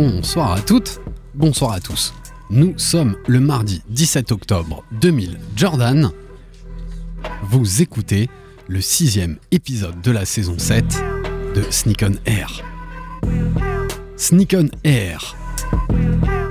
Bonsoir 0.00 0.52
à 0.52 0.60
toutes, 0.60 1.00
bonsoir 1.34 1.72
à 1.72 1.80
tous. 1.80 2.14
Nous 2.50 2.78
sommes 2.78 3.16
le 3.26 3.40
mardi 3.40 3.82
17 3.88 4.30
octobre 4.30 4.84
2000 4.92 5.40
Jordan. 5.56 6.12
Vous 7.42 7.82
écoutez 7.82 8.30
le 8.68 8.80
sixième 8.80 9.38
épisode 9.50 10.00
de 10.00 10.12
la 10.12 10.24
saison 10.24 10.56
7 10.56 10.84
de 11.56 11.64
Sneak 11.68 12.04
on 12.04 12.12
Air. 12.26 12.62
Sneak 14.16 14.54
on 14.56 14.68
Air, 14.84 15.36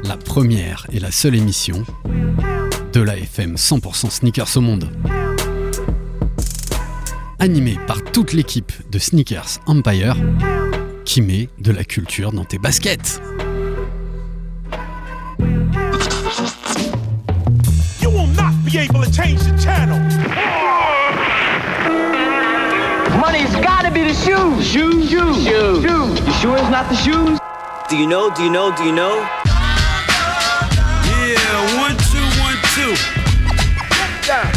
la 0.04 0.18
première 0.18 0.86
et 0.92 1.00
la 1.00 1.12
seule 1.12 1.36
émission 1.36 1.86
de 2.92 3.00
la 3.00 3.16
FM 3.16 3.56
100% 3.56 4.10
Sneakers 4.10 4.58
au 4.58 4.62
monde. 4.62 4.92
Animée 7.40 7.78
par 7.88 8.04
toute 8.04 8.34
l'équipe 8.34 8.74
de 8.92 9.00
Sneakers 9.00 9.62
Empire 9.68 10.18
qui 11.08 11.22
met 11.22 11.48
de 11.58 11.72
la 11.72 11.86
culture 11.86 12.34
dans 12.34 12.44
tes 12.44 12.58
baskets. 12.58 13.22
You 18.02 18.10
will 18.10 18.28
not 18.36 18.52
be 18.66 18.78
able 18.78 19.02
to 19.02 19.10
change 19.10 19.40
the 19.40 19.58
channel. 19.58 19.98
Money's 23.22 23.56
gotta 23.64 23.90
be 23.90 24.04
the 24.04 24.14
shoes. 24.14 24.68
Shoes, 24.68 25.10
shoes, 25.10 25.46
shoes. 25.48 25.82
shoes. 25.82 26.20
You 26.28 26.34
sure 26.42 26.58
it's 26.58 26.70
not 26.70 26.90
the 26.90 26.96
shoes? 26.98 27.40
Do 27.90 27.96
you 27.96 28.06
know? 28.06 28.30
Do 28.36 28.44
you 28.44 28.50
know? 28.50 28.76
Do 28.76 28.84
you 28.84 28.92
know? 28.92 29.26
Yeah, 31.08 31.80
one, 31.80 31.96
two, 32.12 32.28
one, 32.44 32.58
two. 32.76 32.94
Nigga 34.28 34.57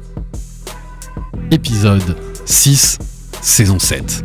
épisode 1.51 2.15
6, 2.45 2.97
saison 3.41 3.77
7. 3.77 4.23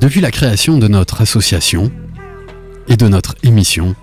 Depuis 0.00 0.20
la 0.20 0.30
création 0.30 0.78
de 0.78 0.86
notre 0.86 1.20
association 1.20 1.90
et 2.86 2.96
de 2.96 3.08
notre 3.08 3.34
émission, 3.42 3.96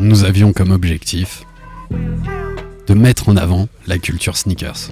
nous 0.00 0.24
avions 0.24 0.52
comme 0.52 0.72
objectif 0.72 1.44
de 2.88 2.94
mettre 2.94 3.28
en 3.28 3.36
avant 3.36 3.68
la 3.86 3.98
culture 3.98 4.36
sneakers. 4.36 4.90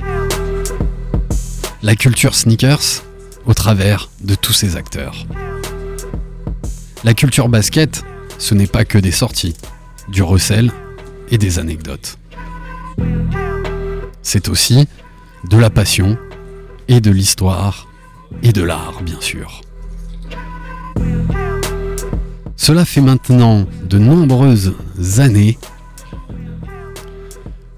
La 1.82 1.96
culture 1.96 2.36
sneakers 2.36 3.02
au 3.46 3.54
travers 3.54 4.10
de 4.20 4.36
tous 4.36 4.52
ses 4.52 4.76
acteurs. 4.76 5.26
La 7.02 7.14
culture 7.14 7.48
basket, 7.48 8.04
ce 8.38 8.54
n'est 8.54 8.68
pas 8.68 8.84
que 8.84 8.98
des 8.98 9.10
sorties, 9.10 9.56
du 10.08 10.22
recel 10.22 10.70
et 11.32 11.38
des 11.38 11.58
anecdotes. 11.58 12.16
C'est 14.22 14.48
aussi 14.48 14.86
de 15.48 15.56
la 15.56 15.70
passion 15.70 16.16
et 16.88 17.00
de 17.00 17.10
l'histoire 17.10 17.88
et 18.42 18.52
de 18.52 18.62
l'art, 18.62 19.02
bien 19.02 19.20
sûr. 19.20 19.60
Cela 22.56 22.84
fait 22.84 23.00
maintenant 23.00 23.66
de 23.84 23.98
nombreuses 23.98 24.74
années 25.18 25.58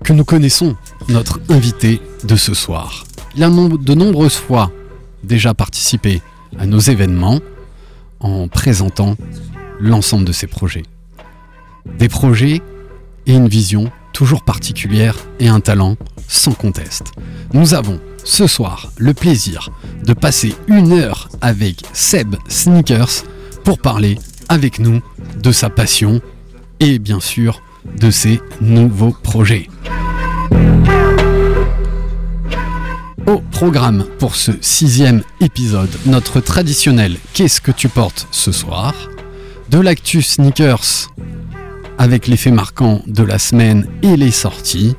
que 0.03 0.13
nous 0.13 0.25
connaissons 0.25 0.77
notre 1.09 1.41
invité 1.49 2.01
de 2.25 2.37
ce 2.37 2.53
soir. 2.53 3.05
Il 3.35 3.43
a 3.43 3.49
de 3.49 3.95
nombreuses 3.95 4.37
fois 4.37 4.71
déjà 5.23 5.55
participé 5.55 6.21
à 6.59 6.67
nos 6.67 6.79
événements 6.79 7.41
en 8.21 8.49
présentant 8.49 9.17
l'ensemble 9.81 10.25
de 10.25 10.33
ses 10.33 10.47
projets. 10.47 10.85
Des 11.99 12.09
projets 12.09 12.61
et 13.27 13.35
une 13.35 13.49
vision 13.49 13.91
toujours 14.13 14.45
particulière 14.45 15.17
et 15.41 15.49
un 15.49 15.61
talent 15.61 15.97
sans 16.29 16.53
conteste. 16.53 17.13
Nous 17.53 17.75
avons 17.75 18.01
ce 18.25 18.47
soir 18.47 18.93
le 18.97 19.15
plaisir 19.15 19.71
de 20.05 20.13
passer 20.13 20.55
une 20.69 20.93
heure 20.93 21.29
avec 21.41 21.83
Seb 21.93 22.37
Sneakers 22.49 23.25
pour 23.65 23.79
parler 23.79 24.19
avec 24.49 24.79
nous 24.79 25.01
de 25.43 25.53
sa 25.53 25.71
passion 25.71 26.21
et 26.81 26.99
bien 26.99 27.21
sûr 27.21 27.63
de 28.01 28.11
ses 28.11 28.41
nouveaux 28.61 29.17
projets. 29.23 29.69
Au 33.27 33.39
programme 33.39 34.05
pour 34.19 34.37
ce 34.37 34.53
sixième 34.61 35.23
épisode, 35.41 35.91
notre 36.05 36.41
traditionnel 36.41 37.17
Qu'est-ce 37.33 37.61
que 37.61 37.71
tu 37.71 37.89
portes 37.89 38.29
ce 38.31 38.53
soir? 38.53 38.95
De 39.71 39.81
l'actu 39.81 40.21
sneakers 40.21 41.09
avec 41.99 42.27
l'effet 42.27 42.51
marquant 42.51 43.03
de 43.07 43.23
la 43.23 43.39
semaine 43.39 43.87
et 44.03 44.17
les 44.17 44.31
sorties. 44.31 44.95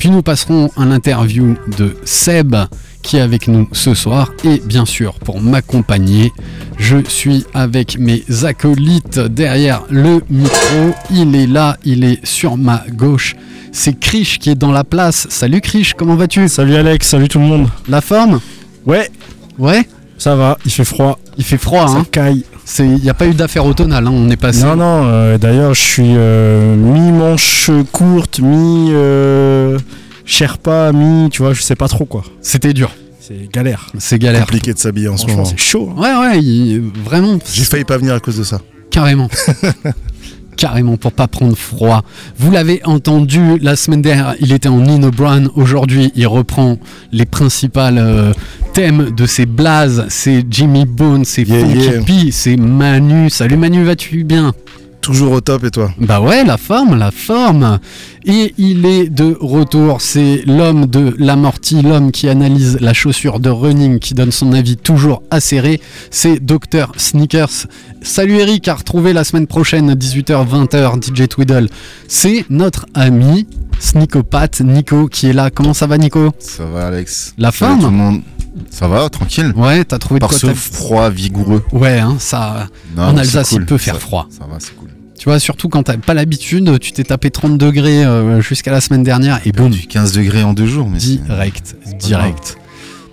Puis 0.00 0.08
nous 0.08 0.22
passerons 0.22 0.70
à 0.78 0.86
l'interview 0.86 1.56
de 1.76 1.94
Seb 2.06 2.56
qui 3.02 3.18
est 3.18 3.20
avec 3.20 3.48
nous 3.48 3.68
ce 3.72 3.92
soir. 3.92 4.32
Et 4.44 4.62
bien 4.64 4.86
sûr, 4.86 5.12
pour 5.18 5.42
m'accompagner, 5.42 6.32
je 6.78 7.04
suis 7.06 7.44
avec 7.52 7.98
mes 7.98 8.24
acolytes 8.44 9.18
derrière 9.18 9.82
le 9.90 10.22
micro. 10.30 10.94
Il 11.10 11.36
est 11.36 11.46
là, 11.46 11.76
il 11.84 12.04
est 12.04 12.24
sur 12.24 12.56
ma 12.56 12.82
gauche. 12.90 13.36
C'est 13.72 14.00
Krish 14.00 14.38
qui 14.38 14.48
est 14.48 14.54
dans 14.54 14.72
la 14.72 14.84
place. 14.84 15.26
Salut 15.28 15.60
Krish, 15.60 15.92
comment 15.92 16.16
vas-tu? 16.16 16.48
Salut 16.48 16.76
Alex, 16.76 17.06
salut 17.06 17.28
tout 17.28 17.38
le 17.38 17.44
monde. 17.44 17.68
La 17.86 18.00
forme? 18.00 18.40
Ouais, 18.86 19.10
Ouais? 19.58 19.86
Ça 20.16 20.34
va, 20.34 20.56
il 20.64 20.70
fait 20.70 20.84
froid, 20.84 21.18
Il 21.36 21.44
fait 21.44 21.58
froid, 21.58 21.88
ça 21.88 21.94
hein 21.98 22.06
caille. 22.10 22.44
Il 22.78 22.94
n'y 23.02 23.10
a 23.10 23.14
pas 23.14 23.26
eu 23.26 23.34
d'affaire 23.34 23.66
automnale, 23.66 24.06
hein, 24.06 24.12
on 24.14 24.30
est 24.30 24.36
passé. 24.36 24.62
Non, 24.64 24.76
non, 24.76 25.02
euh, 25.06 25.38
d'ailleurs, 25.38 25.74
je 25.74 25.80
suis 25.80 26.12
euh, 26.16 26.76
mi-manche 26.76 27.70
courte, 27.92 28.38
mi 28.40 28.90
euh, 28.92 29.78
Sherpa, 30.24 30.92
mi, 30.92 31.28
tu 31.30 31.42
vois, 31.42 31.52
je 31.52 31.62
sais 31.62 31.74
pas 31.76 31.88
trop 31.88 32.04
quoi. 32.04 32.22
C'était 32.40 32.72
dur, 32.72 32.92
C'est 33.20 33.50
galère. 33.52 33.90
c'est 33.98 34.18
galère. 34.18 34.42
compliqué 34.42 34.72
de 34.72 34.78
s'habiller 34.78 35.08
en 35.08 35.16
ce 35.16 35.26
moment. 35.26 35.44
c'est 35.44 35.58
chaud. 35.58 35.92
hein. 35.96 36.00
Ouais, 36.00 36.28
ouais, 36.28 36.38
il- 36.42 36.82
vraiment. 37.04 37.38
J'ai 37.52 37.64
failli 37.64 37.84
pas 37.84 37.98
venir 37.98 38.14
à 38.14 38.20
cause 38.20 38.38
de 38.38 38.44
ça. 38.44 38.60
Carrément. 38.90 39.28
Carrément 40.60 40.98
pour 40.98 41.12
pas 41.12 41.26
prendre 41.26 41.56
froid. 41.56 42.04
Vous 42.36 42.50
l'avez 42.50 42.82
entendu 42.84 43.58
la 43.62 43.76
semaine 43.76 44.02
dernière, 44.02 44.34
il 44.40 44.52
était 44.52 44.68
en 44.68 44.80
Nino 44.80 45.10
Brown. 45.10 45.48
Aujourd'hui, 45.54 46.12
il 46.14 46.26
reprend 46.26 46.76
les 47.12 47.24
principales 47.24 47.96
euh, 47.96 48.34
thèmes 48.74 49.10
de 49.10 49.24
ses 49.24 49.46
blazes. 49.46 50.04
C'est 50.10 50.44
Jimmy 50.50 50.84
Bone, 50.84 51.24
c'est 51.24 51.48
Yeah, 51.48 51.60
Funky 51.60 51.78
yeah. 51.78 52.02
P, 52.02 52.30
c'est 52.30 52.58
Manu. 52.58 53.30
Salut 53.30 53.56
Manu, 53.56 53.84
vas-tu 53.84 54.22
bien? 54.22 54.52
Toujours 55.00 55.32
au 55.32 55.40
top 55.40 55.64
et 55.64 55.70
toi? 55.70 55.90
Bah 55.98 56.20
ouais, 56.20 56.44
la 56.44 56.58
forme, 56.58 56.98
la 56.98 57.10
forme. 57.10 57.78
Et 58.26 58.54
il 58.58 58.84
est 58.84 59.08
de 59.08 59.34
retour, 59.40 60.00
c'est 60.02 60.42
l'homme 60.46 60.84
de 60.86 61.14
l'amorti, 61.18 61.80
l'homme 61.80 62.12
qui 62.12 62.28
analyse 62.28 62.76
la 62.80 62.92
chaussure 62.92 63.40
de 63.40 63.48
running, 63.48 63.98
qui 63.98 64.12
donne 64.12 64.30
son 64.30 64.52
avis 64.52 64.76
toujours 64.76 65.22
acéré. 65.30 65.80
C'est 66.10 66.38
Dr 66.44 66.92
Sneakers. 66.98 67.66
Salut 68.02 68.36
Eric, 68.38 68.68
à 68.68 68.74
retrouver 68.74 69.14
la 69.14 69.24
semaine 69.24 69.46
prochaine, 69.46 69.94
18h-20h, 69.94 71.02
DJ 71.02 71.28
Twiddle. 71.28 71.68
C'est 72.06 72.44
notre 72.50 72.84
ami 72.92 73.46
Sneakopathe, 73.78 74.60
Nico, 74.60 75.08
qui 75.08 75.28
est 75.28 75.32
là. 75.32 75.50
Comment 75.50 75.72
ça 75.74 75.86
va 75.86 75.96
Nico? 75.96 76.30
Ça 76.38 76.66
va 76.66 76.88
Alex 76.88 77.34
La 77.38 77.52
forme? 77.52 77.80
tout 77.80 77.86
le 77.86 77.92
monde. 77.92 78.20
Ça 78.68 78.86
va, 78.86 79.08
tranquille? 79.08 79.52
Ouais, 79.56 79.84
t'as 79.84 79.98
trouvé 79.98 80.18
de 80.18 80.26
Par 80.26 80.28
quoi 80.30 80.38
ce 80.38 80.52
froid 80.52 81.08
vigoureux. 81.08 81.64
Ouais, 81.72 81.98
hein, 81.98 82.16
ça... 82.18 82.66
Non, 82.96 83.04
En 83.04 83.16
Alsace, 83.16 83.50
cool. 83.50 83.62
il 83.62 83.66
peut 83.66 83.78
faire 83.78 83.94
Ça- 83.94 84.00
froid. 84.00 84.26
Ça 84.30 84.44
va, 84.50 84.56
c'est 84.58 84.76
cool. 84.76 84.89
Tu 85.20 85.26
vois, 85.28 85.38
surtout 85.38 85.68
quand 85.68 85.82
t'as 85.82 85.98
pas 85.98 86.14
l'habitude, 86.14 86.80
tu 86.80 86.92
t'es 86.92 87.04
tapé 87.04 87.30
30 87.30 87.58
degrés 87.58 88.06
euh, 88.06 88.40
jusqu'à 88.40 88.70
la 88.70 88.80
semaine 88.80 89.02
dernière 89.02 89.38
et 89.44 89.52
boum, 89.52 89.70
Du 89.70 89.86
15 89.86 90.12
degrés 90.12 90.42
en 90.42 90.54
deux 90.54 90.64
jours, 90.64 90.88
mais 90.88 90.96
Direct, 90.96 91.76
direct. 91.98 92.56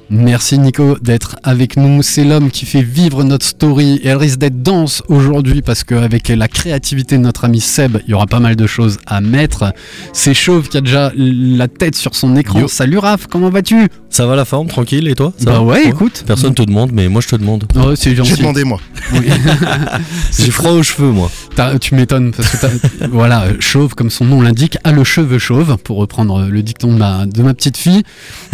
Merci 0.09 0.57
Nico 0.57 0.98
d'être 1.01 1.36
avec 1.44 1.75
nous. 1.75 2.01
C'est 2.01 2.24
l'homme 2.24 2.50
qui 2.50 2.65
fait 2.65 2.81
vivre 2.81 3.25
notre 3.25 3.45
story 3.45 4.00
et 4.04 4.07
elle 4.07 4.15
risque 4.18 4.39
d'être 4.39 4.63
dense 4.63 5.04
aujourd'hui 5.09 5.62
parce 5.62 5.83
qu'avec 5.83 6.30
la 6.30 6.48
créativité 6.48 7.18
de 7.18 7.24
notre 7.24 7.44
ami 7.44 7.59
Seb, 7.59 7.98
il 8.07 8.12
y 8.12 8.13
aura 8.13 8.25
pas 8.25 8.39
mal 8.39 8.56
de 8.56 8.68
choses 8.68 9.00
à 9.06 9.19
mettre. 9.19 9.74
C'est 10.13 10.33
Chauve 10.33 10.69
qui 10.69 10.77
a 10.77 10.81
déjà 10.81 11.12
la 11.18 11.68
tête 11.68 11.95
sur 11.95 12.15
son 12.15 12.38
écran. 12.38 12.59
Yo. 12.62 12.68
Salut 12.69 13.00
Raph, 13.00 13.27
comment 13.27 13.50
vas-tu? 13.50 13.89
Ça 14.09 14.25
va 14.25 14.38
la 14.38 14.45
forme, 14.45 14.68
tranquille, 14.68 15.09
et 15.09 15.15
toi? 15.15 15.33
Ça 15.38 15.45
Bah 15.45 15.51
va? 15.54 15.62
ouais, 15.63 15.86
écoute. 15.88 16.24
Personne 16.25 16.54
te 16.54 16.62
demande, 16.62 16.92
mais 16.94 17.09
moi 17.09 17.21
je 17.21 17.27
te 17.27 17.36
demande. 17.36 17.65
Oh, 17.75 17.94
c'est 17.95 18.15
gentil. 18.15 18.30
J'ai 18.31 18.38
demandé 18.38 18.63
moi. 18.63 18.80
Oui. 19.13 19.27
J'ai 20.39 20.51
froid 20.51 20.71
aux 20.71 20.83
cheveux, 20.83 21.12
moi. 21.12 21.30
Tu 21.81 21.95
m'étonnes 21.95 22.31
parce 22.31 22.56
que 22.57 23.06
voilà, 23.12 23.45
chauve 23.59 23.94
comme 23.95 24.09
son 24.09 24.24
nom 24.24 24.42
l'indique, 24.42 24.77
a 24.86 24.92
le 24.94 25.04
cheveu 25.04 25.38
chauve 25.38 25.75
pour 25.83 25.98
reprendre 25.98 26.45
le 26.50 26.63
dicton 26.63 26.94
de 26.94 26.98
ma, 26.98 27.25
de 27.25 27.42
ma 27.42 27.54
petite 27.54 27.75
fille. 27.77 28.04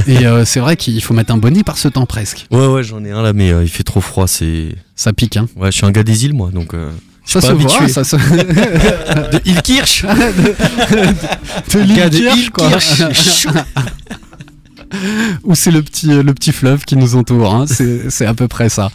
Et 0.08 0.26
euh, 0.26 0.46
c'est 0.46 0.60
vrai 0.60 0.78
qu'il 0.78 1.02
faut 1.04 1.14
mettre 1.14 1.32
un 1.34 1.38
bonnet 1.44 1.64
par 1.64 1.78
ce 1.78 1.90
temps 1.90 2.06
presque. 2.06 2.48
Ouais, 2.52 2.68
ouais, 2.68 2.84
j'en 2.84 3.04
ai 3.04 3.12
un 3.12 3.22
là, 3.22 3.34
mais 3.34 3.52
euh, 3.52 3.64
il 3.64 3.70
fait 3.70 3.84
trop 3.84 4.00
froid. 4.00 4.28
C'est. 4.28 4.70
Ça 4.96 5.12
pique, 5.12 5.36
hein. 5.36 5.48
Ouais, 5.58 5.72
je 5.72 5.78
suis 5.78 5.86
un 5.86 5.92
gars 5.92 6.04
des 6.04 6.24
îles, 6.26 6.34
moi, 6.34 6.50
donc. 6.54 6.74
euh, 6.74 6.90
je 7.26 7.34
Ça 7.34 7.42
suis 7.42 7.50
se 7.50 7.54
voit, 7.54 7.88
ça 7.90 8.04
se. 8.06 8.16
De 9.34 9.42
Ilkirch 9.46 10.04
de 10.06 11.96
gars 11.96 12.10
de 12.10 12.18
Lillekirch, 12.18 12.50
quoi. 12.52 12.68
Ilkirch. 12.70 13.48
Ou 15.44 15.56
c'est 15.56 15.72
le 15.72 15.82
petit, 15.82 16.12
euh, 16.12 16.22
le 16.24 16.34
petit 16.34 16.52
fleuve 16.52 16.86
qui 16.86 16.96
nous 16.96 17.16
entoure, 17.16 17.54
hein. 17.54 17.66
c'est 17.68 18.10
c'est 18.12 18.26
à 18.28 18.34
peu 18.36 18.48
près 18.48 18.70
ça. 18.70 18.90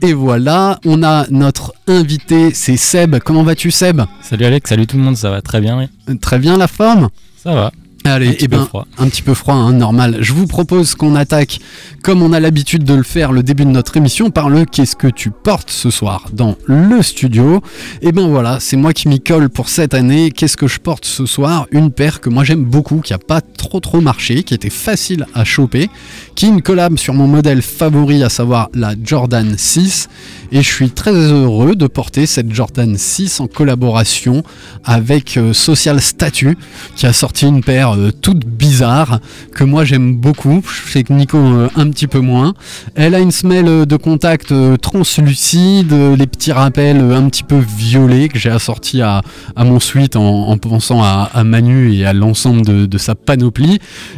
Et 0.00 0.12
voilà, 0.14 0.80
on 0.86 1.02
a 1.04 1.26
notre 1.30 1.74
invité, 1.86 2.52
c'est 2.54 2.76
Seb. 2.78 3.18
Comment 3.18 3.42
vas-tu, 3.44 3.70
Seb? 3.70 4.00
Salut 4.22 4.46
Alex, 4.46 4.68
salut 4.70 4.86
tout 4.86 4.96
le 4.96 5.02
monde, 5.02 5.16
ça 5.16 5.30
va 5.30 5.40
très 5.42 5.60
bien, 5.60 5.78
oui. 5.78 6.16
Très 6.20 6.38
bien 6.38 6.56
la 6.56 6.68
forme? 6.68 7.10
Ça 7.42 7.52
va. 7.54 7.70
Allez, 8.04 8.28
Un 8.28 8.32
petit 8.32 8.44
eh 8.44 8.48
peu 8.48 8.56
ben, 8.56 8.64
froid. 8.64 8.86
un 8.98 9.08
petit 9.08 9.22
peu 9.22 9.34
froid, 9.34 9.54
hein, 9.54 9.72
normal. 9.72 10.18
Je 10.20 10.32
vous 10.32 10.46
propose 10.46 10.94
qu'on 10.96 11.14
attaque, 11.14 11.60
comme 12.02 12.20
on 12.22 12.32
a 12.32 12.40
l'habitude 12.40 12.82
de 12.84 12.94
le 12.94 13.02
faire 13.04 13.30
le 13.32 13.42
début 13.42 13.64
de 13.64 13.70
notre 13.70 13.96
émission, 13.96 14.30
par 14.30 14.50
le 14.50 14.64
qu'est-ce 14.64 14.96
que 14.96 15.06
tu 15.06 15.30
portes 15.30 15.70
ce 15.70 15.90
soir 15.90 16.26
dans 16.32 16.56
le 16.66 17.00
studio. 17.02 17.62
Et 18.00 18.10
ben 18.12 18.26
voilà, 18.28 18.58
c'est 18.60 18.76
moi 18.76 18.92
qui 18.92 19.08
m'y 19.08 19.20
colle 19.20 19.48
pour 19.50 19.68
cette 19.68 19.94
année. 19.94 20.30
Qu'est-ce 20.32 20.56
que 20.56 20.66
je 20.66 20.80
porte 20.80 21.04
ce 21.04 21.26
soir? 21.26 21.66
Une 21.70 21.90
paire 21.92 22.20
que 22.20 22.28
moi 22.28 22.42
j'aime 22.44 22.64
beaucoup, 22.64 23.00
qui 23.00 23.14
a 23.14 23.18
pas 23.18 23.40
trop 23.62 23.80
trop 23.80 24.00
marché, 24.00 24.42
qui 24.42 24.54
était 24.54 24.70
facile 24.70 25.26
à 25.34 25.44
choper, 25.44 25.88
qui 26.34 26.46
est 26.46 26.48
une 26.48 26.60
sur 26.96 27.14
mon 27.14 27.26
modèle 27.26 27.62
favori, 27.62 28.22
à 28.22 28.28
savoir 28.28 28.70
la 28.74 28.94
Jordan 29.02 29.54
6. 29.56 30.08
Et 30.50 30.62
je 30.62 30.68
suis 30.68 30.90
très 30.90 31.12
heureux 31.12 31.76
de 31.76 31.86
porter 31.86 32.26
cette 32.26 32.52
Jordan 32.52 32.96
6 32.96 33.40
en 33.40 33.46
collaboration 33.46 34.42
avec 34.84 35.36
euh, 35.36 35.52
Social 35.52 36.00
Statue, 36.00 36.58
qui 36.94 37.06
a 37.06 37.12
sorti 37.12 37.46
une 37.46 37.62
paire 37.62 37.96
euh, 37.96 38.10
toute 38.10 38.44
bizarre 38.44 39.20
que 39.54 39.64
moi 39.64 39.84
j'aime 39.84 40.16
beaucoup. 40.16 40.62
Je 40.86 40.90
sais 40.92 41.04
que 41.04 41.12
Nico 41.12 41.38
euh, 41.38 41.68
un 41.76 41.88
petit 41.90 42.06
peu 42.06 42.20
moins. 42.20 42.54
Elle 42.94 43.14
a 43.14 43.20
une 43.20 43.30
semelle 43.30 43.86
de 43.86 43.96
contact 43.96 44.52
translucide, 44.80 45.92
les 45.92 46.26
petits 46.26 46.52
rappels 46.52 47.00
un 47.00 47.28
petit 47.28 47.44
peu 47.44 47.58
violets 47.58 48.28
que 48.28 48.38
j'ai 48.38 48.50
assortis 48.50 49.02
à, 49.02 49.22
à 49.56 49.64
mon 49.64 49.80
suite 49.80 50.16
en, 50.16 50.48
en 50.48 50.58
pensant 50.58 51.02
à, 51.02 51.30
à 51.32 51.44
Manu 51.44 51.94
et 51.94 52.04
à 52.04 52.12
l'ensemble 52.12 52.62
de, 52.64 52.86
de 52.86 52.98
sa 52.98 53.14
panoplie. 53.14 53.51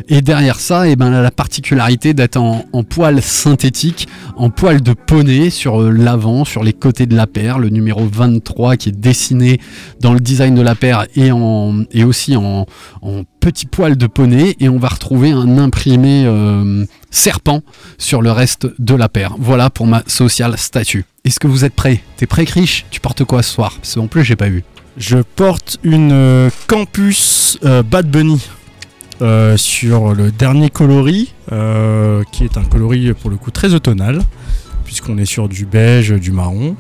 Et 0.09 0.21
derrière 0.21 0.61
ça, 0.61 0.89
eh 0.89 0.97
ben, 0.97 1.11
la 1.11 1.31
particularité 1.31 2.15
d'être 2.15 2.37
en, 2.37 2.65
en 2.73 2.83
poil 2.83 3.23
synthétique, 3.23 4.09
en 4.37 4.51
poil 4.51 4.81
de 4.83 4.93
poney 4.93 5.51
sur 5.51 5.81
euh, 5.81 5.91
l'avant, 5.91 6.45
sur 6.45 6.65
les 6.65 6.73
côtés 6.73 7.07
de 7.07 7.17
la 7.17 7.27
paire, 7.27 7.59
le 7.59 7.69
numéro 7.69 8.07
23 8.11 8.77
qui 8.77 8.91
est 8.91 8.93
dessiné 8.93 9.61
dans 10.01 10.13
le 10.13 10.21
design 10.21 10.55
de 10.55 10.63
la 10.63 10.75
paire 10.75 11.07
et, 11.17 11.33
en, 11.33 11.83
et 11.93 12.05
aussi 12.05 12.37
en, 12.37 12.67
en 13.03 13.23
petit 13.41 13.67
poil 13.67 13.97
de 13.97 14.07
poney. 14.07 14.57
Et 14.61 14.69
on 14.69 14.79
va 14.79 14.89
retrouver 14.89 15.31
un 15.31 15.59
imprimé 15.59 16.25
euh, 16.27 16.85
serpent 17.11 17.63
sur 17.99 18.23
le 18.23 18.33
reste 18.33 18.69
de 18.79 18.95
la 18.95 19.09
paire. 19.09 19.35
Voilà 19.39 19.71
pour 19.71 19.87
ma 19.87 20.03
social 20.07 20.57
statue. 20.59 21.05
Est-ce 21.25 21.41
que 21.41 21.47
vous 21.47 21.65
êtes 21.65 21.75
prêts? 21.75 22.03
T'es 22.17 22.27
prêt, 22.27 22.45
Krish? 22.45 22.85
Tu 22.91 23.01
portes 23.01 23.25
quoi 23.25 23.43
ce 23.43 23.53
soir? 23.53 23.75
Parce 23.77 23.95
qu'en 23.95 24.07
plus, 24.07 24.25
j'ai 24.25 24.37
pas 24.37 24.49
vu. 24.49 24.65
Je 24.97 25.19
porte 25.19 25.79
une 25.83 26.13
euh, 26.13 26.51
Campus 26.69 27.59
euh, 27.65 27.83
Bad 27.83 28.09
Bunny 28.09 28.41
euh, 29.23 29.57
sur 29.57 30.15
le 30.15 30.31
dernier 30.31 30.71
coloris, 30.71 31.33
euh, 31.53 32.23
qui 32.33 32.45
est 32.45 32.57
un 32.57 32.65
coloris 32.65 33.13
pour 33.15 33.31
le 33.31 33.37
coup 33.37 33.51
très 33.51 33.75
automnal, 33.75 34.21
puisqu'on 34.85 35.19
est 35.19 35.25
sur 35.25 35.49
du 35.49 35.67
beige, 35.67 36.11
du 36.11 36.33
marron. 36.33 36.77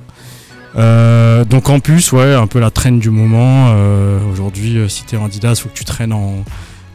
Euh, 0.76 1.44
donc 1.44 1.68
en 1.70 1.78
plus, 1.80 2.10
ouais, 2.12 2.34
un 2.34 2.46
peu 2.48 2.58
la 2.58 2.70
traîne 2.70 2.98
du 2.98 3.10
moment. 3.10 3.68
Euh, 3.70 4.18
Aujourd'hui, 4.32 4.76
euh, 4.78 4.88
si 4.88 5.04
t'es 5.04 5.16
en 5.16 5.26
Adidas, 5.26 5.60
faut 5.62 5.68
que 5.68 5.74
tu 5.74 5.84
traînes 5.84 6.12
en 6.12 6.44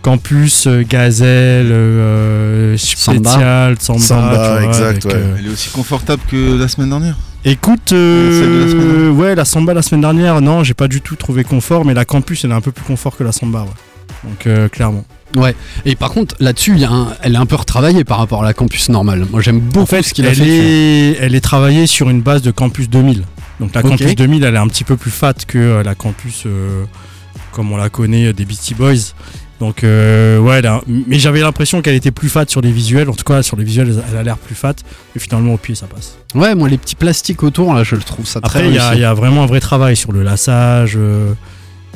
campus, 0.01 0.68
euh, 0.68 0.83
gazelle, 0.88 1.69
euh, 1.71 2.75
Samba. 2.77 3.30
spécial, 3.30 3.75
samba, 3.80 4.00
Samba, 4.00 4.35
vois, 4.59 4.63
exact, 4.63 4.83
avec, 4.83 5.06
ouais. 5.06 5.12
euh, 5.15 5.35
Elle 5.39 5.45
est 5.47 5.50
aussi 5.50 5.69
confortable 5.69 6.21
que 6.30 6.57
la 6.59 6.68
semaine 6.68 6.89
dernière. 6.89 7.18
Écoute, 7.45 7.80
Celle 7.89 7.97
de 7.97 8.59
la 8.65 8.68
semaine 8.71 8.88
dernière. 8.89 9.13
ouais, 9.15 9.35
la 9.35 9.45
samba 9.45 9.74
la 9.74 9.81
semaine 9.81 10.01
dernière, 10.01 10.42
non, 10.42 10.63
j'ai 10.65 10.74
pas 10.74 10.89
du 10.89 11.00
tout 11.00 11.15
trouvé 11.15 11.45
confort, 11.45 11.85
mais 11.85 11.94
la 11.94 12.03
campus, 12.03 12.44
elle 12.44 12.51
est 12.51 12.56
un 12.56 12.62
peu 12.62 12.71
plus 12.74 12.83
confort 12.83 13.15
que 13.15 13.24
la 13.24 13.31
samba, 13.31 13.62
ouais. 13.62 13.68
Donc 14.25 14.45
euh, 14.47 14.68
clairement. 14.68 15.06
Ouais. 15.35 15.55
Et 15.85 15.95
par 15.95 16.09
contre, 16.11 16.35
là-dessus, 16.39 16.77
elle 17.21 17.33
est 17.35 17.37
un 17.37 17.45
peu 17.45 17.55
retravaillée 17.55 18.03
par 18.03 18.17
rapport 18.17 18.41
à 18.41 18.45
la 18.45 18.53
campus 18.53 18.89
normale. 18.89 19.25
Moi, 19.31 19.41
j'aime 19.41 19.59
beaucoup 19.59 19.81
En 19.81 19.85
fait, 19.85 20.01
ce 20.03 20.13
qu'il 20.13 20.25
a 20.25 20.29
elle 20.29 20.35
fait. 20.35 20.47
est, 20.47 21.17
elle 21.19 21.35
est 21.35 21.41
travaillée 21.41 21.85
sur 21.87 22.09
une 22.09 22.21
base 22.21 22.41
de 22.41 22.51
campus 22.51 22.89
2000. 22.89 23.23
Donc 23.59 23.75
la 23.75 23.81
campus 23.83 24.15
2000, 24.15 24.43
elle 24.43 24.55
est 24.55 24.57
un 24.57 24.67
petit 24.67 24.83
peu 24.83 24.95
plus 24.97 25.11
fat 25.11 25.33
que 25.47 25.57
euh, 25.57 25.83
la 25.83 25.93
campus 25.93 26.43
euh, 26.45 26.83
comme 27.51 27.71
on 27.71 27.77
la 27.77 27.89
connaît 27.89 28.27
euh, 28.27 28.33
des 28.33 28.45
Beastie 28.45 28.73
Boys. 28.73 29.13
Donc 29.59 29.83
euh, 29.83 30.39
ouais, 30.39 30.61
mais 30.87 31.19
j'avais 31.19 31.41
l'impression 31.41 31.81
qu'elle 31.81 31.95
était 31.95 32.11
plus 32.11 32.29
fat 32.29 32.45
sur 32.47 32.61
les 32.61 32.71
visuels. 32.71 33.09
En 33.09 33.13
tout 33.13 33.25
cas, 33.25 33.43
sur 33.43 33.57
les 33.57 33.65
visuels, 33.65 34.01
elle 34.09 34.17
a 34.17 34.23
l'air 34.23 34.37
plus 34.37 34.55
fat. 34.55 34.73
Et 35.15 35.19
finalement, 35.19 35.53
au 35.55 35.57
pied, 35.57 35.75
ça 35.75 35.85
passe. 35.87 36.17
Ouais, 36.33 36.55
moi, 36.55 36.69
les 36.69 36.77
petits 36.77 36.95
plastiques 36.95 37.43
autour, 37.43 37.73
là, 37.73 37.83
je 37.83 37.95
le 37.95 38.01
trouve 38.01 38.25
ça 38.25 38.39
Après, 38.41 38.59
très 38.59 38.69
il 38.69 38.75
y, 38.75 38.77
a- 38.77 38.83
réussi. 38.87 38.99
il 38.99 39.01
y 39.01 39.05
a 39.05 39.13
vraiment 39.13 39.43
un 39.43 39.47
vrai 39.47 39.59
travail 39.59 39.97
sur 39.97 40.13
le 40.13 40.23
lassage, 40.23 40.93
euh, 40.95 41.33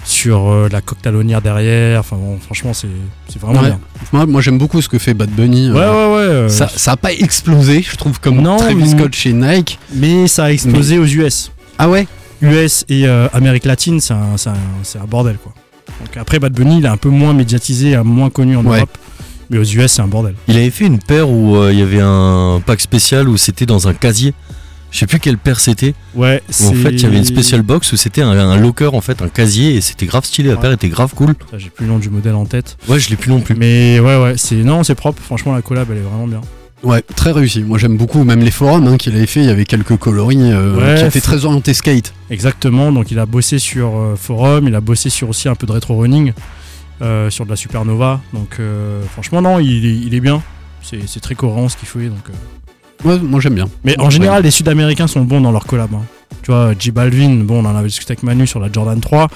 sur 0.06 0.52
euh, 0.52 0.70
la 0.72 0.82
coque 0.82 1.02
talonnière 1.02 1.42
derrière. 1.42 2.00
Enfin 2.02 2.16
bon, 2.18 2.38
franchement, 2.40 2.74
c'est 2.74 2.88
c'est 3.30 3.40
vraiment 3.42 3.62
Ouais. 3.62 3.68
bien. 3.68 3.80
Moi, 4.12 4.26
moi, 4.26 4.42
j'aime 4.42 4.58
beaucoup 4.58 4.82
ce 4.82 4.90
que 4.90 5.00
fait 5.00 5.14
Bad 5.14 5.30
Bunny. 5.30 5.72
Ouais, 5.72 5.78
euh, 5.80 5.92
ouais, 6.10 6.16
ouais. 6.16 6.22
euh, 6.34 6.50
Ça, 6.50 6.68
ça 6.68 6.94
a 6.94 6.98
pas 6.98 7.14
explosé, 7.14 7.82
je 7.90 7.96
trouve, 7.96 8.20
comme 8.20 8.42
Non, 8.42 8.58
Travis 8.58 8.90
Scott 8.92 9.14
chez 9.14 9.34
Nike. 9.34 9.80
Mais 9.94 10.28
ça 10.28 10.46
a 10.46 10.52
explosé 10.52 10.98
aux 11.00 11.06
US. 11.06 11.52
Ah 11.78 11.90
ouais? 11.90 12.08
US 12.42 12.84
et 12.90 13.08
euh, 13.08 13.28
Amérique 13.34 13.66
latine, 13.66 14.00
c'est 14.02 14.14
un, 14.14 14.36
c'est 14.38 14.50
un- 14.50 14.58
c'est 14.84 15.00
un 15.00 15.06
bordel 15.06 15.38
quoi. 15.42 15.54
Donc 16.04 16.18
après 16.18 16.40
Bad 16.40 16.54
Bunny, 16.54 16.80
il 16.80 16.86
est 16.86 16.90
un 16.90 16.98
peu 16.98 17.10
moins 17.10 17.34
médiatisé, 17.34 17.96
moins 18.04 18.30
connu 18.30 18.58
en 18.58 18.66
Ouais. 18.66 18.78
Europe, 18.80 18.98
mais 19.50 19.58
aux 19.60 19.64
US 19.64 19.92
c'est 19.94 20.02
un 20.02 20.08
bordel. 20.08 20.36
Il 20.50 20.58
avait 20.58 20.70
fait 20.70 20.86
une 20.86 21.00
paire 21.00 21.30
où 21.30 21.56
euh, 21.56 21.72
il 21.72 21.80
y 21.80 21.82
avait 21.82 22.02
un 22.02 22.62
pack 22.66 22.82
spécial 22.82 23.30
où 23.30 23.38
c'était 23.38 23.66
dans 23.66 23.88
un 23.88 23.94
casier. 23.94 24.34
Je 24.94 25.00
sais 25.00 25.08
plus 25.08 25.20
quelle 25.20 25.38
paire 25.40 25.60
c'était. 25.60 25.94
Ouais, 26.16 26.42
Où 26.62 26.68
en 26.68 26.74
fait, 26.74 26.92
il 26.92 27.02
y 27.02 27.06
avait 27.06 27.18
une 27.18 27.26
special 27.26 27.64
box 27.64 27.92
où 27.92 27.98
c'était 27.98 28.22
un, 28.22 28.30
un 28.30 28.58
locker, 28.58 28.94
en 28.94 29.02
fait, 29.02 29.22
un 29.24 29.28
casier, 29.28 29.76
et 29.76 29.82
c'était 29.82 30.06
grave 30.06 30.24
stylé. 30.24 30.50
La 30.50 30.56
Ouais. 30.56 30.62
paire 30.62 30.72
était 30.72 30.88
grave 30.88 31.14
cool. 31.16 31.34
Ça, 31.52 31.58
J'ai 31.58 31.70
plus 31.72 31.86
le 31.88 31.92
nom 31.92 31.98
du 31.98 32.10
modèle 32.12 32.36
en 32.36 32.46
tête. 32.46 32.78
Ouais, 32.88 33.00
je 33.00 33.10
l'ai 33.10 33.16
plus 33.18 33.32
non 33.32 33.42
plus. 33.42 33.56
Mais 33.56 34.00
ouais, 34.00 34.22
ouais, 34.22 34.34
c'est 34.38 34.56
non, 34.56 34.84
c'est 34.84 34.96
propre. 34.96 35.22
Franchement, 35.22 35.54
la 35.56 35.62
collab, 35.64 35.88
elle 35.92 35.98
est 35.98 36.02
vraiment 36.02 36.28
bien. 36.28 36.42
Ouais, 36.84 37.02
très 37.16 37.32
réussi. 37.32 37.64
Moi, 37.64 37.78
j'aime 37.80 37.98
beaucoup. 37.98 38.24
Même 38.24 38.42
les 38.42 38.52
forums 38.52 38.86
hein, 38.88 38.98
qu'il 38.98 39.16
avait 39.16 39.26
fait, 39.26 39.40
il 39.40 39.48
y 39.48 39.50
avait 39.50 39.66
quelques 39.66 39.98
coloris 39.98 40.38
euh, 40.40 40.76
Ouais, 40.76 41.00
qui 41.02 41.06
étaient 41.06 41.22
très 41.22 41.46
orientés 41.46 41.74
skate. 41.74 42.14
Exactement. 42.30 42.92
Donc 42.92 43.10
il 43.10 43.18
a 43.20 43.26
bossé 43.26 43.58
sur 43.58 43.98
euh, 43.98 44.16
forum, 44.16 44.68
il 44.68 44.76
a 44.76 44.82
bossé 44.82 45.10
sur 45.10 45.30
aussi 45.30 45.48
un 45.50 45.56
peu 45.56 45.66
de 45.66 45.72
rétro 45.72 45.98
running, 45.98 46.34
euh, 47.02 47.30
sur 47.30 47.46
de 47.46 47.50
la 47.50 47.56
supernova. 47.56 48.20
Donc 48.34 48.58
euh, 48.60 49.02
franchement, 49.14 49.42
non, 49.42 49.60
il 49.60 49.86
est, 49.86 49.96
il 49.98 50.14
est 50.14 50.20
bien. 50.20 50.44
C'est 50.82 51.08
c'est 51.08 51.22
très 51.22 51.36
cohérent 51.36 51.68
ce 51.70 51.78
qu'il 51.78 51.88
fait. 51.88 52.10
Donc. 52.10 52.28
Ouais, 53.06 53.20
moi, 53.20 53.40
j'aime 53.40 53.56
bien. 53.56 53.68
Mais 53.84 54.00
en 54.00 54.10
général, 54.10 54.44
les 54.44 54.52
Sud-Américains 54.52 55.08
sont 55.08 55.22
bons 55.22 55.42
dans 55.42 55.52
leur 55.52 55.66
collab. 55.66 55.94
hein. 55.94 56.02
Tu 56.42 56.52
vois, 56.52 56.74
J 56.78 56.92
Balvin, 56.92 57.44
bon, 57.44 57.64
on 57.64 57.70
en 57.70 57.76
avait 57.76 57.88
discuté 57.88 58.12
avec 58.12 58.24
Manu 58.24 58.46
sur 58.48 58.60
la 58.60 58.70
Jordan 58.72 59.00
3, 59.00 59.30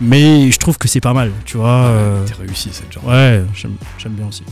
mais 0.00 0.50
je 0.50 0.58
trouve 0.58 0.78
que 0.78 0.88
c'est 0.88 1.00
pas 1.00 1.12
mal, 1.12 1.30
tu 1.44 1.58
vois. 1.58 1.68
euh, 1.68 2.26
C'était 2.26 2.40
réussi 2.42 2.70
cette 2.72 2.90
genre. 2.92 3.04
Ouais, 3.06 3.44
j'aime 3.54 3.72
j'aime 3.98 4.12
bien 4.12 4.26
aussi. 4.28 4.42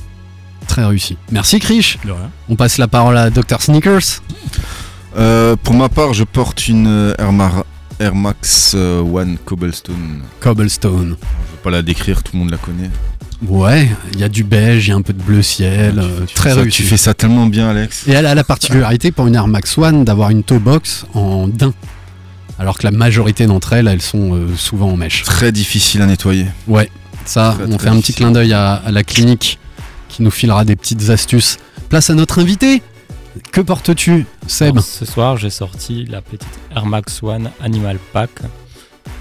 Très 0.68 0.84
réussi. 0.84 1.16
Merci, 1.30 1.58
Krish. 1.58 1.98
De 2.04 2.10
rien. 2.10 2.30
On 2.50 2.54
passe 2.56 2.76
la 2.78 2.86
parole 2.86 3.16
à 3.16 3.30
Dr. 3.30 3.62
Sneakers. 3.62 4.20
Euh, 5.16 5.56
pour 5.62 5.74
ma 5.74 5.88
part, 5.88 6.12
je 6.14 6.24
porte 6.24 6.68
une 6.68 6.86
euh, 6.86 7.14
Air, 7.18 7.32
Mar- 7.32 7.64
Air 8.02 8.14
Max 8.14 8.72
euh, 8.74 9.00
One 9.00 9.38
Cobblestone. 9.44 10.22
Cobblestone. 10.40 11.16
Je 11.20 11.52
vais 11.52 11.62
pas 11.62 11.70
la 11.70 11.82
décrire, 11.82 12.22
tout 12.22 12.32
le 12.34 12.40
monde 12.40 12.50
la 12.50 12.58
connaît. 12.58 12.90
Ouais, 13.46 13.88
il 14.12 14.20
y 14.20 14.24
a 14.24 14.28
du 14.28 14.44
beige, 14.44 14.86
il 14.86 14.90
y 14.90 14.92
a 14.92 14.96
un 14.96 15.02
peu 15.02 15.12
de 15.12 15.22
bleu 15.22 15.42
ciel. 15.42 15.98
euh, 15.98 16.24
Tu 16.26 16.34
très 16.34 16.50
ça- 16.50 16.56
réussi. 16.60 16.82
Tu 16.82 16.88
fais 16.88 16.96
ça 16.96 17.14
tellement 17.14 17.46
bien, 17.46 17.68
Alex. 17.70 18.06
Et 18.06 18.12
elle 18.12 18.26
a 18.26 18.34
la 18.34 18.44
particularité 18.44 19.10
pour 19.12 19.26
une 19.26 19.34
Air 19.34 19.48
Max 19.48 19.76
One 19.78 20.04
d'avoir 20.04 20.30
une 20.30 20.42
toe 20.44 20.58
box 20.60 21.06
en 21.14 21.48
daim. 21.48 21.72
Alors 22.58 22.78
que 22.78 22.84
la 22.84 22.92
majorité 22.92 23.46
d'entre 23.46 23.72
elles, 23.72 23.88
elles 23.88 24.02
sont 24.02 24.34
euh, 24.34 24.56
souvent 24.56 24.90
en 24.90 24.96
mèche. 24.96 25.22
Très 25.24 25.50
difficile 25.52 26.02
à 26.02 26.06
nettoyer. 26.06 26.46
Ouais, 26.68 26.90
ça, 27.24 27.54
Très, 27.58 27.72
on 27.72 27.76
très 27.76 27.88
fait 27.88 27.94
un 27.96 28.00
petit 28.00 28.14
clin 28.14 28.30
d'œil 28.30 28.52
à, 28.52 28.74
à 28.74 28.90
la 28.92 29.02
clinique 29.02 29.58
qui 30.08 30.22
nous 30.22 30.30
filera 30.30 30.64
des 30.64 30.76
petites 30.76 31.08
astuces. 31.10 31.56
Place 31.88 32.10
à 32.10 32.14
notre 32.14 32.38
invité. 32.40 32.82
Que 33.50 33.60
portes-tu, 33.60 34.26
Seb 34.46 34.72
Alors, 34.72 34.84
ce 34.84 35.04
soir, 35.04 35.36
j'ai 35.36 35.50
sorti 35.50 36.04
la 36.04 36.20
petite 36.20 36.46
Air 36.74 36.86
Max 36.86 37.22
One 37.22 37.50
Animal 37.62 37.98
Pack 38.12 38.30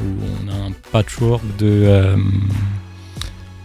où 0.02 0.04
on 0.04 0.52
a 0.52 0.68
un 0.68 0.72
patchwork 0.92 1.42
de, 1.58 1.66
euh, 1.66 2.18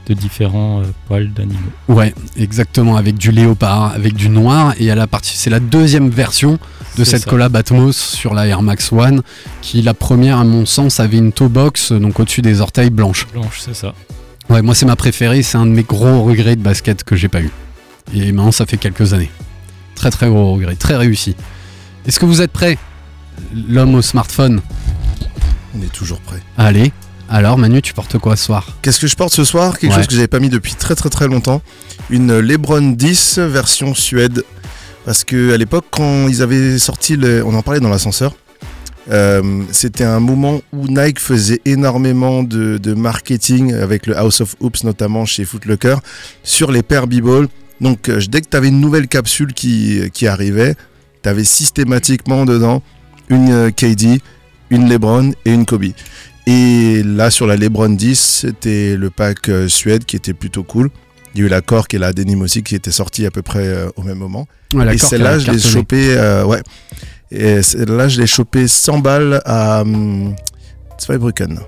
de 0.07 0.15
différents 0.15 0.81
euh, 0.81 0.85
poils 1.07 1.33
d'animaux. 1.33 1.59
Ouais, 1.88 2.15
exactement, 2.37 2.97
avec 2.97 3.17
du 3.17 3.33
léopard, 3.33 3.93
avec 3.95 4.15
du 4.15 4.29
noir. 4.29 4.75
Et 4.79 4.91
à 4.91 4.95
la 4.95 5.07
partie, 5.07 5.37
c'est 5.37 5.50
la 5.50 5.61
deuxième 5.61 6.09
version 6.11 6.59
de 6.97 7.05
cette 7.05 7.23
ça. 7.23 7.31
collab 7.31 7.57
Atmos 7.57 7.97
sur 7.97 8.33
la 8.35 8.47
Air 8.47 8.62
Max 8.62 8.93
One, 8.93 9.23
qui 9.62 9.83
la 9.83 9.95
première, 9.95 10.38
à 10.38 10.45
mon 10.45 10.65
sens, 10.65 11.00
avait 11.00 11.19
une 11.19 11.33
toe 11.33 11.49
box, 11.49 11.93
donc 11.93 12.21
au-dessus 12.21 12.43
des 12.43 12.61
orteils 12.61 12.91
blanches. 12.91 13.26
Blanche, 13.33 13.61
c'est 13.61 13.75
ça. 13.75 13.95
Ouais, 14.49 14.62
moi 14.62 14.75
c'est 14.76 14.87
ma 14.87 14.97
préférée, 14.97 15.43
c'est 15.43 15.59
un 15.59 15.67
de 15.67 15.73
mes 15.73 15.83
gros 15.83 16.23
regrets 16.23 16.55
de 16.55 16.62
basket 16.62 17.03
que 17.03 17.17
j'ai 17.17 17.29
pas 17.29 17.41
eu. 17.41 17.50
Et 18.15 18.31
maintenant 18.31 18.53
ça 18.53 18.65
fait 18.65 18.76
quelques 18.76 19.12
années. 19.12 19.31
Très 19.97 20.11
très 20.11 20.29
gros 20.29 20.53
regret, 20.55 20.76
très 20.76 20.95
réussi. 20.97 21.35
Est-ce 22.07 22.21
que 22.21 22.26
vous 22.26 22.41
êtes 22.41 22.53
prêts 22.53 22.79
L'homme 23.69 23.95
au 23.97 24.03
smartphone? 24.03 24.61
On 25.76 25.83
est 25.83 25.93
toujours 25.93 26.21
prêt. 26.21 26.41
Allez, 26.57 26.93
alors 27.29 27.59
Manu, 27.59 27.83
tu 27.83 27.93
portes 27.93 28.17
quoi 28.19 28.37
ce 28.37 28.45
soir? 28.45 28.67
Qu'est-ce 28.83 29.00
que 29.00 29.07
je 29.09 29.17
porte 29.17 29.33
ce 29.35 29.45
soir? 29.45 29.79
Quelque 29.79 29.91
Ouais. 29.93 29.97
chose 29.99 30.07
que 30.07 30.15
j'avais 30.15 30.29
pas 30.29 30.38
mis 30.38 30.49
depuis 30.49 30.75
très 30.75 30.95
très 30.95 31.09
très 31.11 31.26
longtemps. 31.26 31.61
Une 32.11 32.38
Lebron 32.38 32.93
10 32.93 33.38
version 33.41 33.95
Suède. 33.95 34.45
Parce 35.05 35.25
que 35.25 35.53
à 35.53 35.57
l'époque, 35.57 35.87
quand 35.91 36.29
ils 36.29 36.41
avaient 36.43 36.79
sorti, 36.79 37.17
le- 37.17 37.45
on 37.45 37.55
en 37.55 37.62
parlait 37.62 37.81
dans 37.81 37.88
l'ascenseur, 37.88 38.35
euh, 39.11 39.62
c'était 39.71 40.05
un 40.05 40.19
moment 40.21 40.61
où 40.73 40.88
Nike 40.88 41.21
faisait 41.21 41.61
énormément 41.65 42.43
de, 42.43 42.79
de 42.79 42.95
marketing 42.95 43.73
avec 43.75 44.07
le 44.07 44.17
House 44.17 44.41
of 44.41 44.57
Hoops 44.61 44.83
notamment 44.85 45.25
chez 45.25 45.45
Footlocker 45.45 45.97
sur 46.43 46.71
les 46.73 46.83
paires 46.83 47.07
B-Ball. 47.07 47.49
Donc 47.80 48.09
euh, 48.09 48.21
dès 48.28 48.40
que 48.40 48.49
tu 48.50 48.56
avais 48.56 48.68
une 48.68 48.80
nouvelle 48.80 49.09
capsule 49.09 49.52
qui, 49.52 50.00
qui 50.12 50.26
arrivait, 50.26 50.75
tu 51.23 51.28
avais 51.28 51.45
systématiquement 51.45 52.45
dedans 52.45 52.83
une 53.28 53.50
euh, 53.52 53.71
KD, 53.71 54.21
une 54.71 54.88
LeBron 54.88 55.33
et 55.45 55.52
une 55.52 55.66
Kobe. 55.66 55.85
Et 56.47 57.02
là 57.04 57.30
sur 57.30 57.47
la 57.47 57.56
LeBron 57.56 57.88
10, 57.90 58.18
c'était 58.18 58.97
le 58.97 59.11
pack 59.11 59.49
euh, 59.49 59.68
Suède 59.68 60.04
qui 60.04 60.16
était 60.16 60.35
plutôt 60.35 60.62
cool. 60.62 60.90
Il 61.35 61.40
y 61.40 61.42
a 61.42 61.47
eu 61.47 61.50
la 61.50 61.61
Cork 61.61 61.92
et 61.92 61.99
la 61.99 62.12
Denim 62.14 62.40
aussi 62.40 62.62
qui 62.62 62.75
étaient 62.75 62.90
sortis 62.92 63.26
à 63.26 63.30
peu 63.30 63.42
près 63.42 63.66
euh, 63.66 63.88
au 63.97 64.02
même 64.02 64.16
moment. 64.18 64.47
Ouais, 64.73 64.95
et 64.95 64.99
celle-là, 64.99 65.38
je 65.38 65.50
l'ai 65.50 65.59
cartonné. 65.59 65.73
chopé, 65.75 66.16
euh, 66.16 66.45
ouais. 66.47 66.62
Et 67.30 67.62
celle-là, 67.62 68.09
je 68.09 68.21
l'ai 68.21 68.26
chopé 68.26 68.66
100 68.68 69.00
balles 69.00 69.42
à 69.45 69.83
hum, 69.83 70.35
Zweibrücken. 70.99 71.59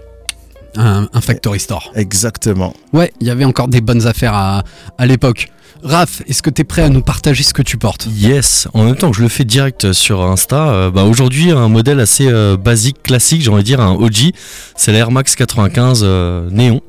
un, 0.77 1.09
un 1.13 1.21
factory 1.21 1.61
store. 1.61 1.93
Exactement. 1.95 2.73
Ouais, 2.95 3.13
il 3.21 3.27
y 3.27 3.31
avait 3.31 3.45
encore 3.45 3.69
des 3.69 3.81
bonnes 3.83 4.07
affaires 4.07 4.33
à, 4.35 4.63
à 4.97 5.07
l'époque. 5.07 5.49
Raph, 5.83 6.23
est-ce 6.27 6.43
que 6.43 6.51
tu 6.51 6.63
es 6.63 6.65
prêt 6.65 6.83
à 6.83 6.89
nous 6.89 7.03
partager 7.03 7.43
ce 7.45 7.55
que 7.55 7.63
tu 7.63 7.77
portes 7.79 8.09
Yes, 8.11 8.67
en 8.75 8.85
même 8.85 8.97
temps 8.97 9.11
que 9.11 9.17
je 9.17 9.23
le 9.23 9.29
fais 9.29 9.45
direct 9.45 9.93
sur 9.93 10.23
Insta, 10.23 10.69
euh, 10.71 10.91
bah 10.91 11.05
aujourd'hui 11.05 11.51
un 11.53 11.69
modèle 11.69 12.01
assez 12.01 12.27
euh, 12.27 12.57
basique, 12.57 13.03
classique, 13.03 13.43
j'ai 13.43 13.51
envie 13.51 13.63
de 13.63 13.67
dire 13.67 13.81
un 13.81 13.93
OG, 13.93 14.33
c'est 14.77 14.93
la 14.93 14.99
Air 14.99 15.11
Max 15.13 15.37
95 15.37 16.01
euh, 16.03 16.49
Néon. 16.51 16.81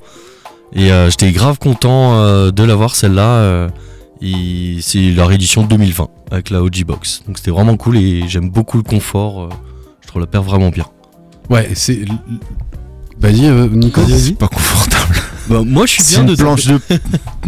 Et 0.74 0.92
euh, 0.92 1.10
j'étais 1.10 1.32
grave 1.32 1.60
content 1.60 2.16
euh, 2.20 2.52
de 2.52 2.64
l'avoir 2.64 2.96
celle-là. 2.96 3.28
euh, 3.38 3.70
c'est 4.82 5.12
la 5.12 5.26
réédition 5.26 5.64
2020 5.64 6.08
avec 6.32 6.50
la 6.50 6.62
OG 6.62 6.84
Box. 6.86 7.22
Donc 7.28 7.38
c'était 7.38 7.52
vraiment 7.52 7.78
cool 7.78 7.98
et 7.98 8.28
j'aime 8.28 8.50
beaucoup 8.50 8.78
le 8.78 8.84
confort. 8.84 9.44
euh, 9.44 9.50
je 10.02 10.08
trouve 10.08 10.22
la 10.22 10.28
paire 10.28 10.44
vraiment 10.44 10.70
bien. 10.70 10.86
Ouais, 11.50 11.70
c'est. 11.76 12.00
Vas-y, 13.20 13.48
euh, 13.48 13.68
Nico. 13.70 14.02
C'est 14.08 14.38
pas 14.38 14.48
confortable. 14.48 15.16
Bah, 15.50 15.62
moi 15.66 15.86
je 15.86 15.94
suis 15.94 16.04
bien 16.04 16.22
une 16.22 16.28
dedans. 16.28 16.44
planche 16.56 16.66
de. 16.68 16.80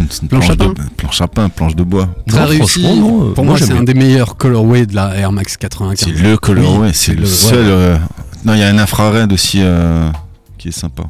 C'est 0.09 0.21
une 0.23 0.27
Planche 0.27 0.45
planche, 0.47 0.49
à 0.49 0.55
de... 0.55 0.63
pain 0.73 0.83
planche 0.97 1.21
à 1.21 1.27
pain, 1.27 1.49
planche 1.49 1.75
de 1.75 1.83
bois. 1.83 2.09
Très 2.27 2.39
Non, 2.39 2.45
réussi. 2.47 2.81
non, 2.81 3.29
euh, 3.29 3.33
Pour 3.33 3.45
moi, 3.45 3.57
c'est 3.59 3.71
un 3.73 3.83
des 3.83 3.93
meilleurs 3.93 4.37
colorways 4.37 4.85
de 4.87 4.95
la 4.95 5.15
Air 5.15 5.31
Max 5.31 5.55
95. 5.57 6.11
C'est 6.15 6.21
le 6.21 6.37
colorway, 6.37 6.87
Oui, 6.87 6.93
c'est 6.93 7.13
le, 7.13 7.21
le- 7.21 7.25
seul. 7.27 7.65
ouais. 7.65 7.71
euh, 7.71 7.97
Non, 8.45 8.53
il 8.53 8.59
y 8.59 8.63
a 8.63 8.67
un 8.69 8.77
infrared 8.79 9.31
aussi 9.31 9.59
euh, 9.61 10.09
qui 10.57 10.69
est 10.69 10.71
sympa. 10.71 11.03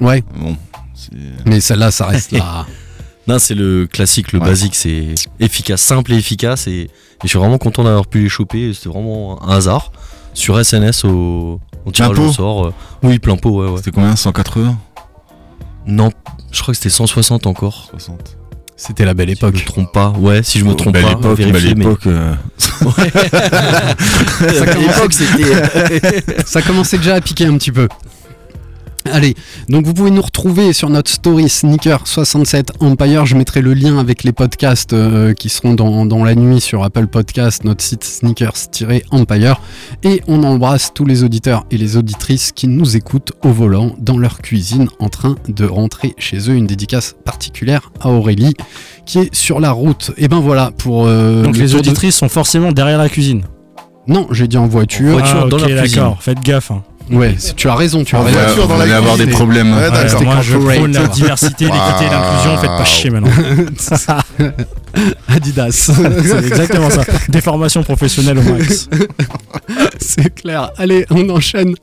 Ouais, 0.00 0.24
Bon, 0.36 0.56
mais 1.46 1.60
celle-là, 1.60 1.90
ça 1.90 2.06
reste 2.06 2.32
là. 2.32 2.66
Non, 3.28 3.38
c'est 3.38 3.54
le 3.54 3.86
classique, 3.86 4.32
le 4.32 4.40
Ouais. 4.40 4.46
basique, 4.46 4.74
c'est 4.74 5.14
efficace, 5.38 5.80
simple 5.80 6.12
et 6.12 6.16
efficace. 6.16 6.66
Et, 6.66 6.72
et 6.72 6.90
je 7.22 7.28
suis 7.28 7.38
vraiment 7.38 7.58
content 7.58 7.84
d'avoir 7.84 8.06
pu 8.08 8.22
les 8.24 8.28
choper. 8.28 8.72
C'était 8.74 8.88
vraiment 8.88 9.40
un 9.48 9.56
hasard. 9.56 9.92
Sur 10.34 10.58
SNS 10.64 11.04
au, 11.04 11.60
au 11.84 11.90
tirage 11.92 12.18
au 12.18 12.32
sort. 12.32 12.66
euh, 12.66 12.72
oui, 13.04 13.18
plein 13.20 13.36
pot, 13.36 13.62
ouais, 13.62 13.68
ouais. 13.70 13.76
C'était 13.76 13.92
combien 13.92 14.16
180 14.16 14.76
Non, 15.86 16.10
je 16.52 16.60
crois 16.62 16.72
que 16.72 16.78
c'était 16.78 16.90
160 16.90 17.46
encore. 17.46 17.88
60 17.90 18.36
C'était 18.76 19.04
la 19.04 19.14
belle 19.14 19.28
Si 19.30 19.36
je 19.40 19.44
me 19.44 19.50
époque. 19.50 19.64
trompe 19.64 19.92
pas. 19.92 20.10
Ouais, 20.18 20.42
si 20.42 20.58
je 20.58 20.64
me 20.64 20.74
trompe 20.74 20.94
belle 20.94 21.04
pas. 21.04 21.12
époque, 21.12 21.36
vérifiez, 21.38 21.74
belle 21.74 21.78
mais- 21.78 21.84
époque. 21.84 22.06
euh, 22.06 22.34
Ça 24.58 24.66
commençait- 24.66 25.24
ça 26.46 26.62
commençait 26.62 26.98
déjà 26.98 27.14
à 27.16 27.20
piquer 27.20 27.46
un 27.46 27.56
petit 27.58 27.72
peu. 27.72 27.88
Allez, 29.10 29.34
donc 29.68 29.84
vous 29.84 29.94
pouvez 29.94 30.10
nous 30.12 30.22
retrouver 30.22 30.72
sur 30.72 30.88
notre 30.88 31.10
story 31.10 31.46
Sneaker67 31.46 32.68
Empire. 32.80 33.26
Je 33.26 33.34
mettrai 33.36 33.60
le 33.60 33.74
lien 33.74 33.98
avec 33.98 34.22
les 34.22 34.32
podcasts 34.32 34.92
euh, 34.92 35.34
qui 35.34 35.48
seront 35.48 35.74
dans, 35.74 36.06
dans 36.06 36.22
la 36.22 36.34
nuit 36.36 36.60
sur 36.60 36.84
Apple 36.84 37.08
Podcast, 37.08 37.64
notre 37.64 37.82
site 37.82 38.04
Sneakers-Empire. 38.04 39.60
Et 40.04 40.22
on 40.28 40.42
embrasse 40.44 40.92
tous 40.94 41.04
les 41.04 41.24
auditeurs 41.24 41.64
et 41.70 41.78
les 41.78 41.96
auditrices 41.96 42.52
qui 42.52 42.68
nous 42.68 42.96
écoutent 42.96 43.32
au 43.42 43.48
volant, 43.50 43.94
dans 43.98 44.18
leur 44.18 44.38
cuisine, 44.40 44.88
en 45.00 45.08
train 45.08 45.34
de 45.48 45.64
rentrer 45.66 46.14
chez 46.18 46.38
eux. 46.50 46.54
Une 46.54 46.66
dédicace 46.66 47.16
particulière 47.24 47.90
à 48.00 48.08
Aurélie 48.10 48.54
qui 49.04 49.18
est 49.18 49.34
sur 49.34 49.58
la 49.58 49.72
route. 49.72 50.12
Et 50.16 50.28
ben 50.28 50.40
voilà 50.40 50.70
pour. 50.78 51.06
euh, 51.06 51.42
Donc 51.42 51.56
le 51.56 51.64
les 51.64 51.72
de- 51.72 51.76
auditrices 51.78 52.16
sont 52.16 52.28
forcément 52.28 52.70
derrière 52.72 52.98
la 52.98 53.08
cuisine. 53.08 53.42
Non, 54.08 54.26
j'ai 54.32 54.48
dit 54.48 54.56
en 54.58 54.66
voiture. 54.66 55.12
voiture, 55.12 55.42
ah, 55.44 55.48
dans 55.48 55.58
cuisine. 55.58 55.76
d'accord. 55.76 56.22
Faites 56.22 56.40
gaffe. 56.42 56.70
hein. 56.72 56.82
Ouais, 57.10 57.36
tu 57.56 57.68
as 57.68 57.74
raison, 57.74 58.04
tu 58.04 58.16
as 58.16 58.20
raison. 58.22 58.38
avoir 58.96 59.16
des 59.16 59.26
problèmes. 59.26 59.72
Ouais, 59.74 59.82
Ouais, 59.82 59.90
d'accord. 59.90 60.22
Moi, 60.22 60.36
je 60.42 60.56
prône 60.56 60.92
la 60.92 61.06
diversité, 61.08 61.64
l'équité 61.66 62.04
et 62.06 62.10
l'inclusion. 62.10 62.56
Faites 62.58 62.70
pas 62.70 62.84
chier 62.84 63.10
maintenant. 63.10 63.30
Adidas. 65.28 65.70
C'est 66.24 66.46
exactement 66.46 66.90
ça. 66.90 67.02
Des 67.28 67.40
formations 67.40 67.82
professionnelles 67.82 68.38
au 68.38 68.42
max. 68.42 68.88
C'est 70.00 70.34
clair. 70.34 70.70
Allez, 70.76 71.06
on 71.10 71.28
enchaîne 71.30 71.74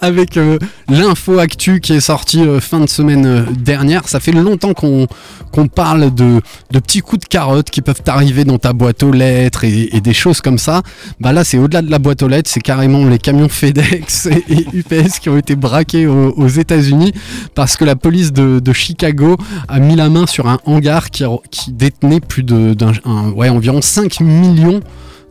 avec 0.00 0.36
euh, 0.36 0.58
l'info 0.88 1.38
actu 1.38 1.80
qui 1.80 1.94
est 1.94 2.00
sortie 2.00 2.42
euh, 2.42 2.60
fin 2.60 2.80
de 2.80 2.88
semaine 2.88 3.26
euh, 3.26 3.42
dernière. 3.58 4.06
Ça 4.08 4.20
fait 4.20 4.32
longtemps 4.32 4.74
qu'on 4.74 5.06
qu'on 5.50 5.68
parle 5.68 6.14
de, 6.14 6.40
de 6.70 6.78
petits 6.78 7.00
coups 7.00 7.24
de 7.24 7.28
carotte 7.28 7.68
qui 7.68 7.82
peuvent 7.82 8.00
arriver 8.06 8.44
dans 8.44 8.58
ta 8.58 8.72
boîte 8.72 9.02
aux 9.02 9.12
lettres 9.12 9.64
et, 9.64 9.94
et 9.94 10.00
des 10.00 10.14
choses 10.14 10.40
comme 10.40 10.56
ça. 10.58 10.82
Bah 11.20 11.32
là, 11.32 11.44
c'est 11.44 11.58
au-delà 11.58 11.82
de 11.82 11.90
la 11.90 11.98
boîte 11.98 12.22
aux 12.22 12.28
lettres, 12.28 12.48
c'est 12.50 12.60
carrément 12.62 13.04
les 13.04 13.18
camions 13.18 13.48
FedEx 13.50 14.26
et, 14.26 14.44
et 14.48 14.61
UPS 14.72 15.18
qui 15.20 15.28
ont 15.28 15.36
été 15.36 15.56
braqués 15.56 16.06
aux, 16.06 16.48
États-Unis 16.48 17.12
parce 17.54 17.76
que 17.76 17.84
la 17.84 17.96
police 17.96 18.32
de, 18.32 18.72
Chicago 18.72 19.36
a 19.68 19.78
mis 19.78 19.96
la 19.96 20.08
main 20.08 20.26
sur 20.26 20.48
un 20.48 20.58
hangar 20.64 21.10
qui, 21.10 21.24
détenait 21.68 22.20
plus 22.20 22.42
de 22.42 22.74
environ 23.04 23.80
5 23.80 24.20
millions 24.20 24.80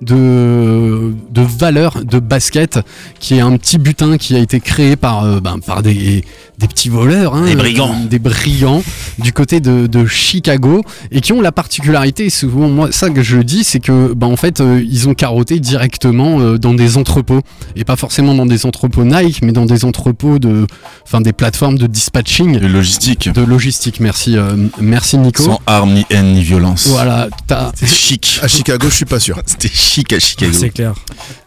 de, 0.01 1.13
de 1.31 1.41
valeur 1.41 2.03
de 2.03 2.20
basket 2.20 2.79
qui 3.20 3.36
est 3.36 3.39
un 3.41 3.55
petit 3.58 3.77
butin 3.77 4.17
qui 4.17 4.36
a 4.36 4.39
été 4.39 4.60
créé 4.60 4.96
par, 4.96 5.24
euh, 5.24 5.39
ben, 5.39 5.60
par 5.60 5.81
des, 5.81 6.24
des 6.58 6.67
petits 6.67 6.89
voleurs, 6.89 7.36
hein, 7.36 7.46
Des 7.46 7.55
brigands. 7.55 7.91
euh, 7.93 8.08
des 8.08 8.20
brigands 8.20 8.84
du 9.20 9.31
côté 9.34 9.60
de, 9.60 9.88
de 9.88 10.05
Chicago 10.05 10.84
et 11.12 11.22
qui 11.22 11.34
ont 11.34 11.41
la 11.41 11.51
particularité, 11.51 12.25
et 12.25 12.29
souvent 12.29 12.67
moi 12.70 12.91
ça 12.91 13.10
que 13.10 13.22
je 13.22 13.38
dis, 13.38 13.63
c'est 13.63 13.79
que 13.79 14.13
ben, 14.13 14.27
en 14.27 14.36
fait 14.38 14.60
euh, 14.62 14.84
ils 14.89 15.08
ont 15.08 15.13
carotté 15.13 15.60
directement 15.60 16.39
euh, 16.39 16.58
dans 16.58 16.74
des 16.74 16.98
entrepôts 16.98 17.41
et 17.75 17.84
pas 17.84 17.96
forcément 17.96 18.34
dans 18.36 18.46
des 18.46 18.65
entrepôts 18.65 19.03
Nike, 19.05 19.41
mais 19.43 19.51
dans 19.51 19.65
des 19.65 19.86
entrepôts 19.86 20.39
de, 20.39 20.65
enfin 21.05 21.22
des 21.22 21.34
plateformes 21.34 21.77
de 21.77 21.88
dispatching, 21.88 22.55
Et 22.55 22.67
logistique. 22.67 23.29
de 23.31 23.41
logistique. 23.41 24.00
Merci, 24.00 24.38
euh, 24.38 24.55
merci 24.79 25.17
Nico. 25.17 25.43
Sans 25.43 25.62
armes, 25.67 25.93
ni 25.93 26.05
haine, 26.10 26.34
ni 26.34 26.41
violence. 26.43 26.88
Voilà, 26.88 27.27
t'as- 27.48 27.72
C'était 27.75 27.91
chic. 27.91 28.39
À 28.41 28.48
Chicago, 28.48 28.88
je 28.89 28.96
suis 28.96 29.05
pas 29.05 29.20
sûr. 29.20 29.39
C'était 29.46 29.67
chic 29.67 29.90
à 30.12 30.19
Chicago. 30.19 30.51
C'est 30.53 30.69
clair. 30.69 30.93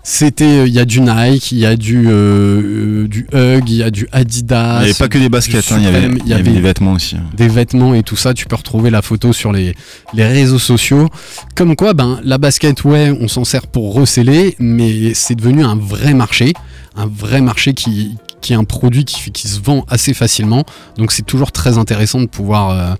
C'était, 0.02 0.44
euh, 0.44 0.66
il 0.66 0.72
y 0.74 0.78
a 0.78 0.84
du 0.84 1.00
Nike, 1.00 1.52
il 1.52 1.58
y 1.58 1.66
a 1.66 1.76
du, 1.76 2.08
euh, 2.08 2.12
euh, 2.12 3.06
du 3.08 3.26
Hug, 3.32 3.68
il 3.70 3.76
y 3.76 3.82
a 3.82 3.90
du 3.90 4.06
Adidas. 4.12 4.76
Il 4.80 4.84
n'y 4.84 4.84
avait 4.90 4.94
pas 4.98 5.08
que 5.08 5.18
des 5.18 5.28
baskets, 5.30 5.64
hein, 5.72 5.76
il 5.78 5.84
y 5.84 5.86
avait, 5.86 6.02
Supreme, 6.02 6.18
il 6.24 6.30
y 6.30 6.34
avait 6.34 6.42
des 6.42 6.60
vêtements 6.60 6.92
aussi. 6.92 7.16
hein. 7.16 7.22
des 7.34 7.48
vêtements 7.48 7.94
et 7.94 8.02
tout 8.02 8.16
ça. 8.16 8.34
Tu 8.34 8.44
peux 8.46 8.56
retrouver 8.56 8.90
la 8.90 9.00
photo 9.02 9.32
sur 9.32 9.50
les, 9.52 9.74
les 10.12 10.26
réseaux 10.26 10.58
sociaux. 10.58 11.08
Comme 11.54 11.74
quoi, 11.74 11.94
ben, 11.94 12.20
la 12.22 12.36
basket, 12.38 12.84
ouais, 12.84 13.16
on 13.18 13.28
s'en 13.28 13.44
sert 13.44 13.66
pour 13.66 13.94
receller, 13.94 14.56
mais 14.58 15.14
c'est 15.14 15.34
devenu 15.34 15.64
un 15.64 15.76
vrai 15.76 16.12
marché. 16.12 16.52
Un 16.96 17.06
vrai 17.06 17.40
marché 17.40 17.72
qui, 17.74 18.16
qui 18.40 18.52
est 18.52 18.56
un 18.56 18.64
produit 18.64 19.04
qui, 19.04 19.32
qui 19.32 19.48
se 19.48 19.58
vend 19.60 19.84
assez 19.88 20.14
facilement. 20.14 20.64
Donc 20.98 21.10
c'est 21.12 21.26
toujours 21.26 21.50
très 21.50 21.78
intéressant 21.78 22.20
de 22.20 22.26
pouvoir. 22.26 22.70
euh, 22.70 22.94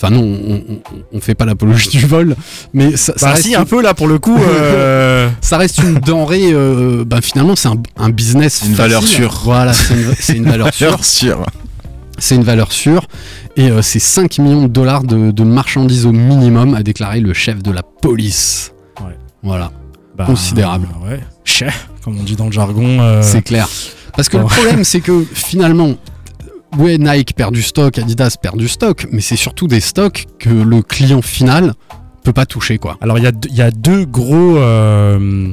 Enfin 0.00 0.10
non, 0.10 0.22
on, 0.22 0.62
on 1.12 1.20
fait 1.20 1.34
pas 1.34 1.44
l'apologie 1.44 1.88
du 1.88 2.06
vol, 2.06 2.36
mais 2.72 2.96
ça, 2.96 3.14
ça 3.16 3.26
Bah 3.26 3.32
reste 3.32 3.46
si, 3.46 3.56
un 3.56 3.64
peu 3.64 3.82
là 3.82 3.94
pour 3.94 4.06
le 4.06 4.20
coup. 4.20 4.38
euh, 4.38 5.28
ça 5.40 5.58
reste 5.58 5.78
une 5.82 5.94
denrée. 5.94 6.52
euh, 6.52 7.04
ben, 7.04 7.20
finalement, 7.20 7.56
c'est 7.56 7.66
un, 7.68 7.74
un 7.96 8.10
business. 8.10 8.62
Une 8.64 8.74
valeur 8.74 9.02
sûre. 9.02 9.40
Voilà, 9.44 9.72
c'est 9.72 9.94
une, 9.94 10.14
c'est 10.20 10.36
une 10.36 10.44
valeur 10.48 10.72
sûre. 10.72 10.98
C'est 12.18 12.36
une 12.36 12.44
valeur 12.44 12.70
sûre. 12.72 13.06
Et 13.56 13.70
euh, 13.70 13.82
c'est 13.82 13.98
5 13.98 14.38
millions 14.38 14.62
de 14.62 14.68
dollars 14.68 15.02
de, 15.02 15.32
de 15.32 15.42
marchandises 15.44 16.06
au 16.06 16.12
minimum, 16.12 16.74
a 16.74 16.82
déclaré 16.84 17.18
le 17.20 17.32
chef 17.34 17.60
de 17.62 17.70
la 17.72 17.82
police. 17.82 18.72
Ouais. 19.00 19.16
Voilà, 19.42 19.72
bah, 20.16 20.24
Considérable. 20.26 20.86
Ouais. 21.04 21.18
Cher, 21.44 21.72
comme 22.04 22.18
on 22.18 22.22
dit 22.22 22.36
dans 22.36 22.46
le 22.46 22.52
jargon. 22.52 23.00
euh, 23.00 23.20
c'est 23.22 23.42
clair. 23.42 23.68
Parce 24.14 24.28
que 24.28 24.36
le 24.36 24.44
problème, 24.44 24.84
c'est 24.84 25.00
que 25.00 25.24
finalement, 25.32 25.94
ouais, 26.78 26.98
Nike 26.98 27.34
perd 27.34 27.52
du 27.54 27.62
stock, 27.62 27.98
Adidas 27.98 28.36
perd 28.40 28.56
du 28.56 28.68
stock, 28.68 29.06
mais 29.12 29.20
c'est 29.20 29.36
surtout 29.36 29.66
des 29.66 29.80
stocks 29.80 30.26
que 30.38 30.50
le 30.50 30.82
client 30.82 31.22
final 31.22 31.74
peut 32.24 32.32
pas 32.32 32.46
toucher, 32.46 32.78
quoi. 32.78 32.96
Alors 33.00 33.18
il 33.18 33.24
y, 33.24 33.62
a 33.62 33.70
deux- 33.70 34.04
gros, 34.04 34.56
euh, 34.58 35.52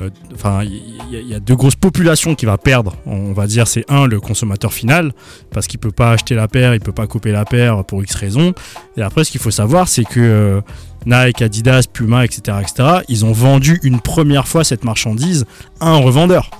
euh, 0.00 0.10
enfin 0.34 0.62
il 0.64 1.28
y, 1.28 1.34
a- 1.34 1.40
deux 1.40 1.54
grosses 1.56 1.76
populations 1.76 2.34
qui 2.34 2.44
va 2.46 2.58
perdre. 2.58 2.94
On 3.06 3.32
va 3.32 3.46
dire 3.46 3.66
c'est 3.66 3.84
un 3.88 4.06
le 4.06 4.20
consommateur 4.20 4.72
final 4.72 5.12
parce 5.50 5.66
qu'il 5.66 5.78
peut 5.80 5.92
pas 5.92 6.10
acheter 6.12 6.34
la 6.34 6.46
paire, 6.48 6.74
il 6.74 6.80
peut 6.80 6.92
pas 6.92 7.06
couper 7.06 7.32
la 7.32 7.44
paire 7.44 7.84
pour 7.84 8.02
X 8.02 8.14
raisons. 8.16 8.52
Et 8.98 9.02
après 9.02 9.24
ce 9.24 9.30
qu'il 9.30 9.40
faut 9.40 9.50
savoir 9.52 9.88
c'est 9.88 10.04
que 10.04 10.20
euh, 10.20 10.60
Nike, 11.06 11.40
Adidas, 11.40 11.84
Puma, 11.90 12.24
etc., 12.26 12.58
etc. 12.60 12.88
Ils 13.08 13.24
ont 13.24 13.32
vendu 13.32 13.80
une 13.82 14.00
première 14.00 14.46
fois 14.46 14.64
cette 14.64 14.84
marchandise 14.84 15.46
à 15.80 15.88
un 15.90 15.96
revendeur. 15.98 16.50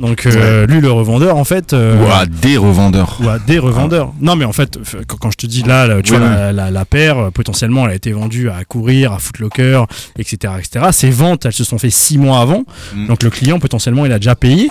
Donc 0.00 0.26
euh, 0.26 0.66
lui, 0.66 0.80
le 0.80 0.90
revendeur, 0.90 1.36
en 1.36 1.44
fait. 1.44 1.72
euh, 1.72 2.02
Ou 2.04 2.10
à 2.10 2.26
des 2.26 2.56
revendeurs. 2.56 3.16
ou 3.22 3.28
à 3.28 3.38
des 3.38 3.58
revendeurs. 3.58 4.12
Non, 4.20 4.34
mais 4.36 4.44
en 4.44 4.52
fait, 4.52 4.78
quand, 5.06 5.16
quand 5.18 5.30
je 5.30 5.36
te 5.36 5.46
dis 5.46 5.62
là, 5.62 5.86
là, 5.86 6.02
tu 6.02 6.10
vois, 6.10 6.20
la, 6.20 6.52
la- 6.52 6.70
la 6.70 6.84
paire, 6.84 7.18
euh, 7.18 7.30
potentiellement, 7.30 7.84
elle 7.86 7.92
a 7.92 7.94
été 7.94 8.12
vendue 8.12 8.48
à 8.50 8.64
Courir, 8.64 9.12
à 9.12 9.18
Footlocker, 9.18 9.84
etc., 10.18 10.54
etc. 10.58 10.86
Ces 10.92 11.10
ventes, 11.10 11.46
elles 11.46 11.52
se 11.52 11.64
sont 11.64 11.78
fait 11.78 11.90
six 11.90 12.18
mois 12.18 12.40
avant. 12.40 12.64
Mm. 12.94 13.06
Donc 13.06 13.22
le 13.22 13.30
client, 13.30 13.58
potentiellement, 13.60 14.04
il 14.04 14.12
a 14.12 14.18
déjà 14.18 14.34
payé, 14.34 14.68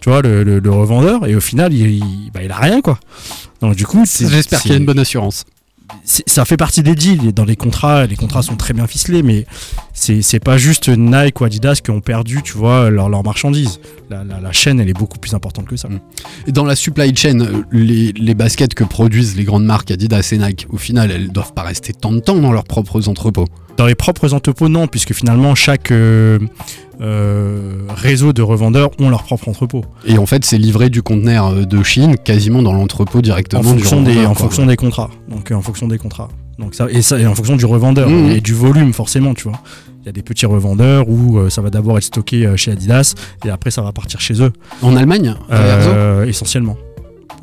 tu 0.00 0.10
vois, 0.10 0.20
le, 0.20 0.42
le- 0.44 0.58
le 0.58 0.70
revendeur, 0.70 1.26
et 1.26 1.34
au 1.34 1.40
final, 1.40 1.72
il, 1.72 1.86
il- 1.96 2.30
bah, 2.34 2.40
il 2.44 2.50
a 2.52 2.56
rien, 2.56 2.80
quoi. 2.82 2.98
Donc 3.62 3.74
du 3.74 3.86
coup, 3.86 4.02
c'est- 4.06 4.28
J'espère 4.28 4.60
qu'il 4.60 4.70
y 4.72 4.74
a 4.74 4.76
une 4.76 4.84
bonne 4.86 4.98
assurance. 4.98 5.44
Ça 6.04 6.44
fait 6.44 6.56
partie 6.56 6.82
des 6.82 6.94
deals. 6.94 7.32
Dans 7.32 7.44
les 7.44 7.56
contrats, 7.56 8.06
les 8.06 8.16
contrats 8.16 8.42
sont 8.42 8.56
très 8.56 8.74
bien 8.74 8.86
ficelés, 8.86 9.22
mais 9.22 9.46
c'est 9.92 10.40
pas 10.40 10.58
juste 10.58 10.88
Nike 10.88 11.40
ou 11.40 11.44
Adidas 11.44 11.80
qui 11.82 11.90
ont 11.90 12.00
perdu, 12.00 12.42
tu 12.42 12.54
vois, 12.54 12.90
leur, 12.90 13.08
leur 13.08 13.22
marchandise. 13.22 13.80
La, 14.10 14.52
chaîne, 14.52 14.80
elle 14.80 14.88
est 14.88 14.98
beaucoup 14.98 15.18
plus 15.18 15.34
importante 15.34 15.66
que 15.66 15.76
ça. 15.76 15.88
Et 16.46 16.52
dans 16.52 16.64
la 16.64 16.76
supply 16.76 17.14
chain, 17.14 17.64
les, 17.72 18.12
les 18.12 18.34
baskets 18.34 18.74
que 18.74 18.84
produisent 18.84 19.36
les 19.36 19.44
grandes 19.44 19.64
marques 19.64 19.90
Adidas 19.90 20.28
et 20.32 20.38
Nike, 20.38 20.66
au 20.70 20.78
final, 20.78 21.10
elles 21.10 21.30
doivent 21.30 21.52
pas 21.52 21.62
rester 21.62 21.92
tant 21.92 22.12
de 22.12 22.20
temps 22.20 22.36
dans 22.36 22.52
leurs 22.52 22.64
propres 22.64 23.08
entrepôts. 23.08 23.46
Dans 23.78 23.86
les 23.86 23.94
propres 23.94 24.34
entrepôts, 24.34 24.68
non, 24.68 24.88
puisque 24.88 25.12
finalement, 25.12 25.54
chaque 25.54 25.92
euh, 25.92 26.40
euh, 27.00 27.86
réseau 27.88 28.32
de 28.32 28.42
revendeurs 28.42 28.90
ont 28.98 29.08
leur 29.08 29.22
propre 29.22 29.48
entrepôt. 29.48 29.84
Et 30.04 30.18
en 30.18 30.26
fait, 30.26 30.44
c'est 30.44 30.58
livré 30.58 30.90
du 30.90 31.00
conteneur 31.00 31.46
euh, 31.46 31.64
de 31.64 31.80
Chine 31.84 32.16
quasiment 32.18 32.60
dans 32.60 32.72
l'entrepôt 32.72 33.22
directement 33.22 33.60
En 33.60 33.74
du 33.74 33.78
fonction, 33.78 34.02
des, 34.02 34.10
revendeur, 34.10 34.30
en 34.32 34.34
fonction 34.34 34.66
des 34.66 34.74
contrats. 34.74 35.10
Donc, 35.28 35.52
en 35.52 35.62
fonction 35.62 35.86
des 35.86 35.96
contrats. 35.96 36.28
Donc 36.58 36.74
ça, 36.74 36.88
et, 36.90 37.02
ça, 37.02 37.20
et 37.20 37.26
en 37.28 37.36
fonction 37.36 37.54
du 37.54 37.66
revendeur 37.66 38.08
Mhm. 38.10 38.32
et 38.32 38.40
du 38.40 38.52
volume, 38.52 38.92
forcément, 38.92 39.32
tu 39.32 39.44
vois. 39.44 39.62
Il 40.02 40.06
y 40.06 40.08
a 40.08 40.12
des 40.12 40.22
petits 40.22 40.46
revendeurs 40.46 41.08
où 41.08 41.38
euh, 41.38 41.48
ça 41.48 41.62
va 41.62 41.70
d'abord 41.70 41.98
être 41.98 42.04
stocké 42.04 42.52
chez 42.56 42.72
Adidas 42.72 43.14
et 43.44 43.50
après 43.50 43.70
ça 43.70 43.82
va 43.82 43.92
partir 43.92 44.20
chez 44.20 44.42
eux. 44.42 44.52
En 44.82 44.96
Allemagne 44.96 45.36
Essentiellement. 46.26 46.76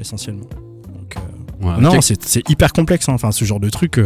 Essentiellement. 0.02 0.48
Donc, 0.94 1.16
Ouais, 1.62 1.80
non, 1.82 2.02
c'est 2.02 2.50
hyper 2.50 2.74
complexe, 2.74 3.08
hein, 3.08 3.14
enfin, 3.14 3.32
ce 3.32 3.46
genre 3.46 3.62
de 3.62 3.70
truc. 3.70 3.98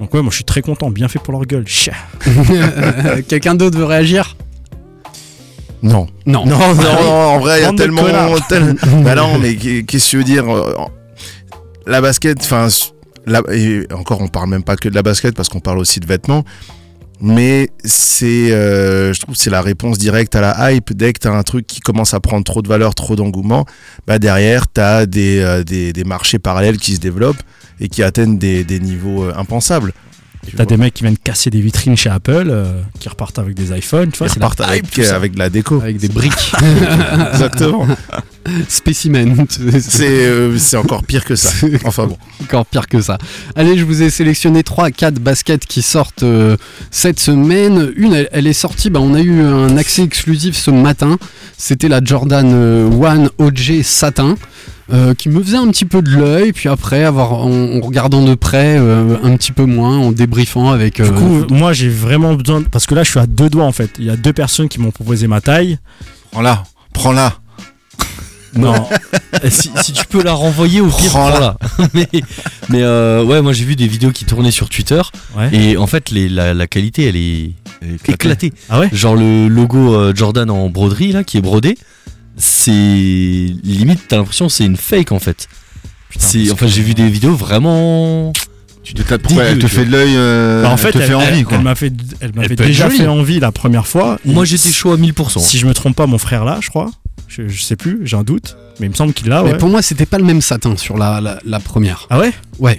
Donc, 0.00 0.14
ouais, 0.14 0.22
moi 0.22 0.30
je 0.30 0.36
suis 0.36 0.44
très 0.44 0.62
content, 0.62 0.90
bien 0.90 1.08
fait 1.08 1.18
pour 1.18 1.32
leur 1.32 1.44
gueule. 1.44 1.64
Quelqu'un 3.28 3.54
d'autre 3.54 3.76
veut 3.78 3.84
réagir? 3.84 4.36
Non. 5.82 6.06
Non. 6.26 6.44
Non, 6.46 6.58
non, 6.58 6.74
non, 6.74 7.10
en 7.10 7.38
vrai, 7.38 7.60
il 7.60 7.62
y 7.62 7.66
a 7.66 7.72
tellement. 7.72 8.02
tel- 8.48 8.76
bah 9.04 9.14
non, 9.14 9.38
mais 9.38 9.54
qu'est- 9.56 9.84
qu'est-ce 9.84 10.04
que 10.06 10.10
tu 10.10 10.16
veux 10.18 10.24
dire 10.24 10.48
euh, 10.48 10.72
La 11.86 12.00
basket, 12.00 12.38
enfin, 12.40 12.68
la- 13.26 13.42
et 13.52 13.86
encore, 13.92 14.20
on 14.20 14.28
parle 14.28 14.48
même 14.50 14.64
pas 14.64 14.76
que 14.76 14.88
de 14.88 14.94
la 14.94 15.02
basket 15.02 15.34
parce 15.36 15.48
qu'on 15.48 15.60
parle 15.60 15.78
aussi 15.78 16.00
de 16.00 16.06
vêtements. 16.06 16.44
Mais 17.20 17.70
c'est, 17.84 18.52
euh, 18.52 19.12
je 19.12 19.20
trouve, 19.20 19.34
que 19.34 19.40
c'est 19.40 19.50
la 19.50 19.60
réponse 19.60 19.98
directe 19.98 20.36
à 20.36 20.40
la 20.40 20.72
hype. 20.72 20.92
Dès 20.92 21.12
que 21.12 21.18
tu 21.20 21.26
as 21.28 21.32
un 21.32 21.42
truc 21.42 21.66
qui 21.66 21.80
commence 21.80 22.14
à 22.14 22.20
prendre 22.20 22.44
trop 22.44 22.62
de 22.62 22.68
valeur, 22.68 22.94
trop 22.94 23.16
d'engouement, 23.16 23.64
bah 24.06 24.20
derrière, 24.20 24.70
tu 24.72 24.80
as 24.80 25.04
des, 25.06 25.40
euh, 25.40 25.64
des, 25.64 25.92
des 25.92 26.04
marchés 26.04 26.38
parallèles 26.38 26.76
qui 26.76 26.94
se 26.94 27.00
développent 27.00 27.42
et 27.80 27.88
qui 27.88 28.02
atteignent 28.02 28.38
des, 28.38 28.64
des 28.64 28.80
niveaux 28.80 29.24
euh, 29.24 29.32
impensables. 29.36 29.92
Tu 30.46 30.56
T'as 30.56 30.64
des 30.64 30.76
mecs 30.76 30.94
qui 30.94 31.02
viennent 31.02 31.18
casser 31.18 31.50
des 31.50 31.60
vitrines 31.60 31.96
chez 31.96 32.08
Apple, 32.08 32.46
euh, 32.48 32.80
qui 33.00 33.08
repartent 33.08 33.38
avec 33.38 33.54
des 33.54 33.76
iPhones, 33.76 34.10
tu 34.12 34.18
vois, 34.18 34.28
Ils 34.28 34.38
la 34.38 34.46
repartent 34.46 34.60
avec, 34.60 34.98
avec 34.98 35.34
de 35.34 35.38
la 35.38 35.50
déco. 35.50 35.80
Avec 35.80 35.98
des 35.98 36.08
briques. 36.08 36.52
Exactement. 37.32 37.86
Spécimen. 38.68 39.46
C'est 39.80 40.06
euh, 40.06 40.56
c'est 40.58 40.76
encore 40.76 41.02
pire 41.02 41.24
que 41.24 41.36
ça. 41.36 41.50
Enfin 41.84 42.06
bon. 42.06 42.16
encore 42.42 42.66
pire 42.66 42.86
que 42.86 43.00
ça. 43.00 43.18
Allez, 43.56 43.76
je 43.76 43.84
vous 43.84 44.02
ai 44.02 44.10
sélectionné 44.10 44.62
3-4 44.62 45.14
baskets 45.18 45.66
qui 45.66 45.82
sortent 45.82 46.22
euh, 46.22 46.56
cette 46.90 47.20
semaine. 47.20 47.92
Une, 47.96 48.14
elle, 48.14 48.28
elle 48.32 48.46
est 48.46 48.52
sortie, 48.54 48.90
bah, 48.90 49.00
on 49.00 49.14
a 49.14 49.20
eu 49.20 49.42
un 49.42 49.76
accès 49.76 50.02
exclusif 50.02 50.56
ce 50.56 50.70
matin. 50.70 51.18
C'était 51.56 51.88
la 51.88 52.02
Jordan 52.02 52.50
euh, 52.52 52.90
One 52.90 53.28
OG 53.38 53.82
Satin. 53.82 54.36
Euh, 54.92 55.14
qui 55.14 55.28
me 55.28 55.42
faisait 55.42 55.56
un 55.56 55.68
petit 55.70 55.84
peu 55.84 56.00
de 56.02 56.10
l'œil, 56.10 56.52
puis 56.52 56.68
après, 56.68 57.04
avoir, 57.04 57.32
en, 57.32 57.50
en 57.76 57.80
regardant 57.80 58.24
de 58.24 58.34
près, 58.34 58.76
euh, 58.78 59.16
un 59.22 59.36
petit 59.36 59.52
peu 59.52 59.64
moins, 59.64 59.98
en 59.98 60.12
débriefant 60.12 60.70
avec. 60.70 60.96
Du 60.96 61.02
euh, 61.02 61.10
coup, 61.12 61.54
moi 61.54 61.72
j'ai 61.72 61.88
vraiment 61.88 62.34
besoin. 62.34 62.62
Parce 62.62 62.86
que 62.86 62.94
là, 62.94 63.02
je 63.04 63.10
suis 63.10 63.20
à 63.20 63.26
deux 63.26 63.50
doigts 63.50 63.64
en 63.64 63.72
fait. 63.72 63.90
Il 63.98 64.06
y 64.06 64.10
a 64.10 64.16
deux 64.16 64.32
personnes 64.32 64.68
qui 64.68 64.80
m'ont 64.80 64.90
proposé 64.90 65.26
ma 65.26 65.40
taille. 65.40 65.78
Prends-la, 66.30 66.64
prends-la. 66.92 67.34
Non. 68.56 68.74
si, 69.50 69.70
si 69.82 69.92
tu 69.92 70.06
peux 70.06 70.22
la 70.22 70.32
renvoyer 70.32 70.80
au 70.80 70.86
pire, 70.88 71.10
Prends-la. 71.10 71.58
mais 71.94 72.08
mais 72.70 72.82
euh, 72.82 73.22
ouais, 73.22 73.42
moi 73.42 73.52
j'ai 73.52 73.64
vu 73.64 73.76
des 73.76 73.86
vidéos 73.86 74.10
qui 74.10 74.24
tournaient 74.24 74.50
sur 74.50 74.68
Twitter 74.70 75.00
Ouais. 75.36 75.50
et 75.54 75.76
en 75.76 75.86
fait 75.86 76.10
les, 76.10 76.28
la, 76.30 76.54
la 76.54 76.66
qualité 76.66 77.04
elle 77.04 77.16
est 77.16 77.52
éclatée. 78.08 78.52
Ah 78.70 78.80
ouais? 78.80 78.88
Genre 78.90 79.14
le 79.16 79.48
logo 79.48 79.94
euh, 79.94 80.12
Jordan 80.14 80.50
en 80.50 80.70
broderie 80.70 81.12
là 81.12 81.24
qui 81.24 81.36
est 81.36 81.42
brodé, 81.42 81.76
c'est 82.38 82.70
limite 82.70 84.00
t'as 84.08 84.16
l'impression 84.16 84.46
que 84.46 84.52
c'est 84.52 84.64
une 84.64 84.76
fake 84.76 85.12
en 85.12 85.18
fait. 85.18 85.48
C'est 86.18 86.50
enfin 86.50 86.66
j'ai 86.66 86.82
vu 86.82 86.94
des 86.94 87.08
vidéos 87.08 87.34
vraiment. 87.34 88.32
Tu 88.82 88.94
te 88.94 89.02
tapes 89.02 89.20
pourquoi 89.22 89.44
elle 89.44 89.58
te 89.58 89.66
fait 89.66 89.84
de 89.84 89.90
l'œil, 89.92 90.14
euh, 90.16 90.62
Bah, 90.62 90.70
en 90.70 90.72
elle 90.72 90.78
fait, 90.78 90.92
te 90.92 90.98
fait 90.98 91.04
elle, 91.08 91.14
envie 91.16 91.26
elle- 91.40 91.44
quoi. 91.44 91.58
elle 91.58 91.62
m'a 91.64 91.74
fait, 91.74 91.92
elle 92.20 92.34
m'avait 92.34 92.56
déjà 92.56 92.88
fait 92.88 93.06
envie 93.06 93.38
la 93.38 93.52
première 93.52 93.86
fois. 93.86 94.18
Moi 94.24 94.44
j'étais 94.46 94.70
chaud 94.70 94.92
à 94.92 94.96
1000%. 94.96 95.40
Si 95.40 95.58
je 95.58 95.66
me 95.66 95.74
trompe 95.74 95.94
pas, 95.94 96.06
mon 96.06 96.16
frère 96.18 96.44
là, 96.46 96.58
je 96.62 96.70
crois. 96.70 96.90
Je, 97.28 97.46
je 97.48 97.62
sais 97.62 97.76
plus, 97.76 98.00
j'ai 98.04 98.16
un 98.16 98.22
doute. 98.24 98.56
Mais 98.80 98.86
il 98.86 98.90
me 98.90 98.94
semble 98.94 99.12
qu'il 99.12 99.28
l'a, 99.28 99.42
Mais 99.42 99.58
pour 99.58 99.68
moi, 99.68 99.82
c'était 99.82 100.06
pas 100.06 100.16
le 100.18 100.24
même 100.24 100.40
satin 100.40 100.76
sur 100.78 100.96
la, 100.96 101.20
la, 101.20 101.38
la 101.44 101.60
première. 101.60 102.06
Ah 102.08 102.18
ouais? 102.18 102.32
Ouais. 102.58 102.78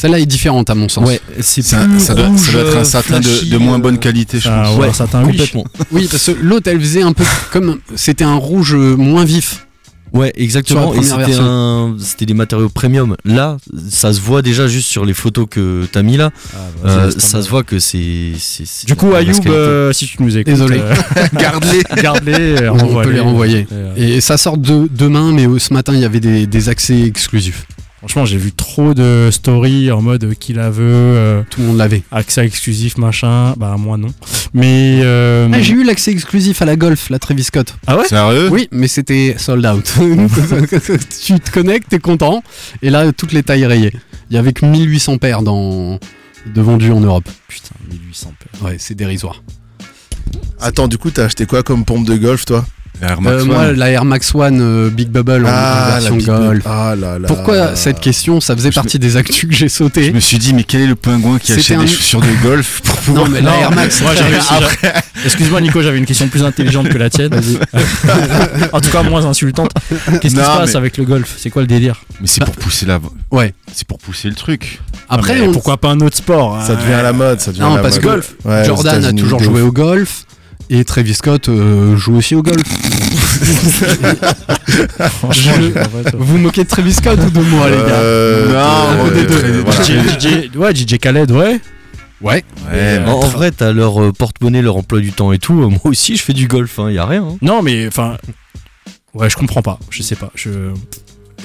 Celle-là 0.00 0.20
est 0.20 0.26
différente 0.26 0.70
à 0.70 0.76
mon 0.76 0.88
sens. 0.88 1.08
Ouais, 1.08 1.20
c'est 1.40 1.60
Ça, 1.60 1.78
plus 1.78 1.98
ça 1.98 2.14
doit, 2.14 2.26
ça 2.26 2.30
rouge, 2.30 2.52
doit 2.52 2.60
être 2.62 2.76
un 2.76 2.80
euh, 2.80 2.84
satin 2.84 3.18
de, 3.18 3.56
moins 3.58 3.78
euh, 3.78 3.82
bonne 3.82 3.98
qualité, 3.98 4.38
je 4.38 4.48
Ah 4.48 4.62
pense. 4.66 4.74
ouais, 4.76 4.82
Ouais, 4.82 4.88
un 4.90 4.92
satin 4.92 5.22
oui. 5.24 5.32
complètement. 5.32 5.64
Oui, 5.90 6.06
parce 6.08 6.24
que 6.26 6.30
l'autre, 6.40 6.70
elle 6.70 6.80
faisait 6.80 7.02
un 7.02 7.12
peu 7.12 7.24
comme. 7.50 7.80
C'était 7.96 8.22
un 8.22 8.36
rouge 8.36 8.74
euh, 8.76 8.94
moins 8.94 9.24
vif. 9.24 9.66
Ouais, 10.12 10.32
exactement. 10.36 10.94
C'était 11.98 12.26
des 12.26 12.34
matériaux 12.34 12.68
premium. 12.68 13.16
Là, 13.24 13.56
ça 13.90 14.12
se 14.12 14.20
voit 14.20 14.40
déjà 14.40 14.68
juste 14.68 14.86
sur 14.86 15.04
les 15.04 15.14
photos 15.14 15.46
que 15.50 15.84
t'as 15.90 16.02
mis 16.02 16.16
là. 16.16 16.30
Euh, 16.84 17.10
ça 17.18 17.42
se 17.42 17.48
voit 17.50 17.64
que 17.64 17.80
c'est. 17.80 18.32
Du 18.86 18.94
coup, 18.94 19.12
Ayoub, 19.14 19.32
euh, 19.48 19.92
si 19.92 20.06
tu 20.06 20.22
nous 20.22 20.36
écoutes, 20.38 20.52
Désolé. 20.52 20.78
euh, 20.78 20.94
Garde-les. 21.34 21.82
garde-les. 22.02 22.62
euh, 22.62 22.70
On 22.72 23.02
peut 23.02 23.10
les 23.10 23.20
renvoyer. 23.20 23.66
Euh, 23.72 23.94
Et 23.96 24.20
ça 24.20 24.38
sort 24.38 24.58
de, 24.58 24.88
demain, 24.90 25.32
mais 25.32 25.46
euh, 25.48 25.58
ce 25.58 25.74
matin, 25.74 25.92
il 25.92 26.00
y 26.00 26.04
avait 26.04 26.20
des, 26.20 26.46
des 26.46 26.68
accès 26.68 27.02
exclusifs. 27.02 27.66
Franchement, 27.98 28.24
j'ai 28.24 28.36
vu 28.36 28.52
trop 28.52 28.94
de 28.94 29.28
stories 29.32 29.90
en 29.90 30.00
mode 30.02 30.22
euh, 30.24 30.34
qui 30.34 30.52
la 30.52 30.70
veut, 30.70 30.84
euh, 30.86 31.42
Tout 31.50 31.60
le 31.62 31.66
monde 31.66 31.78
l'avait. 31.78 32.02
accès 32.12 32.44
exclusif, 32.46 32.96
machin. 32.96 33.54
Bah, 33.56 33.74
moi 33.76 33.96
non. 33.96 34.08
Mais. 34.54 35.00
euh, 35.02 35.48
Ah, 35.52 35.60
j'ai 35.60 35.72
eu 35.74 35.82
l'accès 35.84 36.12
exclusif 36.12 36.62
à 36.62 36.64
la 36.64 36.76
Golf, 36.76 37.10
la 37.10 37.18
Travis 37.18 37.42
Scott. 37.44 37.74
Ah 37.88 37.96
ouais? 37.96 38.06
Sérieux? 38.06 38.48
Oui, 38.52 38.68
mais 38.70 38.86
c'était 38.86 39.34
sold 39.36 39.66
out. 39.66 39.84
tu 41.24 41.40
te 41.40 41.50
connectes, 41.50 41.88
t'es 41.88 41.98
content. 41.98 42.42
Et 42.82 42.90
là, 42.90 43.10
toutes 43.12 43.32
les 43.32 43.42
tailles 43.42 43.66
rayées. 43.66 43.92
Il 44.30 44.36
y 44.36 44.38
avait 44.38 44.52
que 44.52 44.64
1800 44.64 45.18
paires 45.18 45.42
dans... 45.42 45.98
de 46.54 46.60
vendus 46.60 46.92
en 46.92 47.00
Europe. 47.00 47.28
Putain, 47.48 47.74
1800 47.90 48.32
paires. 48.38 48.62
Ouais, 48.64 48.76
c'est 48.78 48.94
dérisoire. 48.94 49.42
Attends, 50.60 50.88
du 50.88 50.98
coup, 50.98 51.10
t'as 51.10 51.24
acheté 51.24 51.46
quoi 51.46 51.62
comme 51.62 51.84
pompe 51.84 52.04
de 52.06 52.16
golf, 52.16 52.44
toi? 52.44 52.64
La 53.00 53.08
Air 53.10 53.20
Max 53.20 53.36
Euh, 53.42 53.44
moi, 53.44 53.56
One. 53.66 53.72
la 53.76 53.90
Air 53.90 54.04
Max 54.04 54.34
One 54.34 54.58
euh, 54.60 54.90
Big 54.90 55.08
Bubble 55.08 55.46
en- 55.46 55.48
en 55.48 55.86
version 56.00 56.16
Golf. 56.16 56.62
Ah 56.66 56.94
là 56.98 57.18
là. 57.18 57.28
Pourquoi 57.28 57.76
cette 57.76 58.00
question 58.00 58.40
Ça 58.40 58.56
faisait 58.56 58.70
Je 58.70 58.74
partie 58.74 58.98
des 58.98 59.16
actus 59.16 59.48
que 59.48 59.54
j'ai 59.54 59.68
Je 59.68 59.72
sauté. 59.74 60.12
me 60.12 60.20
suis 60.20 60.38
dit, 60.38 60.52
mais 60.54 60.64
quel 60.64 60.80
est 60.82 60.86
le 60.86 60.96
pingouin 60.96 61.38
qui 61.38 61.52
achète 61.52 61.76
un- 61.78 61.82
des 61.82 61.86
chaussures 61.86 62.20
de 62.20 62.42
golf 62.42 62.80
pour 62.82 62.96
pouvoir. 62.96 63.24
Non, 63.26 63.30
mais 63.30 63.40
la 63.40 63.56
Air 63.56 63.70
Max. 63.72 64.00
Moi, 64.02 64.12
Excuse-moi, 65.24 65.60
Nico, 65.60 65.82
j'avais 65.82 65.98
une 65.98 66.06
question 66.06 66.28
plus 66.28 66.42
intelligente 66.44 66.88
que 66.88 66.98
la 66.98 67.10
tienne. 67.10 67.32
en 68.72 68.80
tout 68.80 68.90
cas, 68.90 69.02
moins 69.02 69.24
insultante. 69.26 69.70
Qu'est-ce 69.88 70.18
qui 70.20 70.30
se 70.30 70.36
passe 70.36 70.70
mais- 70.70 70.76
avec 70.76 70.96
le 70.96 71.04
golf? 71.04 71.34
C'est 71.38 71.50
quoi 71.50 71.62
le 71.62 71.68
délire? 71.68 72.02
Mais 72.20 72.26
c'est 72.26 72.44
pour 72.44 72.54
pousser 72.56 72.86
la. 72.86 72.98
Ouais. 73.30 73.54
C'est 73.72 73.86
pour 73.86 73.98
pousser 73.98 74.28
le 74.28 74.34
truc. 74.34 74.80
Après, 75.08 75.36
Ah, 75.40 75.44
on- 75.44 75.52
pourquoi 75.52 75.76
pas 75.78 75.88
un 75.90 76.00
autre 76.00 76.16
sport 76.16 76.60
Ça 76.66 76.74
devient 76.74 76.92
à 76.94 77.02
la 77.02 77.12
mode, 77.12 77.40
ça 77.40 77.50
devient 77.50 77.62
Non, 77.62 77.72
à 77.74 77.76
la 77.76 77.82
parce 77.82 77.94
mode. 77.96 78.02
que 78.04 78.08
golf. 78.08 78.34
Ouais, 78.44 78.62
aux 78.62 78.64
Jordan 78.64 79.04
a 79.04 79.12
toujours 79.12 79.42
joué 79.42 79.60
au 79.62 79.72
golf. 79.72 80.24
Et 80.70 80.84
Travis 80.84 81.14
Scott 81.14 81.48
euh, 81.48 81.96
joue 81.96 82.16
aussi 82.16 82.34
au 82.34 82.42
golf. 82.42 82.62
Franchement, 84.98 85.52
Je- 85.56 85.62
j'ai 85.62 85.70
pas 85.70 85.84
fait 85.84 86.02
ça. 86.04 86.16
Vous 86.18 86.38
moquez 86.38 86.64
de 86.64 86.68
Travis 86.68 86.92
Scott 86.92 87.18
ou 87.26 87.30
de 87.30 87.40
moi, 87.40 87.70
les 87.70 87.76
gars 87.76 87.82
Euh, 88.00 88.52
Non, 88.52 89.04
ouais, 89.04 89.10
des 89.12 89.24
deux. 89.26 89.60
voilà. 89.64 89.82
DJ, 89.82 90.50
ouais, 90.56 90.74
DJ 90.74 90.98
Khaled, 90.98 91.30
ouais. 91.30 91.60
Ouais. 92.20 92.44
Ouais, 92.70 92.98
En, 93.06 93.12
en 93.12 93.20
vrai, 93.28 93.50
t'as 93.52 93.72
leur 93.72 94.02
euh, 94.02 94.12
porte-monnaie, 94.12 94.60
leur 94.60 94.76
emploi 94.76 95.00
du 95.00 95.12
temps 95.12 95.32
et 95.32 95.38
tout. 95.38 95.62
Euh, 95.62 95.68
Moi 95.68 95.80
aussi, 95.84 96.16
je 96.16 96.22
fais 96.22 96.32
du 96.32 96.48
golf, 96.48 96.78
hein, 96.80 96.90
y 96.90 96.98
a 96.98 97.06
rien. 97.06 97.24
hein. 97.24 97.36
Non, 97.42 97.62
mais 97.62 97.86
enfin. 97.86 98.16
Ouais, 99.14 99.30
je 99.30 99.36
comprends 99.36 99.62
pas. 99.62 99.78
Je 99.90 100.02
sais 100.02 100.16
pas. 100.16 100.30
Je... 100.34 100.50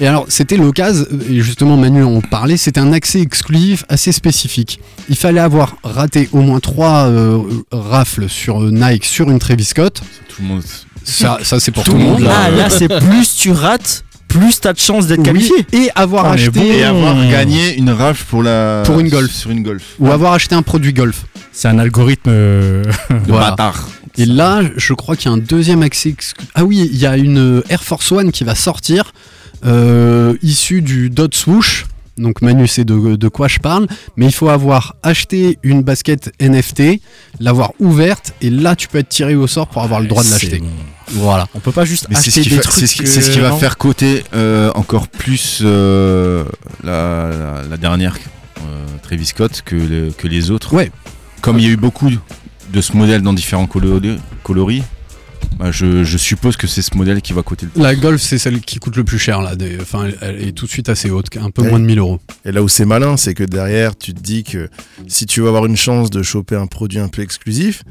Et 0.00 0.06
alors, 0.08 0.26
c'était 0.28 0.56
l'occasion, 0.56 1.04
et 1.30 1.40
justement 1.40 1.76
Manu 1.76 2.02
en 2.02 2.20
parlait, 2.20 2.56
c'était 2.56 2.80
un 2.80 2.92
accès 2.92 3.20
exclusif 3.20 3.84
assez 3.88 4.10
spécifique. 4.10 4.80
Il 5.08 5.16
fallait 5.16 5.38
avoir 5.40 5.76
raté 5.84 6.28
au 6.32 6.40
moins 6.40 6.58
trois 6.58 7.06
euh, 7.06 7.38
rafles 7.70 8.28
sur 8.28 8.60
euh, 8.62 8.70
Nike 8.72 9.04
sur 9.04 9.30
une 9.30 9.38
Travis 9.38 9.64
Scott. 9.64 10.02
tout 10.28 10.42
le 10.42 10.48
monde. 10.48 10.62
Ça, 11.04 11.38
ça 11.42 11.60
c'est 11.60 11.70
pour 11.70 11.84
tout, 11.84 11.92
le 11.92 11.98
monde. 11.98 12.28
Ah, 12.28 12.50
là, 12.50 12.70
c'est 12.70 12.88
plus 13.00 13.36
tu 13.36 13.52
rates, 13.52 14.04
plus 14.26 14.60
t'as 14.60 14.72
de 14.72 14.78
chances 14.80 15.06
d'être 15.06 15.18
Oui, 15.20 15.24
qualifié. 15.26 15.66
et 15.72 15.90
avoir 15.94 16.24
Ah, 16.26 16.32
acheté 16.32 16.50
bon. 16.50 16.64
Et 16.64 16.82
avoir 16.82 17.14
gagné 17.30 17.76
une 17.76 17.90
rafle 17.90 18.24
pour 18.28 18.42
la. 18.42 18.82
Pour 18.84 18.98
une 18.98 19.08
golf. 19.10 19.30
Sur 19.30 19.52
une 19.52 19.62
golf. 19.62 19.84
ou 20.00 20.10
avoir 20.10 20.32
acheté 20.32 20.56
un 20.56 20.62
produit 20.62 20.92
golf. 20.92 21.24
C'est 21.52 21.68
un 21.68 21.78
algorithme. 21.78 22.30
euh, 22.32 22.82
Voilà. 23.28 23.50
Bâtard. 23.50 23.88
Et 24.18 24.26
là, 24.26 24.62
je 24.76 24.92
crois 24.94 25.14
qu'il 25.14 25.30
y 25.30 25.34
a 25.34 25.36
un 25.36 25.38
deuxième 25.40 25.82
accès. 25.82 26.16
Ah 26.54 26.64
oui, 26.64 26.88
il 26.92 26.98
y 26.98 27.06
a 27.06 27.16
une 27.16 27.62
Air 27.68 27.82
Force 27.84 28.10
One 28.12 28.32
qui 28.32 28.42
va 28.44 28.54
sortir, 28.56 29.12
euh, 29.64 30.34
issue 30.42 30.82
du 30.82 31.10
Dot 31.10 31.34
Swoosh. 31.34 31.86
Donc 32.16 32.42
Manu 32.42 32.68
sait 32.68 32.84
de, 32.84 33.16
de 33.16 33.28
quoi 33.28 33.48
je 33.48 33.58
parle, 33.58 33.88
mais 34.16 34.26
il 34.26 34.32
faut 34.32 34.48
avoir 34.48 34.94
acheté 35.02 35.58
une 35.64 35.82
basket 35.82 36.30
NFT, 36.40 37.00
l'avoir 37.40 37.72
ouverte, 37.80 38.34
et 38.40 38.50
là 38.50 38.76
tu 38.76 38.86
peux 38.86 38.98
être 38.98 39.08
tiré 39.08 39.34
au 39.34 39.48
sort 39.48 39.66
pour 39.66 39.82
avoir 39.82 40.00
le 40.00 40.06
droit 40.06 40.22
de 40.22 40.30
l'acheter. 40.30 40.58
bon. 40.60 40.68
Voilà. 41.08 41.48
On 41.56 41.58
peut 41.58 41.72
pas 41.72 41.84
juste 41.84 42.06
Mais 42.08 42.14
c'est 42.14 42.30
ce 42.30 42.38
acheter 42.38 42.42
qui, 42.42 42.48
des 42.50 42.56
fa- 42.56 42.62
trucs. 42.62 42.74
c'est 42.76 42.86
ce 42.86 42.94
qui- 43.02 43.06
ce 43.08 43.40
va 43.40 43.50
faire 43.52 43.76
côté 43.78 44.22
euh, 44.32 44.70
encore 44.76 45.08
plus 45.08 45.58
euh, 45.64 46.44
la, 46.84 47.30
la- 47.30 47.62
la 47.68 47.76
dernière 47.76 48.16
euh, 48.58 48.60
Travis 49.02 49.26
Scott 49.26 49.62
que, 49.64 49.74
le- 49.74 50.12
que 50.16 50.28
les 50.28 50.52
autres. 50.52 50.72
Ouais. 50.72 50.92
Comme 51.40 51.58
il 51.58 51.64
y 51.64 51.68
a 51.68 51.70
eu 51.72 51.76
beaucoup 51.76 52.10
de 52.10 52.80
ce 52.80 52.96
modèle 52.96 53.22
dans 53.22 53.32
différents 53.32 53.66
colori- 53.66 54.18
coloris, 54.44 54.84
bah, 55.58 55.70
je, 55.70 56.04
je 56.04 56.18
suppose 56.18 56.56
que 56.56 56.66
c'est 56.66 56.82
ce 56.82 56.96
modèle 56.96 57.22
qui 57.22 57.32
va 57.32 57.42
coter 57.42 57.66
le 57.66 57.72
plus. 57.72 57.80
La 57.82 57.94
Golf, 57.94 58.20
c'est 58.20 58.38
celle 58.38 58.60
qui 58.60 58.78
coûte 58.78 58.96
le 58.96 59.04
plus 59.04 59.18
cher 59.18 59.40
là. 59.40 59.54
Des- 59.56 59.78
Enfin, 59.80 60.08
elle, 60.20 60.42
est 60.42 60.52
tout 60.52 60.66
de 60.66 60.70
suite 60.70 60.88
assez 60.88 61.10
haute, 61.10 61.26
un 61.40 61.50
peu 61.50 61.62
moins 61.68 61.78
de 61.80 61.84
1000 61.84 61.98
euros. 61.98 62.20
Et 62.44 62.52
là 62.52 62.62
où 62.62 62.68
c'est 62.68 62.84
malin, 62.84 63.16
c'est 63.16 63.34
que 63.34 63.44
derrière, 63.44 63.96
tu 63.96 64.14
te 64.14 64.20
dis 64.20 64.42
que 64.44 64.68
si 65.06 65.26
tu 65.26 65.40
veux 65.40 65.48
avoir 65.48 65.66
une 65.66 65.76
chance 65.76 66.10
de 66.10 66.22
choper 66.22 66.56
un 66.56 66.66
produit 66.66 66.98
un 66.98 67.08
peu 67.08 67.22
exclusif, 67.22 67.82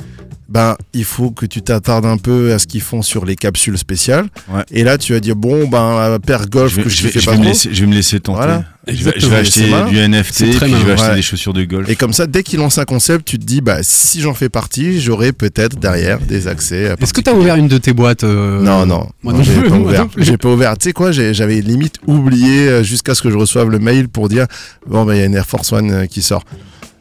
ben 0.50 0.76
il 0.94 1.06
faut 1.06 1.32
que 1.32 1.46
tu 1.46 1.62
t'attardes 1.62 2.06
un 2.06 2.18
peu 2.18 2.54
à 2.54 2.60
ce 2.60 2.68
qu'ils 2.68 2.82
font 2.82 3.02
sur 3.02 3.26
les 3.26 3.36
capsules 3.36 3.78
spéciales. 3.78 4.28
Ouais. 4.50 4.64
Et 4.72 4.84
là, 4.84 4.98
tu 4.98 5.14
vas 5.14 5.20
dire 5.20 5.36
bon, 5.36 5.68
ben 5.68 6.10
la 6.10 6.20
paire 6.20 6.48
golf 6.50 6.72
je 6.72 6.78
vais, 6.78 6.84
que 6.84 6.90
je, 6.90 6.96
je 6.98 7.04
vais- 7.04 7.10
fais 7.12 7.20
je 7.22 7.26
pas 7.26 7.32
vais 7.32 7.38
me 7.40 7.44
laisser, 7.46 7.70
je 7.74 7.82
vais 7.82 7.88
me 7.88 7.96
laisser 7.96 8.20
tenter. 8.20 8.38
Voilà. 8.38 8.66
Je 8.86 8.92
vais, 9.06 9.14
je 9.16 9.28
vais 9.28 9.40
Exactement. 9.40 9.78
acheter 9.86 9.90
du 9.92 9.98
NFT, 10.10 10.34
C'est 10.34 10.46
puis 10.60 10.72
je 10.72 10.86
vais 10.86 10.92
acheter 10.92 11.08
Ouais. 11.10 11.16
des 11.16 11.22
chaussures 11.22 11.54
de 11.54 11.64
golf. 11.64 11.90
Et 11.90 11.96
comme 11.96 12.12
ça, 12.12 12.28
dès 12.28 12.44
qu'il 12.44 12.60
lance 12.60 12.78
un 12.78 12.84
concept, 12.84 13.24
tu 13.26 13.40
te 13.40 13.46
dis 13.46 13.62
bah 13.62 13.78
si 13.82 14.20
j'en 14.20 14.34
fais 14.34 14.50
partie, 14.50 15.00
j'aurai 15.00 15.32
peut-être 15.32 15.80
derrière 15.80 16.20
des 16.20 16.48
accès. 16.50 16.94
Est-ce 17.00 17.14
que 17.14 17.22
tu 17.22 17.30
as 17.30 17.34
ouvert 17.34 17.56
une 17.56 17.70
de 17.70 17.78
tes 17.78 17.94
boîtes 17.94 18.26
euh, 18.26 18.60
Non, 18.62 18.86
non, 18.86 19.08
Moi 19.24 19.32
non, 19.34 19.40
non 19.40 19.44
j'ai 19.46 19.54
plus, 19.54 19.70
pas 19.70 19.76
ouvert. 19.78 20.02
non 20.02 20.08
plus. 20.10 20.24
J'ai 20.26 20.38
pas 20.38 20.50
ouvert. 20.50 20.78
Tu 20.78 20.84
sais 20.90 20.94
quoi, 20.94 21.12
j'avais 21.14 21.62
limite 21.62 21.96
oublié 22.08 22.68
euh, 22.68 22.84
jusqu'à 22.84 23.16
ce 23.16 23.22
que 23.22 23.32
je 23.32 23.38
reçoive 23.38 23.70
le 23.70 23.80
mail 23.80 24.10
pour 24.10 24.28
dire 24.28 24.48
bon, 24.86 25.06
ben 25.06 25.14
il 25.14 25.20
y 25.20 25.24
a 25.24 25.26
une 25.26 25.36
Air 25.36 25.46
Force 25.46 25.72
One 25.72 25.92
euh, 25.92 26.06
qui 26.06 26.22
sort. 26.22 26.44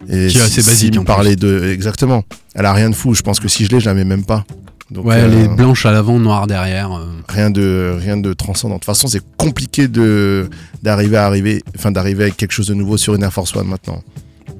Et 0.08 0.12
Qui 0.12 0.16
est 0.24 0.28
si- 0.30 0.38
assez 0.40 0.62
basique, 0.62 0.94
me 0.94 1.00
en 1.00 1.04
parlait 1.04 1.36
de. 1.36 1.68
Exactement. 1.72 2.24
Elle 2.54 2.66
a 2.66 2.72
rien 2.72 2.90
de 2.90 2.94
fou. 2.94 3.14
Je 3.14 3.22
pense 3.22 3.40
que 3.40 3.48
si 3.48 3.64
je 3.64 3.70
l'ai, 3.70 3.80
je 3.80 3.86
la 3.86 3.94
mets 3.94 4.04
même 4.04 4.24
pas. 4.24 4.44
Donc, 4.92 5.06
Ouais, 5.06 5.16
euh, 5.16 5.24
elle 5.26 5.34
est 5.38 5.48
blanche 5.48 5.86
à 5.86 5.90
l'avant, 5.92 6.18
noire 6.18 6.46
derrière. 6.46 6.92
euh. 6.92 7.06
rien 7.28 7.50
de 7.50 7.96
rien 7.98 8.16
de 8.16 8.32
transcendant. 8.34 8.74
De 8.74 8.80
toute 8.80 8.84
façon, 8.86 9.08
c'est 9.08 9.22
compliqué 9.36 9.88
de 9.88 10.48
d'arriver 10.82 11.16
à 11.16 11.26
arriver, 11.26 11.62
enfin 11.76 11.90
d'arriver 11.90 12.24
avec 12.24 12.36
quelque 12.36 12.52
chose 12.52 12.66
de 12.68 12.74
nouveau 12.74 12.96
sur 12.96 13.14
une 13.14 13.22
Air 13.22 13.32
Force 13.32 13.56
One 13.56 13.66
maintenant. 13.68 14.02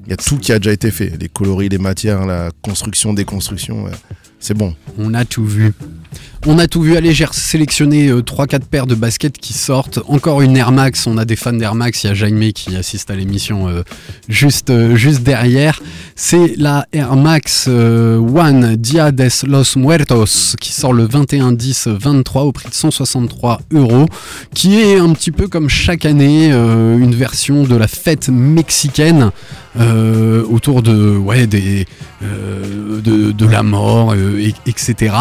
Il 0.06 0.10
y 0.10 0.12
a 0.12 0.16
tout 0.16 0.38
qui 0.38 0.52
a 0.52 0.58
déjà 0.58 0.72
été 0.72 0.90
fait, 0.90 1.12
les 1.20 1.28
coloris, 1.28 1.68
les 1.68 1.78
matières, 1.78 2.26
la 2.26 2.50
construction, 2.62 3.12
déconstruction, 3.14 3.84
ouais. 3.84 3.90
C'est 4.42 4.55
bon. 4.55 4.74
On 4.98 5.14
a 5.14 5.24
tout 5.24 5.46
vu. 5.46 5.72
On 6.44 6.59
a 6.59 6.66
tout 6.66 6.83
vu. 6.83 6.96
Allez, 6.96 7.12
j'ai 7.12 7.26
sélectionné 7.31 8.11
3-4 8.11 8.62
paires 8.68 8.88
de 8.88 8.96
baskets 8.96 9.38
qui 9.38 9.52
sortent. 9.52 10.00
Encore 10.09 10.42
une 10.42 10.57
Air 10.57 10.72
Max. 10.72 11.07
On 11.07 11.16
a 11.16 11.24
des 11.24 11.37
fans 11.37 11.52
d'Air 11.52 11.76
Max. 11.76 12.02
Il 12.02 12.09
y 12.09 12.11
a 12.11 12.14
Jaime 12.14 12.52
qui 12.52 12.74
assiste 12.74 13.12
à 13.12 13.14
l'émission 13.14 13.68
euh, 13.68 13.85
juste, 14.28 14.70
euh, 14.70 14.96
juste 14.96 15.22
derrière. 15.22 15.81
C'est 16.16 16.57
la 16.57 16.88
Air 16.92 17.14
Max 17.14 17.66
euh, 17.68 18.18
One 18.18 18.74
Dia 18.74 19.12
des 19.12 19.28
Los 19.46 19.76
Muertos 19.76 20.57
qui 20.61 20.72
sort 20.72 20.92
le 20.92 21.07
21-10-23 21.07 22.40
au 22.40 22.50
prix 22.50 22.68
de 22.68 22.74
163 22.74 23.61
euros. 23.72 24.07
Qui 24.52 24.81
est 24.81 24.98
un 24.98 25.12
petit 25.12 25.31
peu 25.31 25.46
comme 25.46 25.68
chaque 25.68 26.05
année 26.05 26.50
euh, 26.52 26.98
une 26.98 27.14
version 27.14 27.62
de 27.62 27.76
la 27.76 27.87
fête 27.87 28.28
mexicaine 28.28 29.31
euh, 29.80 30.42
autour 30.50 30.82
de, 30.82 31.16
ouais, 31.16 31.46
des, 31.46 31.87
euh, 32.22 33.00
de, 33.00 33.32
de 33.32 33.46
la 33.46 33.62
mort, 33.62 34.12
euh, 34.14 34.38
et- 34.38 34.54
etc. 34.70 35.14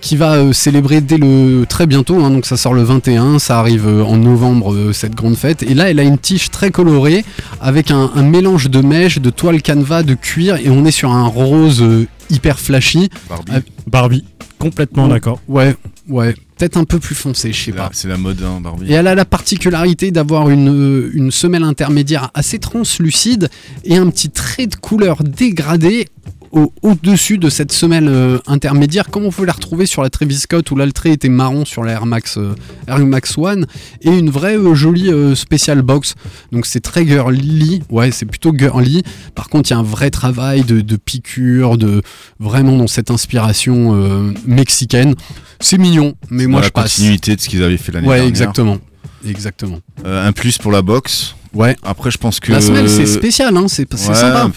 Qui 0.00 0.16
va 0.16 0.34
euh, 0.34 0.52
célébrer 0.52 1.00
dès 1.00 1.18
le 1.18 1.64
très 1.68 1.86
bientôt, 1.86 2.22
hein, 2.22 2.30
donc 2.30 2.46
ça 2.46 2.56
sort 2.56 2.74
le 2.74 2.82
21, 2.82 3.38
ça 3.38 3.58
arrive 3.58 3.86
en 3.86 4.16
novembre 4.16 4.72
euh, 4.74 4.92
cette 4.92 5.14
grande 5.14 5.36
fête. 5.36 5.62
Et 5.62 5.74
là, 5.74 5.90
elle 5.90 6.00
a 6.00 6.02
une 6.02 6.18
tige 6.18 6.50
très 6.50 6.70
colorée 6.70 7.24
avec 7.60 7.90
un, 7.90 8.10
un 8.14 8.22
mélange 8.22 8.68
de 8.70 8.80
mèche, 8.80 9.18
de 9.20 9.30
toile 9.30 9.62
canevas, 9.62 10.02
de 10.02 10.14
cuir, 10.14 10.56
et 10.56 10.68
on 10.70 10.84
est 10.84 10.90
sur 10.90 11.10
un 11.12 11.26
rose 11.26 11.80
euh, 11.82 12.06
hyper 12.30 12.58
flashy. 12.58 13.08
Barbie. 13.28 13.52
Barbie, 13.86 14.24
complètement 14.58 15.04
Oh. 15.06 15.08
d'accord. 15.08 15.40
Ouais, 15.48 15.74
ouais, 16.08 16.34
peut-être 16.62 16.76
un 16.76 16.84
peu 16.84 17.00
plus 17.00 17.16
foncé, 17.16 17.52
je 17.52 17.64
sais 17.64 17.72
pas. 17.72 17.90
c'est 17.92 18.06
la 18.06 18.16
mode, 18.16 18.40
hein, 18.40 18.60
Barbie. 18.60 18.88
Et 18.88 18.92
elle 18.92 19.08
a 19.08 19.16
la 19.16 19.24
particularité 19.24 20.12
d'avoir 20.12 20.48
une, 20.48 20.68
euh, 20.68 21.10
une 21.12 21.32
semelle 21.32 21.64
intermédiaire 21.64 22.30
assez 22.34 22.60
translucide 22.60 23.48
et 23.84 23.96
un 23.96 24.08
petit 24.10 24.30
trait 24.30 24.68
de 24.68 24.76
couleur 24.76 25.24
dégradé 25.24 26.06
au- 26.52 26.72
au-dessus 26.82 27.38
de 27.38 27.48
cette 27.50 27.72
semelle 27.72 28.08
euh, 28.08 28.38
intermédiaire, 28.46 29.08
comme 29.10 29.24
on 29.24 29.30
peut 29.30 29.44
la 29.44 29.52
retrouver 29.52 29.86
sur 29.86 30.02
la 30.02 30.10
Travis 30.10 30.36
Scott 30.38 30.70
où 30.70 30.76
là 30.76 30.86
le 30.86 30.92
trait 30.92 31.10
était 31.10 31.28
marron 31.28 31.64
sur 31.64 31.82
la 31.82 31.92
Air 31.92 32.06
Max, 32.06 32.36
euh, 32.38 32.54
Air 32.86 32.98
Max 33.00 33.36
One, 33.38 33.66
et 34.02 34.10
une 34.10 34.30
vraie 34.30 34.56
euh, 34.56 34.74
jolie 34.74 35.10
euh, 35.10 35.34
spécial 35.34 35.82
box. 35.82 36.14
Donc 36.52 36.66
c'est 36.66 36.80
très 36.80 37.06
girly, 37.06 37.82
ouais, 37.90 38.10
c'est 38.12 38.26
plutôt 38.26 38.52
girly. 38.56 39.02
Par 39.34 39.48
contre, 39.48 39.70
il 39.70 39.72
y 39.72 39.76
a 39.76 39.78
un 39.78 39.82
vrai 39.82 40.10
travail 40.10 40.62
de, 40.62 40.80
de 40.82 40.96
piqûre, 40.96 41.78
de 41.78 42.02
vraiment 42.38 42.76
dans 42.76 42.86
cette 42.86 43.10
inspiration 43.10 44.32
mexicaine. 44.46 45.14
C'est 45.60 45.78
mignon, 45.78 46.14
mais 46.30 46.46
moi 46.46 46.60
la 46.60 46.66
je 46.66 46.72
passe. 46.72 46.96
continuité 46.96 47.36
de 47.36 47.40
ce 47.40 47.48
qu'ils 47.48 47.62
avaient 47.62 47.76
fait 47.76 47.92
l'année 47.92 48.06
Ouais, 48.08 48.16
dernière. 48.16 48.28
exactement. 48.28 48.78
Exactement. 49.26 49.78
Euh, 50.04 50.26
un 50.26 50.32
plus 50.32 50.58
pour 50.58 50.72
la 50.72 50.82
boxe. 50.82 51.34
Ouais. 51.54 51.76
Après, 51.82 52.10
je 52.10 52.18
pense 52.18 52.40
que. 52.40 52.52
La 52.52 52.60
semelle, 52.60 52.88
c'est 52.88 53.06
spécial, 53.06 53.56
hein, 53.56 53.66
c'est 53.68 53.92
Ouais, 53.92 53.98
sympa. 54.14 54.50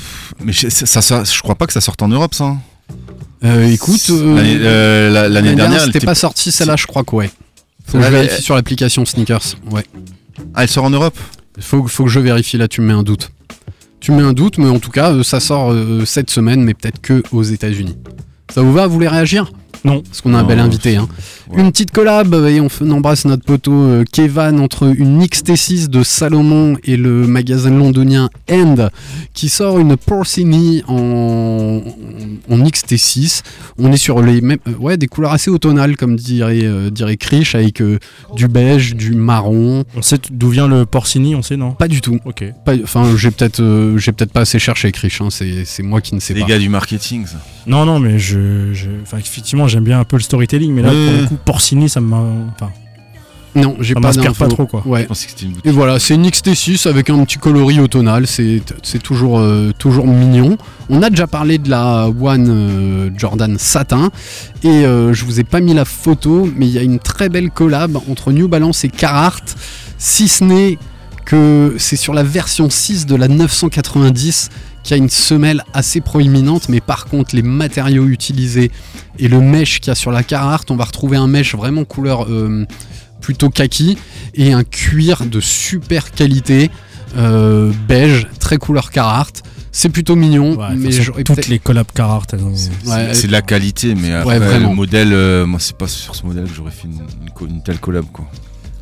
Mais 0.43 0.51
je, 0.53 0.69
ça, 0.69 1.01
ça- 1.01 1.23
je 1.23 1.41
crois 1.41 1.55
pas 1.55 1.67
que 1.67 1.73
ça 1.73 1.81
sorte 1.81 2.01
en 2.01 2.07
Europe, 2.07 2.33
ça. 2.33 2.55
Euh, 3.43 3.67
écoute, 3.67 4.07
euh, 4.09 5.29
L'année 5.29 5.49
euh, 5.49 5.55
dernière, 5.55 5.79
elle 5.81 5.85
c'était 5.87 5.97
était- 5.99 6.05
pas 6.05 6.15
sorti 6.15 6.51
celle-là, 6.51 6.75
je 6.77 6.87
crois 6.87 7.03
que 7.03 7.15
ouais. 7.15 7.29
Faut 7.87 7.97
que 7.99 8.03
je 8.03 8.09
vérifie 8.09 8.41
sur 8.41 8.55
l'application 8.55 9.05
Sneakers. 9.05 9.55
Ouais. 9.71 9.85
Ah, 10.55 10.63
elle 10.63 10.69
sort 10.69 10.85
en 10.85 10.89
Europe? 10.89 11.17
Faut, 11.59 11.85
faut 11.87 12.05
que 12.05 12.09
je 12.09 12.19
vérifie 12.19 12.57
là, 12.57 12.67
tu 12.67 12.81
me 12.81 12.87
mets 12.87 12.93
un 12.93 13.03
doute. 13.03 13.31
Tu 13.99 14.11
me 14.11 14.17
mets 14.17 14.23
un 14.23 14.33
doute, 14.33 14.57
mais 14.57 14.67
en 14.69 14.79
tout 14.79 14.89
cas, 14.91 15.11
euh, 15.11 15.23
ça 15.23 15.39
sort 15.39 15.71
euh, 15.71 16.03
cette 16.05 16.29
semaine, 16.31 16.63
mais 16.63 16.73
peut-être 16.73 16.99
que 17.01 17.21
aux 17.31 17.43
États-Unis. 17.43 17.95
Ça 18.53 18.61
vous 18.61 18.73
va 18.73 18.87
Vous 18.87 18.93
voulez 18.93 19.07
réagir? 19.07 19.51
Non. 19.83 20.01
Parce 20.01 20.21
qu'on 20.21 20.33
a 20.33 20.37
un 20.39 20.41
Non, 20.41 20.47
bel 20.47 20.59
invité. 20.59 20.95
Hein. 20.95 21.07
ouais. 21.49 21.61
Une 21.61 21.71
petite 21.71 21.91
collab, 21.91 22.33
euh, 22.33 22.47
et 22.47 22.59
on, 22.61 22.69
embrasse 22.91 23.25
notre 23.25 23.43
poteau 23.43 23.73
euh, 23.73 24.03
Kevan 24.11 24.59
entre 24.59 24.93
une 24.97 25.21
XT6 25.23 25.87
de 25.89 26.03
Salomon 26.03 26.77
et 26.83 26.97
le 26.97 27.27
magasin 27.27 27.69
londonien 27.71 28.29
End, 28.51 28.89
qui 29.33 29.49
sort 29.49 29.79
une 29.79 29.97
Porcini 29.97 30.83
en, 30.87 31.81
en 32.49 32.57
XT6. 32.57 33.41
On 33.77 33.91
est 33.91 33.97
sur 33.97 34.21
les 34.21 34.41
mêmes, 34.41 34.59
euh, 34.67 34.73
ouais, 34.79 34.97
des 34.97 35.07
couleurs 35.07 35.33
assez 35.33 35.49
automnales, 35.51 35.97
comme 35.97 36.15
dirait, 36.15 36.61
euh, 36.63 36.89
dirait 36.89 37.17
Krish, 37.17 37.55
avec 37.55 37.81
euh, 37.81 37.99
du 38.35 38.47
beige, 38.47 38.95
du 38.95 39.13
marron. 39.13 39.83
On 39.95 40.01
sait 40.01 40.17
d'où 40.31 40.49
vient 40.49 40.67
le 40.67 40.85
porcini, 40.85 41.35
on 41.35 41.41
sait 41.41 41.57
non? 41.57 41.71
Pas 41.73 41.87
du 41.87 42.01
tout. 42.01 42.19
Ok. 42.25 42.43
Enfin, 42.83 43.05
j'ai 43.17 43.31
peut-être 43.31 43.59
euh, 43.61 43.97
j'ai 43.97 44.11
peut-être 44.11 44.31
pas 44.31 44.41
assez 44.41 44.59
cherché, 44.59 44.91
Krish. 44.91 45.21
hein, 45.21 45.27
c'est 45.29 45.65
c'est 45.65 45.83
moi 45.83 46.01
qui 46.01 46.15
ne 46.15 46.19
sais 46.19 46.33
Les 46.33 46.41
pas. 46.41 46.47
gars 46.47 46.59
du 46.59 46.69
marketing, 46.69 47.25
ça. 47.25 47.37
Non, 47.67 47.85
non, 47.85 47.99
mais 47.99 48.19
je, 48.19 48.73
je- 48.73 48.89
enfin, 49.01 49.17
j'aime 49.67 49.83
bien 49.83 49.99
un 49.99 50.03
peu 50.03 50.17
le 50.17 50.21
storytelling, 50.21 50.73
mais 50.73 50.81
là, 50.81 50.89
pour 50.89 51.21
le 51.21 51.27
coup, 51.27 51.37
porcini, 51.43 51.89
ça 51.89 52.01
m'a, 52.01 52.21
enfin, 52.53 52.71
Non, 53.55 53.75
j'ai 53.79 53.93
pas 53.93 54.01
m'inspire 54.01 54.33
pas 54.33 54.47
trop, 54.47 54.65
quoi. 54.65 54.83
Ouais. 54.85 55.03
Je 55.03 55.07
pensais 55.07 55.25
que 55.25 55.31
c'était 55.31 55.45
une 55.45 55.55
Et 55.63 55.71
voilà, 55.71 55.99
c'est 55.99 56.15
une 56.15 56.27
XT6 56.27 56.87
avec 56.87 57.09
un 57.09 57.23
petit 57.23 57.37
coloris 57.37 57.79
automnal, 57.79 58.27
c'est 58.27 58.61
c'est 58.83 59.01
toujours, 59.01 59.39
euh, 59.39 59.71
toujours 59.77 60.07
mignon. 60.07 60.57
On 60.89 61.01
a 61.01 61.09
déjà 61.09 61.27
parlé 61.27 61.57
de 61.57 61.69
la 61.69 62.07
One 62.07 62.47
euh, 62.49 63.09
Jordan 63.17 63.57
Satin 63.57 64.11
et 64.63 64.67
euh, 64.67 65.13
je 65.13 65.25
vous 65.25 65.39
ai 65.39 65.43
pas 65.43 65.61
mis 65.61 65.73
la 65.73 65.85
photo, 65.85 66.49
mais 66.55 66.67
il 66.67 66.71
y 66.73 66.77
a 66.77 66.83
une 66.83 66.99
très 66.99 67.29
belle 67.29 67.49
collab 67.49 67.97
entre 68.09 68.31
New 68.31 68.47
Balance 68.47 68.83
et 68.83 68.89
Carhartt, 68.89 69.55
si 69.97 70.27
ce 70.27 70.43
n'est 70.43 70.77
que 71.25 71.75
c'est 71.79 71.95
sur 71.95 72.13
la 72.13 72.23
version 72.23 72.69
6 72.69 73.05
de 73.07 73.15
la 73.15 73.27
990 73.27 74.49
qui 74.85 74.93
a 74.93 74.97
une 74.97 75.09
semelle 75.09 75.63
assez 75.73 75.99
proéminente, 75.99 76.69
mais 76.69 76.79
par 76.79 77.05
contre 77.05 77.35
les 77.35 77.41
matériaux 77.41 78.05
utilisés 78.07 78.71
et 79.17 79.27
le 79.27 79.41
mesh 79.41 79.79
qu'il 79.79 79.87
y 79.87 79.91
a 79.91 79.95
sur 79.95 80.11
la 80.11 80.21
Carhartt, 80.23 80.69
on 80.69 80.75
va 80.75 80.83
retrouver 80.85 81.17
un 81.17 81.27
mesh 81.27 81.55
vraiment 81.55 81.85
couleur 81.85 82.27
euh, 82.31 82.65
plutôt 83.19 83.49
kaki 83.49 83.97
et 84.35 84.53
un 84.53 84.63
cuir 84.63 85.25
de 85.25 85.39
super 85.39 86.11
qualité 86.11 86.69
euh, 87.17 87.71
beige, 87.87 88.27
très 88.39 88.57
couleur 88.57 88.91
Carhartt. 88.91 89.41
C'est 89.71 89.89
plutôt 89.89 90.15
mignon, 90.15 90.55
Ouais, 90.57 90.75
mais 90.77 90.89
toutes 90.91 91.15
peut-être- 91.15 91.47
les 91.49 91.59
collabs 91.59 91.91
Carhartt, 91.93 92.31
elles 92.33 92.43
ont- 92.43 92.55
C'est- 92.55 92.69
Ouais, 92.87 93.13
c'est 93.13 93.27
de 93.27 93.31
la 93.31 93.41
qualité, 93.41 93.95
mais 93.95 94.13
après, 94.13 94.39
le 94.59 94.69
modèle, 94.73 95.11
euh, 95.11 95.45
moi, 95.45 95.59
c'est 95.59 95.75
pas 95.75 95.87
sur 95.87 96.15
ce 96.15 96.25
modèle 96.25 96.45
que 96.45 96.53
j'aurais 96.55 96.71
fait 96.71 96.87
une, 96.87 97.01
une 97.23 97.29
co- 97.31 97.47
une 97.47 97.61
telle 97.63 97.79
collab, 97.79 98.05
quoi. 98.13 98.25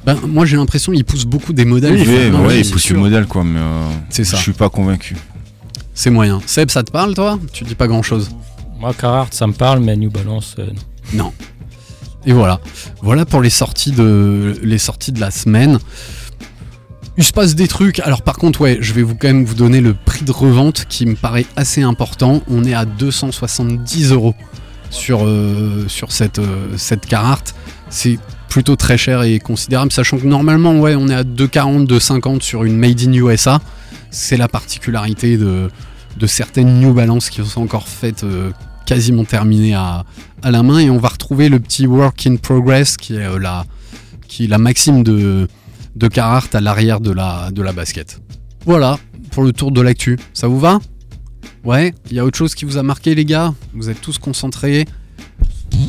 Ben, 0.05 0.17
moi 0.27 0.45
j'ai 0.45 0.57
l'impression 0.57 0.91
qu'il 0.91 1.05
pousse 1.05 1.23
beaucoup 1.23 1.53
des 1.53 1.63
modèles. 1.63 1.93
Oui, 1.93 2.01
enfin, 2.01 2.41
ouais, 2.41 2.47
oui, 2.49 2.53
il 2.59 2.65
c'est 2.65 2.71
pousse 2.73 2.81
sûr. 2.83 2.95
le 2.95 3.01
modèle, 3.01 3.25
quoi, 3.25 3.43
mais 3.45 3.57
euh, 3.59 3.87
C'est 4.09 4.25
ça. 4.25 4.35
je 4.35 4.41
suis 4.41 4.51
pas 4.51 4.67
convaincu. 4.69 5.15
C'est 5.93 6.09
moyen. 6.09 6.41
Seb, 6.45 6.71
ça 6.71 6.83
te 6.83 6.91
parle 6.91 7.13
toi? 7.13 7.39
Tu 7.51 7.63
dis 7.63 7.75
pas 7.75 7.87
grand 7.87 8.01
chose. 8.01 8.29
Moi, 8.79 8.93
Carhartt, 8.93 9.33
ça 9.33 9.47
me 9.47 9.53
parle, 9.53 9.79
mais 9.79 9.95
New 9.95 10.09
Balance, 10.09 10.55
euh, 10.59 10.67
non. 11.13 11.25
Non. 11.25 11.33
Et 12.25 12.33
voilà. 12.33 12.59
Voilà 13.01 13.25
pour 13.25 13.41
les 13.41 13.49
sorties 13.49 13.91
de, 13.91 14.57
les 14.63 14.77
sorties 14.77 15.11
de 15.11 15.19
la 15.19 15.31
semaine. 15.31 15.79
Il 17.17 17.23
se 17.23 17.31
passe 17.31 17.53
des 17.53 17.67
trucs. 17.67 17.99
Alors 17.99 18.23
par 18.23 18.37
contre, 18.37 18.61
ouais, 18.61 18.77
je 18.81 18.93
vais 18.93 19.03
vous 19.03 19.15
quand 19.15 19.27
même 19.27 19.45
vous 19.45 19.53
donner 19.53 19.81
le 19.81 19.93
prix 19.93 20.25
de 20.25 20.31
revente 20.31 20.85
qui 20.89 21.05
me 21.05 21.15
paraît 21.15 21.45
assez 21.55 21.83
important. 21.83 22.41
On 22.49 22.63
est 22.63 22.73
à 22.73 22.85
270 22.85 24.11
euros 24.11 24.33
sur, 24.89 25.23
euh, 25.23 25.85
sur 25.87 26.11
cette, 26.11 26.39
euh, 26.39 26.75
cette 26.77 27.05
Carhartt. 27.05 27.53
C'est 27.89 28.17
plutôt 28.49 28.75
très 28.75 28.97
cher 28.97 29.23
et 29.23 29.39
considérable, 29.39 29.91
sachant 29.91 30.17
que 30.17 30.25
normalement, 30.25 30.79
ouais, 30.79 30.95
on 30.95 31.07
est 31.07 31.15
à 31.15 31.23
2,40, 31.23 31.85
2,50 31.87 32.41
sur 32.41 32.63
une 32.63 32.77
Made 32.77 33.01
in 33.01 33.13
USA. 33.13 33.59
C'est 34.15 34.37
la 34.37 34.47
particularité 34.47 35.37
de, 35.37 35.71
de 36.17 36.27
certaines 36.27 36.79
New 36.79 36.93
Balance 36.93 37.31
qui 37.31 37.43
sont 37.43 37.61
encore 37.61 37.87
faites 37.87 38.23
euh, 38.23 38.51
quasiment 38.85 39.25
terminées 39.25 39.73
à, 39.73 40.05
à 40.43 40.51
la 40.51 40.61
main. 40.61 40.77
Et 40.77 40.91
on 40.91 40.99
va 40.99 41.09
retrouver 41.09 41.49
le 41.49 41.59
petit 41.59 41.87
work 41.87 42.27
in 42.27 42.35
progress 42.35 42.95
qui 42.95 43.15
est, 43.15 43.25
euh, 43.25 43.39
la, 43.39 43.65
qui 44.27 44.43
est 44.45 44.47
la 44.47 44.59
maxime 44.59 45.03
de, 45.03 45.47
de 45.95 46.07
Carhartt 46.07 46.53
à 46.53 46.61
l'arrière 46.61 46.99
de 46.99 47.11
la, 47.11 47.49
de 47.49 47.63
la 47.63 47.73
basket. 47.73 48.21
Voilà 48.67 48.99
pour 49.31 49.43
le 49.43 49.51
tour 49.51 49.71
de 49.71 49.81
l'actu. 49.81 50.19
Ça 50.35 50.47
vous 50.47 50.59
va? 50.59 50.79
Ouais, 51.63 51.95
il 52.11 52.15
y 52.15 52.19
a 52.19 52.25
autre 52.25 52.37
chose 52.37 52.53
qui 52.53 52.65
vous 52.65 52.77
a 52.77 52.83
marqué 52.83 53.15
les 53.15 53.25
gars? 53.25 53.55
Vous 53.73 53.89
êtes 53.89 53.99
tous 53.99 54.19
concentrés 54.19 54.85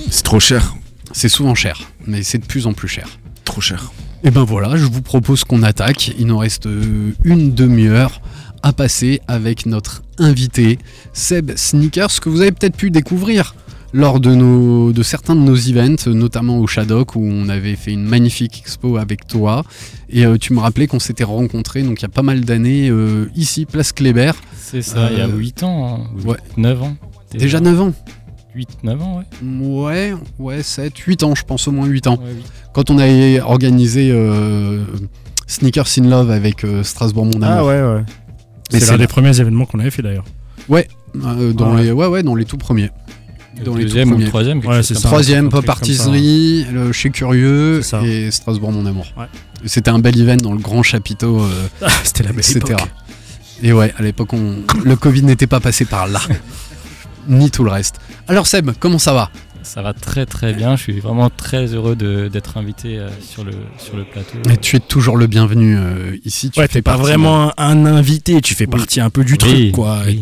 C'est 0.08 0.22
trop 0.24 0.40
cher. 0.40 0.74
C'est 1.12 1.28
souvent 1.28 1.54
cher, 1.54 1.82
mais 2.06 2.22
c'est 2.22 2.38
de 2.38 2.46
plus 2.46 2.66
en 2.66 2.72
plus 2.72 2.88
cher. 2.88 3.06
Trop 3.44 3.60
cher. 3.60 3.92
Et 4.26 4.30
ben 4.30 4.42
voilà, 4.44 4.76
je 4.76 4.86
vous 4.86 5.02
propose 5.02 5.44
qu'on 5.44 5.62
attaque. 5.62 6.12
Il 6.18 6.26
nous 6.26 6.38
reste 6.38 6.66
euh, 6.66 7.12
une 7.24 7.52
demi-heure 7.52 8.22
à 8.62 8.72
passer 8.72 9.20
avec 9.28 9.66
notre 9.66 10.02
invité, 10.18 10.78
Seb 11.12 11.52
Sneakers, 11.54 12.20
que 12.22 12.30
vous 12.30 12.40
avez 12.40 12.52
peut-être 12.52 12.76
pu 12.76 12.90
découvrir 12.90 13.54
lors 13.92 14.20
de, 14.20 14.34
nos, 14.34 14.92
de 14.92 15.02
certains 15.02 15.36
de 15.36 15.40
nos 15.42 15.54
events, 15.54 16.08
notamment 16.08 16.58
au 16.58 16.66
Shadok, 16.66 17.16
où 17.16 17.22
on 17.22 17.50
avait 17.50 17.76
fait 17.76 17.92
une 17.92 18.04
magnifique 18.04 18.60
expo 18.64 18.96
avec 18.96 19.26
toi. 19.26 19.62
Et 20.08 20.24
euh, 20.24 20.38
tu 20.38 20.54
me 20.54 20.60
rappelais 20.60 20.86
qu'on 20.86 20.98
s'était 20.98 21.22
rencontrés, 21.24 21.82
donc 21.82 22.00
il 22.00 22.02
y 22.02 22.06
a 22.06 22.08
pas 22.08 22.22
mal 22.22 22.40
d'années, 22.40 22.88
euh, 22.88 23.26
ici, 23.36 23.66
Place 23.66 23.92
Kléber. 23.92 24.32
C'est 24.58 24.82
ça, 24.82 25.10
il 25.12 25.18
y 25.18 25.20
a 25.20 25.26
Euh, 25.26 25.36
8 25.36 25.62
ans, 25.64 26.00
hein, 26.02 26.10
ou 26.24 26.30
ouais. 26.30 26.38
9 26.56 26.82
ans. 26.82 26.96
Déjà 27.34 27.60
9 27.60 27.80
ans 27.80 27.92
8, 28.54 28.68
9 28.84 29.02
ans, 29.02 29.18
ouais. 29.42 30.12
Ouais, 30.12 30.14
ouais, 30.38 30.62
7, 30.62 30.96
8 30.96 31.22
ans, 31.24 31.34
je 31.34 31.42
pense 31.44 31.66
au 31.66 31.72
moins 31.72 31.86
8 31.86 32.06
ans. 32.06 32.18
Ouais. 32.22 32.30
Quand 32.72 32.90
on 32.90 32.98
avait 32.98 33.40
organisé 33.40 34.10
euh, 34.12 34.84
Sneakers 35.46 35.86
in 35.98 36.08
Love 36.08 36.30
avec 36.30 36.64
euh, 36.64 36.82
Strasbourg 36.84 37.26
Mon 37.26 37.42
Amour. 37.42 37.48
Ah 37.48 37.64
ouais, 37.64 37.82
ouais. 37.82 38.04
C'est 38.70 38.90
l'un 38.90 38.98
des 38.98 39.06
premiers 39.06 39.38
événements 39.40 39.66
qu'on 39.66 39.78
avait 39.80 39.90
fait 39.90 40.02
d'ailleurs. 40.02 40.24
Ouais, 40.68 40.88
euh, 41.16 41.52
dans 41.52 41.74
Ouais. 41.74 41.82
les, 41.84 41.92
ouais, 41.92 42.06
ouais, 42.06 42.22
dans 42.22 42.34
les 42.34 42.44
tout 42.44 42.56
premiers. 42.56 42.90
Le 43.58 43.64
Dans 43.64 43.74
les 43.74 43.82
tout 43.84 43.88
deuxième 43.90 44.12
ou 44.12 44.22
troisième, 44.24 44.58
Ouais, 44.66 44.82
c'est 44.82 44.94
ça. 44.94 45.08
Troisième, 45.08 45.48
Pop. 45.48 45.68
Artiserie, 45.68 46.66
le 46.72 46.90
Chez 46.92 47.10
Curieux 47.10 47.80
et 48.04 48.30
Strasbourg 48.30 48.72
Mon 48.72 48.86
Amour. 48.86 49.06
Ouais. 49.16 49.26
C'était 49.66 49.90
un 49.90 49.98
bel 50.00 50.20
event 50.20 50.36
dans 50.36 50.52
le 50.52 50.58
grand 50.58 50.82
chapiteau, 50.82 51.42
Ah, 51.82 51.86
C'était 52.04 52.24
la 52.24 52.30
belle 52.30 52.38
etc. 52.40 52.58
époque. 52.60 52.88
Et 53.62 53.72
ouais, 53.72 53.92
à 53.96 54.02
l'époque, 54.02 54.32
on... 54.32 54.56
le 54.84 54.96
Covid 54.96 55.22
n'était 55.22 55.46
pas 55.46 55.60
passé 55.60 55.84
par 55.84 56.06
là. 56.08 56.20
Ni 57.28 57.50
tout 57.50 57.64
le 57.64 57.70
reste. 57.70 57.96
Alors 58.28 58.46
Seb, 58.46 58.70
comment 58.78 58.98
ça 58.98 59.12
va? 59.12 59.30
Ça 59.62 59.80
va 59.80 59.94
très 59.94 60.26
très 60.26 60.52
bien, 60.52 60.76
je 60.76 60.82
suis 60.82 61.00
vraiment 61.00 61.30
très 61.30 61.66
heureux 61.68 61.96
de- 61.96 62.28
d'être 62.28 62.58
invité 62.58 62.98
euh, 62.98 63.08
sur, 63.26 63.44
le, 63.44 63.52
sur 63.78 63.96
le 63.96 64.04
plateau. 64.04 64.36
Et 64.50 64.58
Tu 64.58 64.76
es 64.76 64.80
toujours 64.80 65.16
le 65.16 65.26
bienvenu 65.26 65.76
euh, 65.78 66.16
ici. 66.26 66.50
Tu 66.50 66.60
Ouais, 66.60 66.66
fais 66.66 66.74
t'es 66.74 66.82
pas 66.82 66.96
vraiment 66.98 67.50
un, 67.58 67.86
un 67.86 67.86
invité, 67.86 68.42
tu 68.42 68.54
fais 68.54 68.66
partie 68.66 69.00
un 69.00 69.08
peu 69.08 69.24
du 69.24 69.32
Oui, 69.32 69.38
truc, 69.38 69.72
quoi. 69.72 70.00
oui. 70.06 70.20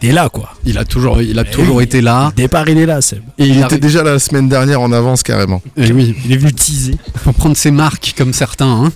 T'es 0.00 0.12
là, 0.12 0.28
quoi. 0.30 0.54
Il 0.64 0.78
a 0.78 0.84
toujours, 0.86 1.20
il 1.20 1.38
a 1.38 1.44
Eh 1.46 1.50
toujours 1.50 1.76
oui. 1.76 1.84
été 1.84 2.00
là. 2.00 2.32
Départ, 2.34 2.68
il 2.68 2.78
est 2.78 2.86
là, 2.86 3.02
Seb. 3.02 3.22
Et 3.38 3.44
Il 3.46 3.56
il, 3.56 3.62
était 3.62 3.78
déjà 3.78 4.02
la 4.02 4.18
semaine 4.18 4.48
dernière 4.48 4.80
en 4.80 4.90
avance 4.92 5.22
carrément. 5.22 5.62
Et 5.76 5.92
oui, 5.92 6.16
Il 6.24 6.32
est 6.32 6.38
venu 6.38 6.52
teaser. 6.54 6.96
pour 7.22 7.34
prendre 7.34 7.56
ses 7.56 7.70
marques 7.70 8.14
comme 8.16 8.32
certains 8.32 8.86
hein, 8.86 8.92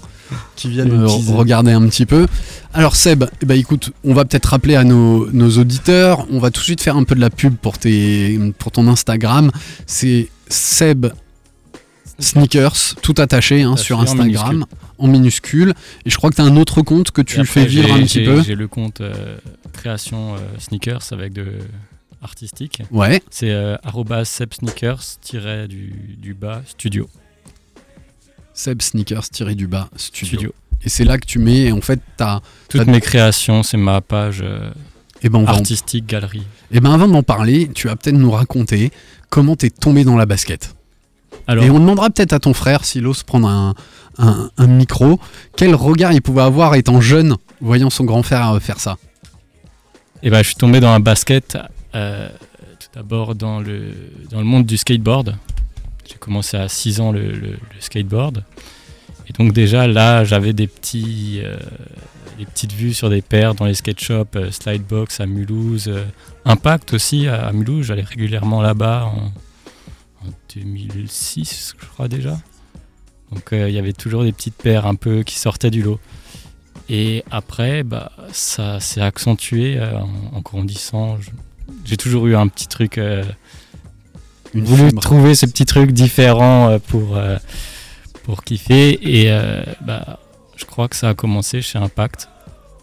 qui 0.56 0.68
viennent 0.68 0.92
euh, 1.02 1.06
regarder 1.06 1.72
un 1.72 1.86
petit 1.88 2.06
peu. 2.06 2.26
Alors 2.72 2.96
Seb, 2.96 3.24
eh 3.42 3.46
ben, 3.46 3.58
écoute, 3.58 3.92
on 4.04 4.14
va 4.14 4.24
peut-être 4.24 4.46
rappeler 4.46 4.74
à 4.76 4.84
nos, 4.84 5.30
nos 5.30 5.50
auditeurs, 5.58 6.26
on 6.30 6.38
va 6.38 6.50
tout 6.50 6.60
de 6.60 6.64
suite 6.64 6.80
faire 6.80 6.96
un 6.96 7.04
peu 7.04 7.14
de 7.14 7.20
la 7.20 7.30
pub 7.30 7.54
pour, 7.56 7.78
tes, 7.78 8.38
pour 8.58 8.72
ton 8.72 8.88
Instagram. 8.88 9.50
C'est 9.86 10.28
Seb 10.48 11.06
Sneakers, 12.18 12.94
tout 13.02 13.14
attaché 13.18 13.62
hein, 13.62 13.76
sur 13.76 13.98
en 13.98 14.02
Instagram, 14.02 14.26
minuscule. 14.56 14.64
en 14.98 15.06
minuscule. 15.08 15.74
Et 16.06 16.10
je 16.10 16.16
crois 16.16 16.30
que 16.30 16.36
tu 16.36 16.42
as 16.42 16.44
un 16.44 16.56
autre 16.56 16.82
compte 16.82 17.10
que 17.10 17.22
tu 17.22 17.40
après, 17.40 17.46
fais 17.62 17.66
vivre 17.66 17.88
j'ai- 17.88 17.94
un 17.94 18.02
petit 18.04 18.24
peu. 18.24 18.42
J'ai 18.42 18.54
le 18.54 18.68
compte 18.68 19.00
euh, 19.00 19.36
création 19.72 20.34
euh, 20.34 20.38
sneakers 20.58 21.02
avec 21.12 21.32
de 21.32 21.46
artistique. 22.22 22.82
Ouais, 22.90 23.22
C'est 23.30 23.50
euh, 23.50 23.76
sebsneakers 24.24 25.02
du, 25.68 26.16
du 26.18 26.34
bas 26.34 26.62
studio. 26.66 27.08
Seb 28.54 28.80
Sneakers 28.82 29.28
tiré 29.30 29.54
du 29.54 29.66
bas 29.66 29.88
studio. 29.96 30.26
studio. 30.38 30.54
Et 30.84 30.88
c'est 30.88 31.04
là 31.04 31.18
que 31.18 31.26
tu 31.26 31.38
mets, 31.38 31.72
en 31.72 31.80
fait, 31.80 32.00
t'as. 32.16 32.40
Toutes 32.68 32.84
T'as- 32.84 32.90
mes 32.90 33.00
créations, 33.00 33.62
c'est 33.62 33.76
ma 33.76 34.00
page 34.00 34.40
euh, 34.42 34.70
Et 35.22 35.28
ben, 35.28 35.40
en 35.40 35.46
artistique 35.46 36.06
galerie. 36.06 36.42
Et 36.70 36.80
ben 36.80 36.92
avant 36.92 37.08
d'en 37.08 37.22
parler, 37.22 37.68
tu 37.74 37.88
vas 37.88 37.96
peut-être 37.96 38.16
nous 38.16 38.30
raconter 38.30 38.90
comment 39.30 39.56
t'es 39.56 39.70
tombé 39.70 40.04
dans 40.04 40.16
la 40.16 40.26
basket. 40.26 40.74
Alors, 41.46 41.64
Et 41.64 41.70
on 41.70 41.78
demandera 41.80 42.10
peut-être 42.10 42.32
à 42.32 42.38
ton 42.38 42.54
frère 42.54 42.84
s'il 42.84 43.06
ose 43.06 43.22
prendre 43.22 43.48
un, 43.48 43.74
un- 44.18 44.50
un 44.56 44.66
micro, 44.66 45.18
quel 45.56 45.74
regard 45.74 46.12
il 46.12 46.22
pouvait 46.22 46.42
avoir 46.42 46.74
étant 46.74 47.00
jeune, 47.00 47.36
voyant 47.60 47.90
son 47.90 48.04
grand 48.04 48.22
frère 48.22 48.52
euh, 48.52 48.60
faire 48.60 48.78
ça. 48.80 48.96
eh 50.22 50.30
ben, 50.30 50.38
je 50.42 50.48
suis 50.48 50.56
tombé 50.56 50.80
dans 50.80 50.90
un 50.90 51.00
basket 51.00 51.58
euh, 51.94 52.28
tout 52.78 52.88
d'abord 52.94 53.34
dans 53.34 53.60
le, 53.60 53.92
dans 54.30 54.38
le 54.38 54.44
monde 54.44 54.64
du 54.66 54.76
skateboard. 54.76 55.34
J'ai 56.06 56.16
commencé 56.18 56.56
à 56.56 56.68
6 56.68 57.00
ans 57.00 57.12
le, 57.12 57.58
skateboard. 57.80 58.44
Et 59.28 59.32
donc 59.32 59.52
déjà 59.52 59.86
là, 59.86 60.24
j'avais 60.24 60.52
des, 60.52 60.68
euh, 60.96 61.56
des 62.38 62.46
petites 62.46 62.72
vues 62.72 62.94
sur 62.94 63.10
des 63.10 63.22
paires 63.22 63.54
dans 63.54 63.64
les 63.64 63.74
skate 63.74 64.00
shops, 64.00 64.36
euh, 64.36 64.50
Slidebox 64.50 65.20
à 65.20 65.26
Mulhouse, 65.26 65.88
euh, 65.88 66.04
Impact 66.44 66.94
aussi 66.94 67.26
à, 67.28 67.52
Mulhouse. 67.52 67.86
J'allais 67.86 68.02
régulièrement 68.02 68.60
là-bas 68.62 69.04
en, 69.06 70.26
en 70.26 70.30
2006, 70.54 71.74
je 71.78 71.86
crois 71.86 72.08
déjà. 72.08 72.38
Donc 73.32 73.52
euh, 73.52 73.68
il 73.68 73.74
y 73.74 73.78
avait 73.78 73.92
toujours 73.92 74.24
des 74.24 74.32
petites 74.32 74.56
paires 74.56 74.86
un 74.86 74.94
peu 74.94 75.22
qui 75.22 75.38
sortaient 75.38 75.70
du 75.70 75.82
lot. 75.82 76.00
Et 76.88 77.24
après, 77.30 77.82
bah, 77.82 78.12
ça 78.32 78.78
s'est 78.78 79.00
accentué 79.00 79.80
en, 79.80 80.40
grandissant. 80.40 81.18
J'ai 81.86 81.96
toujours 81.96 82.26
eu 82.26 82.36
un 82.36 82.46
petit 82.46 82.68
truc, 82.68 83.00
Une 84.54 84.64
voulu 84.64 84.92
trouver 84.94 85.34
ces 85.34 85.46
petits 85.46 85.64
trucs 85.64 85.90
différents 85.92 86.68
euh, 86.70 86.78
pour, 86.78 87.16
euh, 87.16 87.36
pour 88.24 88.44
kiffer. 88.44 88.98
Et 89.02 89.30
euh, 89.30 89.62
bah, 89.84 90.18
je 90.56 90.64
crois 90.64 90.88
que 90.88 90.96
ça 90.96 91.10
a 91.10 91.14
commencé 91.14 91.60
chez 91.62 91.78
Impact, 91.78 92.28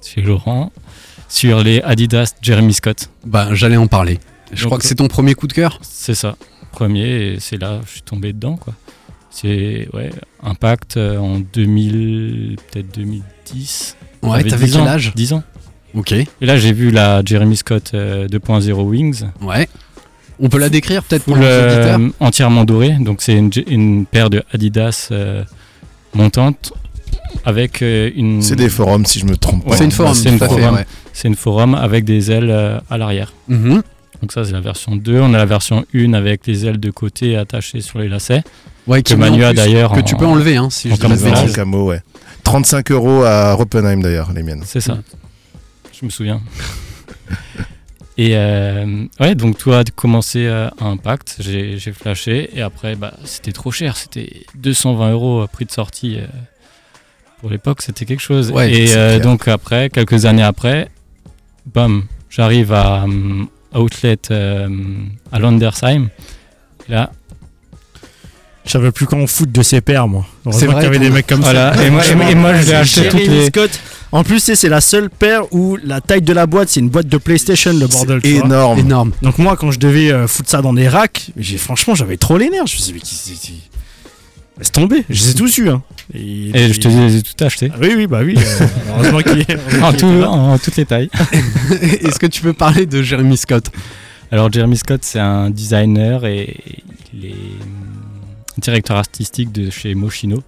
chez 0.04 0.22
Laurent, 0.22 0.72
sur 1.30 1.64
les 1.64 1.82
Adidas 1.82 2.34
Jeremy 2.42 2.74
Scott. 2.74 3.10
Bah 3.26 3.50
j'allais 3.54 3.78
en 3.78 3.88
parler. 3.88 4.20
Je 4.52 4.62
Donc, 4.64 4.66
crois 4.68 4.78
que 4.80 4.86
c'est 4.86 4.96
ton 4.96 5.08
premier 5.08 5.34
coup 5.34 5.48
de 5.48 5.54
cœur? 5.54 5.80
C'est 5.82 6.16
ça, 6.16 6.36
premier, 6.74 7.08
et 7.36 7.40
c'est 7.40 7.58
là 7.58 7.80
je 7.86 7.92
suis 7.92 8.02
tombé 8.02 8.34
dedans. 8.34 8.58
quoi. 8.58 8.74
C'est 9.30 9.88
ouais, 9.94 10.10
Impact 10.44 10.98
en 10.98 11.40
2000, 11.40 12.58
peut-être 12.70 12.94
2010. 12.94 13.96
Ouais, 14.24 14.44
t'avais 14.44 14.66
10 14.66 14.72
quel 14.74 14.82
ans, 14.82 14.88
âge? 14.88 15.14
10 15.16 15.34
ans. 15.34 15.44
Ok, 15.94 16.12
Et 16.14 16.28
là, 16.42 16.58
j'ai 16.58 16.72
vu 16.72 16.90
la 16.92 17.22
Jeremy 17.26 17.58
Scott 17.58 17.92
euh, 17.94 18.28
2.0 18.28 18.72
Wings, 18.82 19.24
ouais. 19.42 19.68
On 20.40 20.50
peut 20.50 20.58
la 20.58 20.70
décrire 20.70 21.04
peut-être 21.04 21.24
pour 21.24 21.36
full, 21.36 21.44
les 21.44 21.50
euh, 21.50 22.10
entièrement 22.20 22.64
dorée. 22.66 22.96
Donc, 23.00 23.22
c'est 23.22 23.34
une, 23.34 23.52
une 23.68 24.06
paire 24.06 24.30
de 24.30 24.44
Adidas 24.54 25.10
euh, 25.12 25.44
montante 26.14 26.74
avec 27.46 27.82
euh, 27.82 28.10
une. 28.16 28.42
C'est 28.42 28.56
des 28.56 28.70
forums 28.70 29.06
si 29.06 29.20
je 29.20 29.26
me 29.26 29.36
trompe 29.38 29.66
pas. 29.68 29.78
C'est 29.78 29.86
une 29.86 29.92
forum, 29.92 30.14
c'est 30.16 30.30
une 30.30 30.40
forum. 30.40 30.76
ouais. 30.76 30.86
C'est 31.14 31.28
une 31.28 31.36
forum 31.36 31.76
avec 31.76 32.06
des 32.06 32.32
ailes 32.32 32.50
euh, 32.50 32.80
à 32.90 32.98
l'arrière. 32.98 33.34
Mhm. 33.48 33.82
Donc, 34.22 34.32
ça, 34.32 34.44
c'est 34.46 34.52
la 34.52 34.62
version 34.62 34.96
2. 34.96 35.20
On 35.20 35.34
a 35.34 35.38
la 35.38 35.46
version 35.46 35.84
1 35.96 36.14
avec 36.14 36.46
les 36.48 36.66
ailes 36.66 36.80
de 36.80 36.92
côté 36.92 37.36
attachées 37.38 37.82
sur 37.82 38.00
les 38.00 38.08
lacets. 38.08 38.44
Ouais, 38.88 39.04
qui 39.04 39.14
Que 39.14 39.18
en 39.18 39.22
Manu 39.22 39.40
d'ailleurs 39.54 39.92
Que 39.94 40.00
en- 40.00 40.04
tu 40.04 40.16
peux 40.16 40.26
enlever, 40.26 40.58
hein, 40.58 40.70
si 40.72 40.92
en 40.92 40.96
je. 40.96 41.06
En 41.06 41.10
bêtises. 41.10 41.54
camo, 41.56 41.86
ouais. 41.90 42.02
35 42.44 42.92
euros 42.92 43.24
à 43.24 43.56
Oppenheim 43.60 44.02
d'ailleurs, 44.02 44.32
les 44.34 44.42
miennes. 44.42 44.64
C'est 44.66 44.82
ça. 44.82 44.98
Je 46.00 46.04
me 46.06 46.10
souviens. 46.10 46.42
Et 48.24 48.36
euh, 48.36 49.06
ouais, 49.20 49.34
donc 49.34 49.58
toi, 49.58 49.80
a 49.80 49.84
commencé 49.96 50.46
euh, 50.46 50.68
à 50.80 50.86
Impact, 50.86 51.38
j'ai 51.40 51.80
j'ai 51.80 51.92
flashé, 51.92 52.52
et 52.56 52.62
après, 52.62 52.96
bah, 52.96 53.14
c'était 53.24 53.52
trop 53.52 53.72
cher, 53.72 53.98
c'était 53.98 54.44
220 54.56 55.12
euros 55.12 55.48
prix 55.52 55.66
de 55.66 55.72
sortie. 55.72 56.18
euh, 56.20 56.28
pour 57.40 57.50
l'époque, 57.50 57.82
c'était 57.82 58.06
quelque 58.06 58.20
chose. 58.22 58.52
Ouais, 58.52 58.72
et 58.72 58.96
euh, 58.96 59.18
donc 59.20 59.48
après, 59.48 59.90
quelques 59.90 60.26
années 60.26 60.44
après, 60.44 60.90
bam, 61.74 62.04
j'arrive 62.30 62.72
à 62.74 63.06
euh, 63.06 63.80
Outlet 63.80 64.20
euh, 64.30 64.70
à 65.32 65.40
Landersheim. 65.40 66.10
Là, 66.90 67.10
Je 68.66 68.70
savais 68.70 68.92
plus 68.92 69.08
quand 69.08 69.26
foot 69.26 69.52
de 69.52 69.64
ses 69.64 69.82
pères, 69.82 70.08
moi. 70.08 70.24
C'est 70.52 70.68
vrai, 70.68 70.76
qu'il 70.76 70.84
y 70.84 70.86
avait 70.86 71.00
des 71.00 71.10
mecs 71.10 71.26
comme 71.26 71.42
Voilà, 71.42 71.74
ça. 71.74 71.84
et 71.84 71.90
moi- 71.90 72.06
et 72.08 72.14
moi- 72.16 72.30
et 72.32 72.36
moi, 72.36 72.54
je 72.54 72.62
l'ai 72.68 72.74
acheté 72.76 73.10
toutes 73.10 73.20
les- 73.26 73.48
Scott. 73.48 73.72
En 74.14 74.24
plus, 74.24 74.40
c'est 74.40 74.68
la 74.70 74.82
seule 74.82 75.10
paire 75.10 75.44
où 75.54 75.78
la 75.84 76.02
taille 76.02 76.22
de 76.22 76.34
la 76.34 76.46
boîte, 76.46 76.68
c'est 76.70 76.82
une 76.82 76.90
boîte 76.90 77.08
de 77.08 77.18
PlayStation, 77.18 77.72
le 77.72 77.88
bordel. 77.88 78.20
C'est 78.24 78.30
tu 78.32 78.36
vois. 78.38 78.46
énorme. 78.46 78.80
Énorme. 78.80 79.12
Donc 79.22 79.38
moi, 79.38 79.56
quand 79.56 79.72
je 79.72 79.80
devais 79.80 80.12
euh, 80.12 80.28
foutre 80.28 80.50
ça 80.50 80.62
dans 80.62 80.74
des 80.74 80.90
racks, 80.90 81.32
j'ai 81.38 81.58
franchement, 81.58 81.96
j'avais 81.96 82.18
trop 82.18 82.38
les 82.38 82.50
nerfs. 82.50 82.68
Je 82.68 82.76
me 82.76 82.82
suis 82.82 82.92
dit, 82.92 82.94
mais 82.94 83.00
qui 83.00 83.64
Laisse 84.58 84.72
tomber. 84.72 85.06
Je 85.10 85.24
les 85.24 85.32
ai 85.32 85.34
tous 85.34 85.58
eu. 85.60 85.70
Hein. 85.70 85.82
Et, 86.14 86.50
et 86.54 86.74
je 86.74 86.80
te 86.82 86.88
dis, 86.90 86.96
je 86.96 87.02
les 87.02 87.16
ai 87.18 87.22
tout 87.24 87.42
acheté. 87.44 87.72
Ah 87.74 87.78
oui, 87.82 87.94
oui, 87.96 88.06
bah 88.06 88.20
oui. 88.24 88.36
euh, 88.38 88.68
heureusement 88.90 89.22
qu'il 89.22 89.40
est. 89.48 89.82
En, 89.82 89.94
tout- 89.94 90.06
en 90.06 90.58
toutes 90.60 90.76
les 90.76 90.86
tailles. 90.86 91.10
Est-ce 91.82 92.20
que 92.20 92.28
tu 92.28 92.42
peux 92.42 92.54
parler 92.54 92.86
de 92.86 93.02
Jeremy 93.02 93.38
Scott? 93.38 93.72
Alors 94.30 94.52
Jeremy 94.52 94.78
Scott, 94.78 95.02
c'est 95.04 95.20
un 95.20 95.50
designer 95.50 96.26
et 96.26 96.58
il 97.14 97.26
est 97.26 97.36
directeur 98.58 98.98
artistique 98.98 99.52
de 99.54 99.70
chez 99.70 99.96
Moschino. 99.96 100.44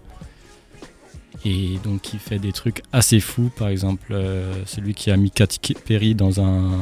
Et 1.45 1.77
donc 1.83 2.13
il 2.13 2.19
fait 2.19 2.39
des 2.39 2.53
trucs 2.53 2.83
assez 2.91 3.19
fous. 3.19 3.51
Par 3.55 3.67
exemple, 3.67 4.07
euh, 4.11 4.53
celui 4.65 4.93
qui 4.93 5.11
a 5.11 5.17
mis 5.17 5.29
Katy 5.29 5.59
Perry 5.85 6.15
dans, 6.15 6.39
un, 6.39 6.79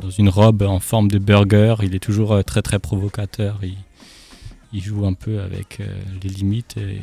dans 0.00 0.10
une 0.10 0.28
robe 0.28 0.62
en 0.62 0.78
forme 0.78 1.08
de 1.08 1.18
burger, 1.18 1.76
il 1.82 1.94
est 1.94 1.98
toujours 1.98 2.32
euh, 2.32 2.42
très 2.42 2.62
très 2.62 2.78
provocateur. 2.78 3.58
Il, 3.62 3.74
il 4.72 4.82
joue 4.82 5.04
un 5.04 5.14
peu 5.14 5.40
avec 5.40 5.78
euh, 5.80 5.86
les 6.22 6.30
limites 6.30 6.76
et 6.76 7.00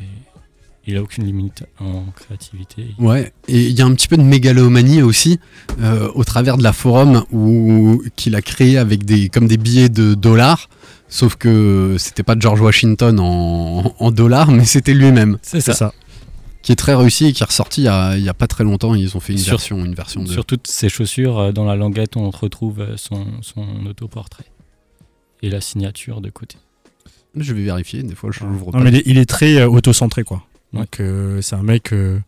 il 0.88 0.98
a 0.98 1.04
aucune 1.04 1.26
limite 1.26 1.65
en 1.80 2.06
créativité. 2.15 2.96
Ouais, 2.98 3.32
et 3.48 3.68
il 3.68 3.78
y 3.78 3.82
a 3.82 3.86
un 3.86 3.94
petit 3.94 4.08
peu 4.08 4.18
de 4.18 4.24
mégalomanie 4.24 5.04
aussi 5.04 5.39
euh, 5.82 6.10
au 6.15 6.24
travers 6.24 6.58
de 6.58 6.63
la 6.63 6.74
forum 6.74 7.26
où 7.32 8.02
qu'il 8.15 8.36
a 8.36 8.42
créé 8.42 8.78
avec 8.78 9.06
des 9.06 9.30
comme 9.30 9.48
des 9.48 9.58
billets 9.58 9.89
de 9.89 10.13
dollars. 10.13 10.70
Sauf 11.10 11.36
que 11.36 11.96
c'était 12.00 12.24
pas 12.24 12.36
George 12.39 12.62
Washington 12.62 13.20
en, 13.20 13.94
en 14.00 14.12
dollars, 14.12 14.52
mais 14.52 14.63
c'était 14.65 14.94
lui-même. 14.94 15.38
C'est 15.42 15.60
ça. 15.60 15.74
C'est 15.74 15.78
ça. 15.80 15.94
Qui 16.62 16.74
est 16.74 16.76
très 16.76 16.93
réussi 16.93 17.26
et 17.28 17.34
qui 17.34 17.41
est 17.41 17.45
ressorti 17.45 17.82
il 17.82 17.86
y 17.86 17.88
a, 17.88 18.17
il 18.17 18.24
y 18.24 18.28
a 18.30 18.34
pas 18.34 18.48
très 18.48 18.63
longtemps. 18.65 18.93
Ils 18.95 19.15
ont 19.15 19.19
fait 19.22 19.32
une 19.34 19.39
Sur- 19.39 19.54
version, 19.54 19.84
une 19.86 19.95
version 19.95 20.24
de. 20.24 20.30
Sur 20.30 20.43
toutes 20.45 20.67
ses 20.67 20.89
chaussures, 20.89 21.39
euh, 21.39 21.52
dans 21.54 21.63
la 21.65 21.76
languette, 21.76 22.17
on 22.17 22.30
retrouve 22.32 22.82
euh, 22.82 22.98
son, 22.98 23.26
son 23.41 23.86
autoportrait 23.86 24.45
et 25.41 25.50
la 25.50 25.62
signature 25.62 26.19
de 26.22 26.30
côté. 26.30 26.58
Je 27.36 27.54
vais 27.54 27.63
vérifier. 27.63 28.04
Des 28.04 28.15
fois, 28.15 28.32
je 28.34 28.43
l'ouvre 28.43 28.65
Non, 28.67 28.72
pas. 28.74 28.80
mais 28.84 28.89
il 28.89 28.95
est, 28.98 29.04
il 29.06 29.17
est 29.17 29.26
très 29.30 29.56
euh, 29.58 29.69
auto-centré, 29.69 30.24
quoi. 30.24 30.43
Ouais. 30.74 30.82
Donc, 30.82 31.00
euh, 31.00 31.41
c'est 31.41 31.56
un 31.56 31.63
mec 31.63 31.93
euh, 31.93 32.19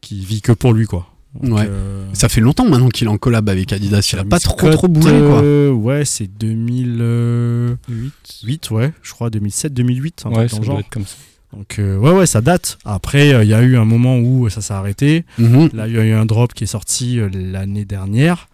qui 0.00 0.24
vit 0.24 0.40
que 0.42 0.50
pour 0.52 0.72
lui, 0.72 0.86
quoi. 0.86 1.06
Donc, 1.40 1.58
Ouais. 1.58 1.66
euh, 1.68 2.06
Ça 2.14 2.28
fait 2.28 2.40
longtemps 2.40 2.68
maintenant 2.68 2.88
qu'il 2.88 3.06
est 3.06 3.10
en 3.10 3.18
collab 3.18 3.48
avec 3.48 3.72
Adidas. 3.72 4.10
Il 4.12 4.18
a 4.18 4.24
pas 4.24 4.40
trop 4.40 4.70
trop 4.72 4.88
bougé 4.88 5.10
quoi. 5.10 5.42
euh, 5.42 5.70
ouais, 5.70 6.04
c'est 6.04 6.26
2008, 6.26 8.70
ouais, 8.70 8.92
je 9.02 9.12
crois, 9.12 9.30
2007, 9.30 9.72
2008, 9.74 10.22
un 10.24 10.30
Ouais, 10.30 10.34
truc 10.46 10.50
ça 10.50 10.56
dans 10.56 10.62
doit 10.62 10.66
genre. 10.72 10.80
être 10.80 10.88
comme 10.90 11.06
ça. 11.06 11.16
Donc, 11.52 11.78
euh, 11.78 11.96
ouais, 11.96 12.12
ouais, 12.12 12.26
ça 12.26 12.40
date. 12.40 12.78
Après, 12.84 13.32
euh, 13.32 13.42
il 13.42 13.48
y 13.48 13.54
a 13.54 13.62
eu 13.62 13.76
un 13.76 13.84
moment 13.84 14.18
où 14.18 14.48
ça 14.50 14.60
s'est 14.60 14.74
arrêté. 14.74 15.24
Mhm. 15.38 15.70
Là, 15.72 15.86
il 15.86 15.94
y 15.94 15.98
a 15.98 16.04
eu 16.04 16.12
un 16.12 16.26
drop 16.26 16.52
qui 16.52 16.64
est 16.64 16.68
sorti 16.68 17.18
euh, 17.18 17.28
l'année 17.32 17.84
dernière. 17.84 18.48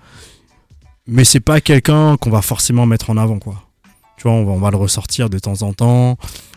Mais 1.07 1.25
c'est 1.25 1.41
pas 1.41 1.61
quelqu'un 1.61 2.17
qu'on 2.17 2.31
va 2.31 2.41
forcément 2.41 2.87
mettre 2.87 3.11
en 3.11 3.17
avant, 3.17 3.39
quoi. 3.39 3.63
Tu 4.17 4.23
vois, 4.23 4.33
on 4.33 4.45
va, 4.45 4.53
on 4.53 4.59
va 4.59 4.71
le 4.71 4.77
ressortir 4.77 5.29
de 5.29 5.39
temps 5.39 5.63
en 5.63 5.73
temps. 5.73 6.17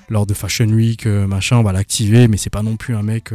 Lors 0.09 0.25
de 0.25 0.33
Fashion 0.33 0.67
Week, 0.67 1.05
euh, 1.05 1.27
machin, 1.27 1.57
on 1.57 1.63
va 1.63 1.73
l'activer. 1.73 2.27
Mais 2.27 2.37
c'est 2.37 2.49
pas 2.51 2.61
non 2.61 2.77
plus 2.77 2.95
un 2.95 3.03
mec. 3.03 3.31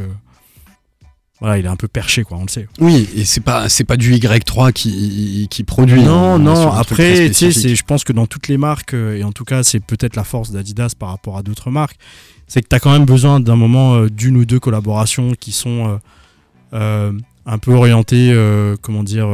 Voilà, 1.43 1.59
il 1.59 1.65
est 1.65 1.69
un 1.69 1.75
peu 1.75 1.89
perché, 1.89 2.23
quoi, 2.23 2.39
on 2.39 2.43
le 2.43 2.49
sait. 2.49 2.69
Oui, 2.79 3.09
et 3.17 3.25
c'est 3.25 3.41
pas 3.41 3.69
c'est 3.69 3.83
pas 3.83 3.97
du 3.97 4.15
Y3 4.15 4.73
qui, 4.73 5.49
qui 5.51 5.65
produit. 5.65 6.01
Non, 6.01 6.35
hein, 6.35 6.39
non, 6.39 6.71
après, 6.71 7.31
tu 7.31 7.51
sais, 7.51 7.75
je 7.75 7.83
pense 7.83 8.05
que 8.05 8.13
dans 8.13 8.29
toutes 8.29 8.47
les 8.47 8.59
marques, 8.59 8.95
euh, 8.95 9.17
et 9.17 9.25
en 9.25 9.33
tout 9.33 9.43
cas, 9.45 9.65
c'est 9.65 9.81
peut-être 9.81 10.15
la 10.15 10.23
force 10.23 10.53
d'Adidas 10.53 10.93
par 10.97 11.09
rapport 11.09 11.37
à 11.37 11.43
d'autres 11.43 11.73
marques, 11.73 11.97
c'est 12.47 12.63
que 12.63 12.69
tu 12.69 12.77
as 12.77 12.79
quand 12.79 12.93
même 12.93 13.07
besoin 13.07 13.41
d'un 13.41 13.57
moment 13.57 13.95
euh, 13.97 14.09
d'une 14.09 14.37
ou 14.37 14.45
deux 14.45 14.61
collaborations 14.61 15.33
qui 15.33 15.51
sont 15.51 15.89
euh, 15.89 15.97
euh, 16.75 17.13
un 17.45 17.59
peu 17.59 17.73
orientées, 17.73 18.33
comment 18.81 19.03
dire, 19.03 19.29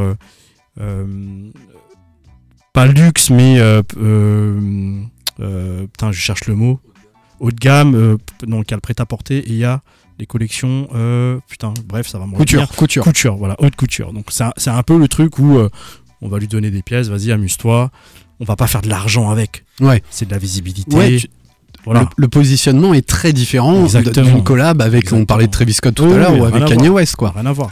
pas 2.72 2.86
luxe, 2.86 3.28
mais, 3.28 3.60
putain, 5.36 6.12
je 6.12 6.18
cherche 6.18 6.46
le 6.46 6.54
mot, 6.54 6.80
haut 7.38 7.50
de 7.50 7.56
gamme, 7.56 8.16
donc 8.46 8.64
il 8.68 8.70
y 8.70 8.74
a 8.74 8.76
le 8.76 8.80
prêt-à-porter, 8.80 9.40
et 9.40 9.50
il 9.50 9.58
y 9.58 9.64
a 9.64 9.82
les 10.18 10.26
collections, 10.26 10.88
euh, 10.94 11.38
putain, 11.48 11.72
bref, 11.86 12.08
ça 12.08 12.18
va 12.18 12.26
me 12.26 12.32
Couture, 12.34 12.60
revenir. 12.62 12.76
couture. 12.76 13.04
Couture, 13.04 13.36
voilà, 13.36 13.56
haute 13.60 13.76
couture. 13.76 14.12
Donc 14.12 14.26
c'est 14.30 14.44
un, 14.44 14.52
c'est 14.56 14.70
un 14.70 14.82
peu 14.82 14.98
le 14.98 15.08
truc 15.08 15.38
où 15.38 15.58
euh, 15.58 15.68
on 16.22 16.28
va 16.28 16.38
lui 16.38 16.48
donner 16.48 16.70
des 16.70 16.82
pièces, 16.82 17.08
vas-y, 17.08 17.30
amuse-toi. 17.32 17.90
On 18.40 18.44
va 18.44 18.56
pas 18.56 18.66
faire 18.66 18.82
de 18.82 18.88
l'argent 18.88 19.30
avec. 19.30 19.64
Ouais. 19.80 20.02
C'est 20.10 20.26
de 20.26 20.30
la 20.32 20.38
visibilité. 20.38 20.96
Ouais, 20.96 21.16
tu- 21.18 21.28
Voilà. 21.84 22.00
Le, 22.00 22.06
le 22.16 22.28
positionnement 22.28 22.94
est 22.94 23.06
très 23.06 23.32
différent 23.32 23.84
Exactement. 23.84 24.26
d'une 24.34 24.44
collab 24.44 24.80
avec, 24.82 24.94
on 24.94 24.98
Exactement. 24.98 25.24
parlait 25.26 25.46
de 25.46 25.52
Travis 25.52 25.74
Scott 25.74 25.94
tout 25.94 26.04
Oui, 26.04 26.14
à 26.14 26.18
l'heure, 26.18 26.32
oui, 26.34 26.40
ou 26.40 26.44
avec 26.44 26.64
Kanye. 26.66 26.88
West, 26.88 27.16
quoi. 27.16 27.32
Rien 27.34 27.46
à 27.46 27.52
voir. 27.52 27.70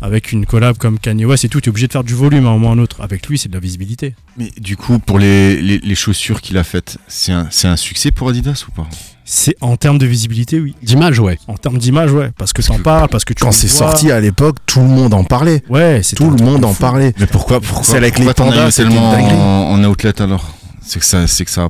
Avec 0.00 0.30
une 0.32 0.46
collab 0.46 0.78
comme 0.78 0.98
Kanye 0.98 1.24
West 1.24 1.44
et 1.44 1.48
tout, 1.48 1.60
tu 1.60 1.68
es 1.68 1.70
obligé 1.70 1.88
de 1.88 1.92
faire 1.92 2.04
du 2.04 2.14
volume 2.14 2.46
à 2.46 2.50
un 2.50 2.52
moment 2.52 2.68
ou 2.68 2.70
à 2.70 2.74
un 2.74 2.78
autre. 2.78 3.00
Avec 3.00 3.26
lui, 3.26 3.36
c'est 3.36 3.48
de 3.48 3.54
la 3.54 3.60
visibilité. 3.60 4.14
Mais 4.36 4.50
du 4.58 4.76
coup, 4.76 4.98
pour 5.00 5.18
les, 5.18 5.60
les, 5.60 5.78
les 5.78 5.94
chaussures 5.96 6.40
qu'il 6.40 6.56
a 6.56 6.62
faites, 6.64 6.98
c'est 7.08 7.32
un, 7.32 7.48
c'est 7.50 7.66
un 7.68 7.76
succès 7.76 8.10
pour 8.12 8.28
Adidas 8.28 8.64
ou 8.68 8.70
pas? 8.70 8.86
C'est 9.30 9.54
en 9.60 9.76
termes 9.76 9.98
de 9.98 10.06
visibilité, 10.06 10.58
oui. 10.58 10.74
D'image, 10.82 11.20
ouais. 11.20 11.38
En 11.48 11.58
termes 11.58 11.76
d'image, 11.76 12.10
ouais. 12.12 12.30
Parce 12.38 12.54
que 12.54 12.62
t'en 12.62 12.78
parles, 12.78 13.10
parce 13.10 13.26
que 13.26 13.34
tu 13.34 13.44
Quand 13.44 13.52
c'est 13.52 13.68
sorti 13.68 14.10
à 14.10 14.20
l'époque, 14.20 14.56
tout 14.64 14.80
le 14.80 14.86
monde 14.86 15.12
en 15.12 15.22
parlait. 15.22 15.62
Ouais, 15.68 16.00
c'est 16.02 16.16
Tout 16.16 16.30
le 16.30 16.42
monde 16.42 16.64
en 16.64 16.72
parlait. 16.72 17.12
Mais 17.18 17.26
pourquoi, 17.26 17.60
pourquoi 17.60 17.84
Celle 17.84 18.04
avec 18.04 18.14
pourquoi 18.14 18.32
les 18.32 18.34
pandas, 18.52 18.72
tellement 18.72 19.10
en, 19.10 19.72
en 19.74 19.84
outlet 19.84 20.18
alors 20.22 20.54
C'est 20.80 20.98
que 20.98 21.04
ça, 21.04 21.26
c'est 21.26 21.44
que 21.44 21.50
ça. 21.50 21.68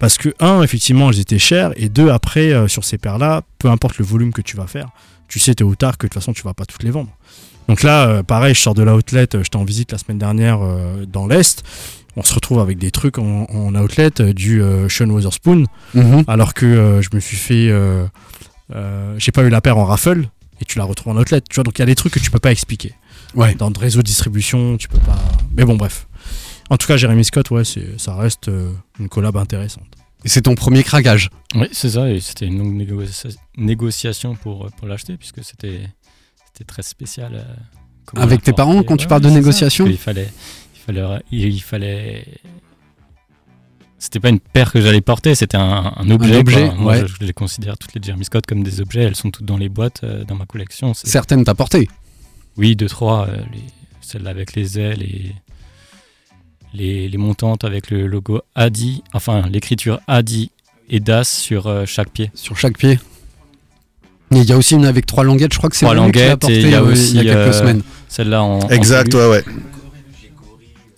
Parce 0.00 0.18
que, 0.18 0.34
un, 0.40 0.62
effectivement, 0.62 1.10
elles 1.12 1.20
étaient 1.20 1.38
chères. 1.38 1.70
Et 1.76 1.88
deux, 1.88 2.10
après, 2.10 2.52
euh, 2.52 2.66
sur 2.66 2.82
ces 2.82 2.98
paires-là, 2.98 3.42
peu 3.60 3.68
importe 3.70 3.98
le 3.98 4.04
volume 4.04 4.32
que 4.32 4.42
tu 4.42 4.56
vas 4.56 4.66
faire, 4.66 4.88
tu 5.28 5.38
sais 5.38 5.54
tôt 5.54 5.66
ou 5.66 5.76
tard 5.76 5.96
que 5.96 6.06
de 6.06 6.10
toute 6.10 6.20
façon, 6.20 6.32
tu 6.32 6.42
vas 6.42 6.54
pas 6.54 6.64
toutes 6.64 6.82
les 6.82 6.90
vendre. 6.90 7.10
Donc 7.68 7.84
là, 7.84 8.08
euh, 8.08 8.22
pareil, 8.24 8.52
je 8.54 8.60
sors 8.60 8.74
de 8.74 8.82
la 8.82 8.96
outlet. 8.96 9.28
euh, 9.34 9.44
J'étais 9.44 9.56
en 9.56 9.64
visite 9.64 9.92
la 9.92 9.98
semaine 9.98 10.18
dernière 10.18 10.58
euh, 10.62 11.06
dans 11.06 11.28
l'Est. 11.28 11.62
On 12.16 12.22
se 12.22 12.32
retrouve 12.34 12.60
avec 12.60 12.78
des 12.78 12.90
trucs 12.90 13.18
en, 13.18 13.44
en 13.44 13.74
outlet 13.74 14.10
euh, 14.20 14.32
du 14.32 14.62
euh, 14.62 14.88
Sean 14.88 15.08
Wotherspoon. 15.10 15.64
Mhm. 15.94 16.24
Alors 16.28 16.54
que 16.54 16.66
euh, 16.66 17.02
je 17.02 17.08
me 17.12 17.20
suis 17.20 17.36
fait. 17.36 17.68
euh, 17.68 18.06
euh, 18.74 19.14
J'ai 19.18 19.32
pas 19.32 19.42
eu 19.42 19.48
la 19.50 19.60
paire 19.60 19.78
en 19.78 19.84
raffle. 19.84 20.28
Et 20.60 20.64
tu 20.64 20.78
la 20.78 20.84
retrouves 20.84 21.12
en 21.12 21.20
outlet. 21.20 21.40
Tu 21.40 21.56
vois, 21.56 21.64
donc 21.64 21.76
il 21.78 21.82
y 21.82 21.82
a 21.82 21.86
des 21.86 21.96
trucs 21.96 22.12
que 22.14 22.20
tu 22.20 22.30
peux 22.30 22.38
pas 22.38 22.52
expliquer. 22.52 22.92
Ouais. 23.34 23.54
Dans 23.56 23.68
le 23.70 23.78
réseau 23.78 24.00
de 24.02 24.06
distribution, 24.06 24.76
tu 24.76 24.86
peux 24.88 24.98
pas. 25.00 25.18
Mais 25.56 25.64
bon, 25.64 25.74
bref. 25.76 26.06
En 26.70 26.76
tout 26.76 26.86
cas, 26.86 26.96
Jérémy 26.96 27.24
Scott, 27.24 27.50
ouais, 27.50 27.64
c'est- 27.64 27.98
ça 27.98 28.14
reste 28.14 28.48
euh, 28.48 28.70
une 29.00 29.08
collab 29.08 29.36
intéressante. 29.36 29.84
Et 30.24 30.28
c'est 30.28 30.42
ton 30.42 30.54
premier 30.54 30.82
craquage. 30.84 31.28
Oui, 31.56 31.66
c'est 31.72 31.90
ça, 31.90 32.08
et 32.08 32.20
c'était 32.20 32.46
une 32.46 32.58
longue 32.58 32.74
négocia- 32.74 33.36
négociation 33.58 34.36
pour, 34.36 34.70
pour 34.78 34.86
l'acheter, 34.88 35.16
puisque 35.18 35.44
c'était 35.44 35.80
c'était 36.46 36.64
très 36.64 36.82
spécial. 36.82 37.32
euh, 37.34 38.20
Avec 38.22 38.42
tes 38.42 38.52
parents, 38.52 38.82
quand 38.84 38.96
tu 38.96 39.06
parles 39.08 39.20
de 39.22 39.28
ça, 39.28 39.34
négociation 39.34 39.84
parce 39.84 39.96
qu'il 39.96 40.02
fallait, 40.02 40.28
il 40.30 40.63
fallait, 40.84 41.20
il, 41.30 41.62
fallait. 41.62 42.24
C'était 43.98 44.20
pas 44.20 44.28
une 44.28 44.40
paire 44.40 44.70
que 44.72 44.80
j'allais 44.80 45.00
porter, 45.00 45.34
c'était 45.34 45.56
un, 45.56 45.92
un 45.96 46.10
objet. 46.10 46.42
Moi, 46.76 46.92
ouais. 46.92 47.00
je, 47.06 47.14
je 47.20 47.26
les 47.26 47.32
considère 47.32 47.78
toutes 47.78 47.94
les 47.94 48.02
Jeremy 48.02 48.24
Scott 48.24 48.44
comme 48.46 48.62
des 48.62 48.80
objets. 48.80 49.02
Elles 49.02 49.16
sont 49.16 49.30
toutes 49.30 49.46
dans 49.46 49.56
les 49.56 49.68
boîtes 49.68 50.02
euh, 50.04 50.24
dans 50.24 50.34
ma 50.34 50.44
collection. 50.46 50.92
Certaines 50.94 51.44
t'as 51.44 51.54
porté. 51.54 51.88
Oui, 52.56 52.76
deux, 52.76 52.88
trois. 52.88 53.28
euh, 53.28 53.36
les- 53.52 53.60
celle 54.00 54.26
avec 54.26 54.54
les 54.54 54.78
ailes 54.78 55.02
et 55.02 55.34
les, 56.74 57.08
les 57.08 57.16
montantes 57.18 57.64
avec 57.64 57.90
le 57.90 58.06
logo 58.06 58.42
Adi, 58.54 59.02
enfin 59.14 59.48
l'écriture 59.48 60.00
Adi 60.06 60.50
et 60.90 61.00
Das 61.00 61.24
sur 61.24 61.66
euh, 61.66 61.86
chaque 61.86 62.10
pied. 62.10 62.30
Sur 62.34 62.58
chaque 62.58 62.76
pied. 62.76 62.98
Il 64.30 64.42
y 64.44 64.52
a 64.52 64.58
aussi 64.58 64.74
une 64.74 64.84
avec 64.84 65.06
trois 65.06 65.24
languettes, 65.24 65.52
je 65.54 65.58
crois 65.58 65.70
que 65.70 65.76
c'est 65.76 65.86
Trois 65.86 65.94
languettes 65.94 66.40
porté 66.40 66.56
et 66.56 66.60
il 66.62 66.70
y 66.70 66.74
a 66.74 66.82
euh, 66.82 66.92
aussi 66.92 67.10
il 67.16 67.24
y 67.24 67.30
a 67.30 67.34
quelques 67.34 67.54
euh, 67.54 67.58
semaines. 67.58 67.82
celle-là 68.08 68.42
en, 68.42 68.68
Exact, 68.68 69.14
ouais, 69.14 69.28
ouais. 69.28 69.44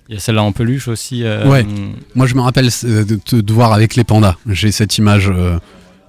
Il 0.08 0.14
y 0.14 0.18
a 0.18 0.20
celle-là 0.20 0.42
en 0.42 0.52
peluche 0.52 0.88
aussi. 0.88 1.22
euh, 1.24 1.48
Ouais. 1.48 1.66
Moi, 2.14 2.26
je 2.26 2.34
me 2.34 2.40
rappelle 2.40 2.68
euh, 2.84 3.04
de 3.04 3.16
te 3.16 3.52
voir 3.52 3.72
avec 3.72 3.96
les 3.96 4.04
pandas. 4.04 4.36
J'ai 4.48 4.70
cette 4.72 4.98
image, 4.98 5.28
euh, 5.34 5.58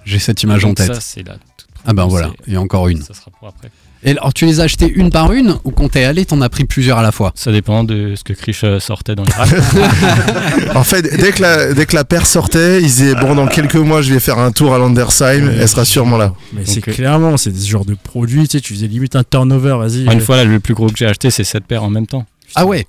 j'ai 0.04 0.18
cette 0.18 0.42
image 0.42 0.64
en 0.64 0.74
tête. 0.74 0.94
Ça, 0.94 1.00
c'est 1.00 1.26
la 1.26 1.34
toute 1.34 1.42
ah 1.86 1.92
ben 1.94 2.06
voilà, 2.06 2.30
c'est- 2.46 2.52
et 2.52 2.56
encore 2.56 2.88
une. 2.88 3.02
Ça 3.02 3.14
sera 3.14 3.30
pour 3.38 3.48
après. 3.48 3.70
Et 4.04 4.12
alors, 4.12 4.32
tu 4.32 4.46
les 4.46 4.60
as 4.60 4.64
achetées 4.64 4.88
une 4.88 5.10
par 5.10 5.32
une 5.32 5.56
ou 5.64 5.72
quand 5.72 5.88
t'es 5.88 6.04
allé, 6.04 6.24
t'en 6.24 6.40
as 6.40 6.48
pris 6.48 6.64
plusieurs 6.64 6.98
à 6.98 7.02
la 7.02 7.10
fois? 7.10 7.32
Ça 7.34 7.50
dépend 7.50 7.82
de 7.82 8.14
ce 8.14 8.22
que 8.22 8.32
Krish 8.32 8.64
sortait 8.78 9.16
dans 9.16 9.24
les 9.24 9.32
racks. 9.32 9.50
En 10.76 10.84
fait, 10.84 11.02
dès 11.02 11.32
que, 11.32 11.42
la, 11.42 11.72
dès 11.74 11.86
que 11.86 11.96
la 11.96 12.04
paire 12.04 12.26
sortait, 12.26 12.78
ils 12.80 12.84
disaient 12.86 13.14
Bon, 13.16 13.34
dans 13.34 13.46
quelques 13.48 13.74
mois, 13.76 14.02
je 14.02 14.12
vais 14.12 14.20
faire 14.20 14.38
un 14.38 14.52
tour 14.52 14.72
à 14.74 14.78
Landersheim, 14.78 15.48
elle 15.50 15.68
sera 15.68 15.84
sûrement 15.84 16.16
là. 16.16 16.32
Mais 16.52 16.62
c'est 16.64 16.86
euh, 16.86 16.92
clairement, 16.92 17.36
c'est 17.36 17.52
ce 17.56 17.68
genre 17.68 17.84
de 17.84 17.94
produit, 17.94 18.46
tu 18.46 18.58
sais, 18.58 18.60
tu 18.60 18.74
faisais 18.74 18.86
limite 18.86 19.16
un 19.16 19.24
turnover, 19.24 19.76
vas-y. 19.78 20.04
Une 20.12 20.20
fois, 20.20 20.36
là, 20.36 20.44
le 20.44 20.60
plus 20.60 20.74
gros 20.74 20.86
que 20.88 20.96
j'ai 20.96 21.06
acheté, 21.06 21.30
c'est 21.30 21.44
cette 21.44 21.64
paire 21.64 21.82
en 21.82 21.90
même 21.90 22.06
temps. 22.06 22.24
Ah 22.54 22.66
ouais? 22.66 22.86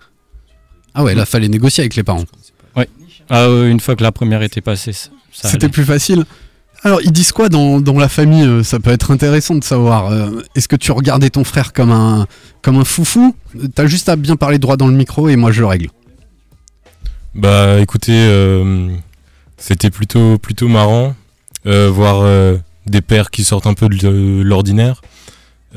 Ah 1.00 1.04
ouais, 1.06 1.16
là, 1.16 1.26
fallait 1.26 1.48
négocier 1.48 1.82
avec 1.82 1.96
les 1.96 2.04
parents. 2.04 2.26
Ah, 3.32 3.44
euh, 3.44 3.70
une 3.70 3.80
fois 3.80 3.96
que 3.96 4.02
la 4.04 4.12
première 4.12 4.42
était 4.42 4.60
passée, 4.60 4.92
ça, 4.92 5.10
ça 5.32 5.50
C'était 5.50 5.70
plus 5.70 5.86
facile. 5.86 6.26
Alors, 6.84 7.00
ils 7.04 7.12
disent 7.12 7.32
quoi 7.32 7.48
dans, 7.48 7.80
dans 7.80 7.98
la 7.98 8.10
famille 8.10 8.42
euh, 8.42 8.64
Ça 8.64 8.80
peut 8.80 8.90
être 8.90 9.12
intéressant 9.12 9.56
de 9.56 9.64
savoir. 9.64 10.12
Euh, 10.12 10.42
Est-ce 10.56 10.68
que 10.68 10.76
tu 10.76 10.92
regardais 10.92 11.30
ton 11.30 11.44
frère 11.44 11.72
comme 11.72 11.92
un, 11.92 12.26
comme 12.62 12.78
un 12.78 12.84
foufou? 12.84 13.36
T'as 13.76 13.86
juste 13.86 14.10
à 14.10 14.16
bien 14.16 14.36
parler 14.36 14.58
droit 14.58 14.78
dans 14.78 14.88
le 14.88 14.94
micro 14.94 15.30
et 15.30 15.36
moi 15.38 15.52
je 15.52 15.62
le 15.62 15.68
règle. 15.68 15.90
Bah 17.36 17.80
écoutez, 17.80 18.18
euh, 18.28 18.90
c'était 19.58 19.92
plutôt, 19.92 20.38
plutôt 20.38 20.68
marrant 20.68 21.16
euh, 21.66 21.90
voir 21.90 22.22
euh, 22.24 22.58
des 22.88 23.02
paires 23.02 23.30
qui 23.30 23.44
sortent 23.44 23.68
un 23.68 23.74
peu 23.74 23.88
de 23.88 24.42
l'ordinaire. 24.44 25.02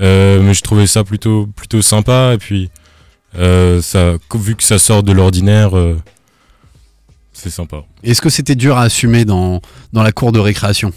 Euh, 0.01 0.41
mais 0.43 0.55
je 0.55 0.62
trouvais 0.62 0.87
ça 0.87 1.05
plutôt, 1.05 1.47
plutôt 1.55 1.83
sympa. 1.83 2.33
Et 2.35 2.39
puis, 2.39 2.64
euh, 2.64 2.82
ça, 3.35 4.16
vu 4.35 4.57
que 4.57 4.62
ça 4.62 4.78
sort 4.78 5.03
de 5.03 5.12
l'ordinaire, 5.12 5.76
euh, 5.76 5.99
c'est 7.33 7.51
sympa. 7.51 7.85
Est-ce 8.03 8.20
que 8.20 8.30
c'était 8.30 8.55
dur 8.55 8.76
à 8.76 8.83
assumer 8.83 9.24
dans, 9.24 9.61
dans 9.93 10.03
la 10.03 10.12
cour 10.12 10.33
de 10.33 10.39
récréation 10.39 10.93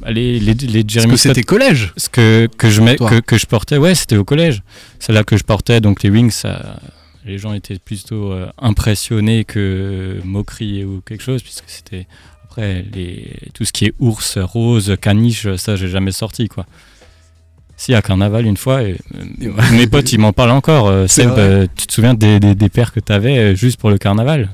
Bah, 0.00 0.10
les, 0.10 0.40
les, 0.40 0.54
les 0.54 0.84
Jeremy 0.86 1.12
que 1.12 1.18
c'était 1.18 1.42
collège 1.42 1.92
ce 1.96 2.08
que, 2.08 2.48
que, 2.56 2.70
je 2.70 2.80
mets, 2.80 2.96
que, 2.96 3.20
que 3.20 3.38
je 3.38 3.46
portais, 3.46 3.76
ouais, 3.76 3.94
c'était 3.94 4.16
au 4.16 4.24
collège. 4.24 4.62
Celle-là 4.98 5.24
que 5.24 5.36
je 5.36 5.44
portais, 5.44 5.80
donc 5.80 6.02
les 6.02 6.10
Wings, 6.10 6.30
ça, 6.30 6.80
les 7.24 7.38
gens 7.38 7.52
étaient 7.52 7.78
plutôt 7.78 8.32
euh, 8.32 8.50
impressionnés 8.58 9.44
que 9.44 10.20
moqueries 10.24 10.84
ou 10.84 11.02
quelque 11.06 11.22
chose, 11.22 11.42
puisque 11.42 11.68
c'était 11.68 12.06
après 12.44 12.84
les, 12.92 13.30
tout 13.54 13.64
ce 13.64 13.72
qui 13.72 13.86
est 13.86 13.94
ours, 13.98 14.38
rose, 14.38 14.96
caniche, 15.00 15.54
ça 15.56 15.76
j'ai 15.76 15.88
jamais 15.88 16.12
sorti 16.12 16.48
quoi. 16.48 16.66
Si 17.82 17.94
à 17.94 18.00
carnaval 18.00 18.46
une 18.46 18.56
fois, 18.56 18.84
et, 18.84 18.96
euh, 19.42 19.50
mes 19.72 19.88
potes 19.88 20.12
ils 20.12 20.20
m'en 20.20 20.32
parlent 20.32 20.52
encore. 20.52 20.86
Euh, 20.86 21.06
C'est 21.08 21.22
Seb, 21.24 21.32
euh, 21.36 21.66
tu 21.76 21.88
te 21.88 21.92
souviens 21.92 22.14
des, 22.14 22.38
des, 22.38 22.54
des 22.54 22.68
paires 22.68 22.92
que 22.92 23.00
t'avais 23.00 23.36
euh, 23.38 23.54
juste 23.56 23.80
pour 23.80 23.90
le 23.90 23.98
carnaval? 23.98 24.50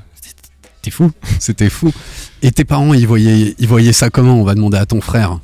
T'es 0.80 0.90
fou. 0.90 1.12
C'était 1.38 1.68
fou. 1.68 1.92
Et 2.40 2.52
tes 2.52 2.64
parents, 2.64 2.94
ils 2.94 3.06
voyaient, 3.06 3.54
ils 3.58 3.68
voyaient 3.68 3.92
ça 3.92 4.08
comment? 4.08 4.40
On 4.40 4.44
va 4.44 4.54
demander 4.54 4.78
à 4.78 4.86
ton 4.86 5.02
frère. 5.02 5.40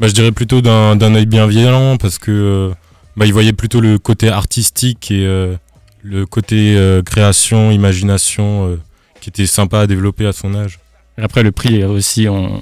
Bah, 0.00 0.08
je 0.08 0.12
dirais 0.12 0.32
plutôt 0.32 0.60
d'un 0.60 0.96
d'un 0.96 1.14
œil 1.14 1.26
bienveillant 1.26 1.98
parce 1.98 2.18
que 2.18 2.32
euh, 2.32 2.74
bah, 3.16 3.26
il 3.26 3.32
voyait 3.32 3.52
plutôt 3.52 3.80
le 3.80 4.00
côté 4.00 4.28
artistique 4.28 5.12
et 5.12 5.24
euh, 5.24 5.54
le 6.02 6.26
côté 6.26 6.74
euh, 6.76 7.00
création, 7.00 7.70
imagination 7.70 8.66
euh, 8.66 8.80
qui 9.20 9.28
était 9.28 9.46
sympa 9.46 9.82
à 9.82 9.86
développer 9.86 10.26
à 10.26 10.32
son 10.32 10.52
âge. 10.56 10.80
Et 11.22 11.24
après 11.24 11.44
le 11.44 11.52
prix 11.52 11.84
aussi, 11.84 12.26
on, 12.28 12.60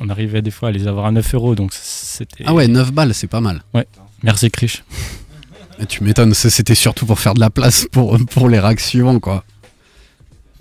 on 0.00 0.08
arrivait 0.08 0.40
des 0.40 0.50
fois 0.50 0.70
à 0.70 0.72
les 0.72 0.86
avoir 0.88 1.04
à 1.04 1.10
9 1.12 1.34
euros, 1.34 1.54
donc 1.54 1.72
c'était. 1.74 2.44
Ah 2.46 2.54
ouais, 2.54 2.66
9 2.66 2.90
balles, 2.90 3.12
c'est 3.12 3.26
pas 3.26 3.42
mal. 3.42 3.62
Ouais. 3.74 3.86
Merci 4.22 4.50
Krish. 4.50 4.82
Tu 5.90 6.02
m'étonnes, 6.02 6.32
ça, 6.32 6.48
c'était 6.48 6.74
surtout 6.74 7.04
pour 7.04 7.20
faire 7.20 7.34
de 7.34 7.40
la 7.40 7.50
place 7.50 7.86
pour, 7.92 8.16
pour 8.30 8.48
les 8.48 8.58
racks 8.58 8.80
suivants, 8.80 9.20
quoi. 9.20 9.44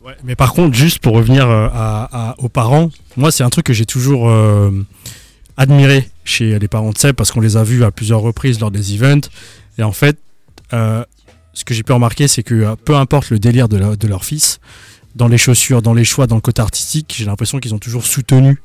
Ouais, 0.04 0.16
mais 0.26 0.36
par 0.36 0.52
contre, 0.54 0.76
juste 0.76 1.00
pour 1.00 1.16
revenir 1.16 1.50
euh, 1.50 1.70
à- 1.74 2.32
à- 2.32 2.36
aux 2.40 2.50
parents, 2.50 2.90
moi, 3.16 3.32
c'est 3.32 3.44
un 3.46 3.50
truc 3.50 3.66
que 3.66 3.74
j'ai 3.74 3.86
toujours 3.86 4.30
euh, 4.30 4.70
admiré 5.56 6.10
chez 6.26 6.60
les 6.60 6.68
parents 6.68 6.92
de 6.92 6.98
Seb 6.98 7.16
parce 7.16 7.32
qu'on 7.32 7.40
les 7.42 7.56
a 7.56 7.64
vus 7.64 7.86
à 7.86 7.92
plusieurs 7.92 8.20
reprises 8.20 8.60
lors 8.60 8.72
des 8.72 8.94
events. 8.94 9.30
Et 9.78 9.84
en 9.84 9.94
fait, 9.94 10.18
euh, 10.74 11.06
ce 11.54 11.64
que 11.64 11.74
j'ai 11.74 11.84
pu 11.84 11.94
remarquer, 11.94 12.28
c'est 12.28 12.44
que 12.44 12.76
peu 12.76 12.96
importe 12.98 13.30
le 13.30 13.40
délire 13.40 13.70
de 13.70 14.08
leur 14.08 14.26
fils, 14.26 14.60
dans 15.18 15.28
les 15.28 15.38
chaussures, 15.38 15.82
dans 15.82 15.94
les 15.96 16.06
choix, 16.06 16.28
dans 16.28 16.36
le 16.36 16.42
côté 16.42 16.62
artistique, 16.62 17.14
j'ai 17.18 17.26
l'impression 17.26 17.60
qu'ils 17.60 17.74
ont 17.74 17.80
toujours 17.80 18.06
soutenu, 18.06 18.62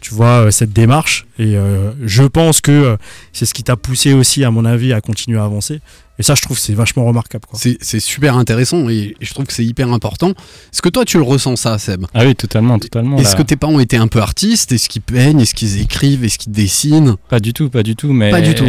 tu 0.00 0.14
vois, 0.14 0.46
euh, 0.46 0.50
cette 0.52 0.72
démarche. 0.72 1.26
Et 1.38 1.56
euh, 1.56 1.90
je 2.04 2.22
pense 2.22 2.60
que 2.60 2.70
euh, 2.70 2.96
c'est 3.32 3.44
ce 3.44 3.52
qui 3.52 3.64
t'a 3.64 3.76
poussé 3.76 4.12
aussi, 4.14 4.44
à 4.44 4.50
mon 4.52 4.64
avis, 4.64 4.92
à 4.92 5.00
continuer 5.00 5.38
à 5.38 5.44
avancer. 5.44 5.80
Et 6.18 6.22
ça, 6.22 6.34
je 6.34 6.42
trouve, 6.42 6.56
que 6.56 6.62
c'est 6.62 6.72
vachement 6.74 7.04
remarquable. 7.04 7.44
C'est 7.52 8.00
super 8.00 8.36
intéressant 8.38 8.88
et 8.88 9.16
je 9.20 9.34
trouve 9.34 9.44
que 9.44 9.52
c'est 9.52 9.66
hyper 9.66 9.92
important. 9.92 10.30
Est-ce 10.30 10.80
que 10.80 10.88
toi, 10.88 11.04
tu 11.04 11.18
le 11.18 11.24
ressens 11.24 11.56
ça, 11.56 11.76
Seb? 11.76 12.06
Ah 12.14 12.24
oui, 12.24 12.34
totalement, 12.34 12.78
totalement. 12.78 13.18
Est-ce 13.18 13.36
que 13.36 13.42
tes 13.42 13.56
parents 13.56 13.80
étaient 13.80 13.98
un 13.98 14.08
peu 14.08 14.20
artistes? 14.20 14.72
Est-ce 14.72 14.88
qu'ils 14.88 15.02
peignent? 15.02 15.40
Est-ce 15.40 15.54
qu'ils 15.54 15.78
écrivent? 15.82 16.24
Est-ce 16.24 16.38
qu'ils 16.38 16.52
dessinent? 16.52 17.16
Pas 17.28 17.40
du 17.40 17.52
tout, 17.52 17.68
pas 17.68 17.82
du 17.82 17.96
tout, 17.96 18.14
mais 18.14 18.30
Pas 18.30 18.40
du 18.40 18.54
tout. 18.54 18.64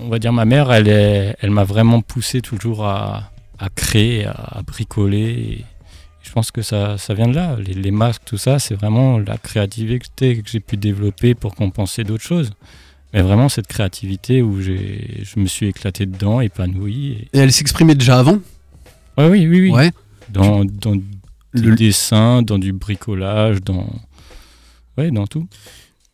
on 0.00 0.08
va 0.08 0.18
dire 0.18 0.32
ma 0.32 0.46
mère, 0.46 0.72
elle 0.72 0.88
est, 0.88 1.36
elle 1.40 1.50
m'a 1.50 1.64
vraiment 1.64 2.00
poussé 2.00 2.40
toujours 2.40 2.86
à, 2.86 3.32
à 3.58 3.68
créer, 3.68 4.24
à, 4.24 4.30
à 4.30 4.62
bricoler. 4.62 5.18
Et 5.18 5.64
je 6.26 6.32
pense 6.32 6.50
que 6.50 6.62
ça, 6.62 6.98
ça 6.98 7.14
vient 7.14 7.28
de 7.28 7.34
là. 7.34 7.56
Les, 7.64 7.74
les 7.74 7.90
masques, 7.90 8.22
tout 8.24 8.36
ça, 8.36 8.58
c'est 8.58 8.74
vraiment 8.74 9.18
la 9.18 9.38
créativité 9.38 10.42
que 10.42 10.50
j'ai 10.50 10.60
pu 10.60 10.76
développer 10.76 11.34
pour 11.34 11.54
compenser 11.54 12.04
d'autres 12.04 12.24
choses. 12.24 12.50
Mais 13.12 13.22
vraiment 13.22 13.48
cette 13.48 13.68
créativité 13.68 14.42
où 14.42 14.60
j'ai, 14.60 15.22
je 15.22 15.38
me 15.38 15.46
suis 15.46 15.66
éclaté 15.68 16.04
dedans, 16.04 16.40
épanoui. 16.40 17.28
Et 17.32 17.38
elle 17.38 17.52
s'exprimait 17.52 17.94
déjà 17.94 18.18
avant? 18.18 18.40
Ouais, 19.16 19.28
oui, 19.28 19.46
oui, 19.46 19.60
oui. 19.60 19.70
Ouais. 19.70 19.92
Dans, 20.28 20.64
dans 20.64 20.96
du 21.54 21.74
dessin, 21.76 22.42
dans 22.42 22.58
du 22.58 22.72
bricolage, 22.72 23.62
dans, 23.62 23.88
ouais, 24.98 25.10
dans 25.10 25.26
tout. 25.26 25.46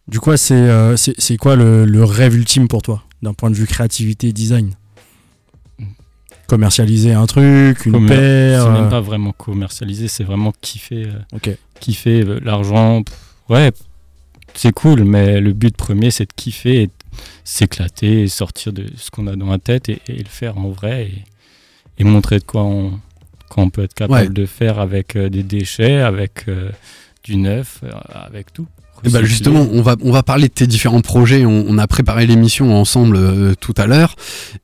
Du 0.07 0.21
coup, 0.21 0.37
c'est 0.37 0.55
euh, 0.55 0.97
quoi 1.41 1.57
le, 1.57 1.87
le 1.87 2.05
rêve 2.05 2.37
ultime 2.37 2.69
pour 2.69 2.83
toi, 2.83 3.03
d'un 3.23 3.33
point 3.33 3.51
de 3.51 3.57
vue 3.57 3.67
créativité 3.67 4.29
et 4.29 4.33
design? 4.33 4.75
Commercialiser 6.57 7.15
un 7.15 7.25
truc, 7.25 7.87
une 7.87 7.93
Commer- 7.93 8.09
paire 8.09 8.63
C'est 8.65 8.69
euh, 8.69 8.73
même 8.83 8.91
pas 8.91 9.01
vraiment 9.01 9.33
commercialisé, 9.33 10.07
c'est 10.07 10.23
vraiment 10.23 10.53
kiffer. 10.61 11.07
euh. 11.07 11.55
Kiffer 11.81 12.25
euh, 12.27 12.41
l'argent. 12.45 13.03
Ouais, 13.49 13.73
c'est 14.53 14.71
cool, 14.73 15.05
mais 15.05 15.41
le 15.41 15.55
but 15.55 15.75
premier, 15.75 16.11
c'est 16.11 16.25
de 16.27 16.33
kiffer 16.37 16.83
et 16.83 16.91
s'éclater 17.43 18.25
et 18.25 18.29
sortir 18.29 18.75
de 18.75 18.85
ce 18.99 19.11
qu'on 19.11 19.29
a 19.29 19.35
dans 19.37 19.47
la 19.51 19.57
tête 19.57 19.89
et, 19.89 20.03
et 20.09 20.19
le 20.19 20.29
faire 20.29 20.59
en 20.59 20.69
vrai 20.69 21.05
et, 21.07 22.03
et 22.03 22.05
montrer 22.05 22.39
de 22.39 22.45
quoi 22.45 22.65
on, 22.65 23.01
quoi 23.49 23.65
on 23.65 23.71
peut 23.71 23.85
être 23.85 23.95
capable 23.95 24.21
Ouais. 24.21 24.29
de 24.29 24.45
faire 24.45 24.79
avec 24.79 25.17
euh, 25.17 25.31
des 25.31 25.43
déchets, 25.43 26.01
avec 26.03 26.49
euh, 26.49 26.69
du 27.25 27.37
neuf, 27.37 27.81
euh, 27.83 27.89
avec 28.27 28.53
tout. 28.53 28.67
Recycler. 29.03 29.25
justement, 29.25 29.67
on 29.73 29.81
va, 29.81 29.97
on 30.03 30.13
va 30.13 30.23
parler 30.23 30.49
de 30.49 30.53
tes 30.53 30.67
différents 30.67 31.01
projets. 31.01 31.47
On, 31.47 31.65
on 31.67 31.79
a 31.79 31.87
préparé 31.87 32.27
l'émission 32.27 32.77
ensemble 32.79 33.17
euh, 33.17 33.55
tout 33.59 33.75
à 33.79 33.87
l'heure. 33.87 34.17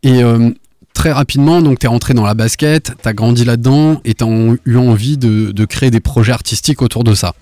Et 0.02 0.22
euh, 0.22 0.50
très 0.98 1.12
rapidement, 1.12 1.62
donc 1.62 1.78
tu 1.78 1.86
es 1.86 1.88
rentré 1.88 2.12
dans 2.12 2.26
la 2.26 2.34
basket, 2.34 2.90
tu 3.00 3.08
as 3.08 3.12
grandi 3.12 3.44
là-dedans 3.44 4.00
et 4.04 4.14
tu 4.14 4.24
as 4.24 4.56
eu 4.64 4.76
envie 4.76 5.16
de, 5.16 5.52
de 5.52 5.64
créer 5.64 5.92
des 5.92 6.00
projets 6.00 6.32
artistiques 6.32 6.82
autour 6.82 7.04
de 7.04 7.14
ça. 7.14 7.36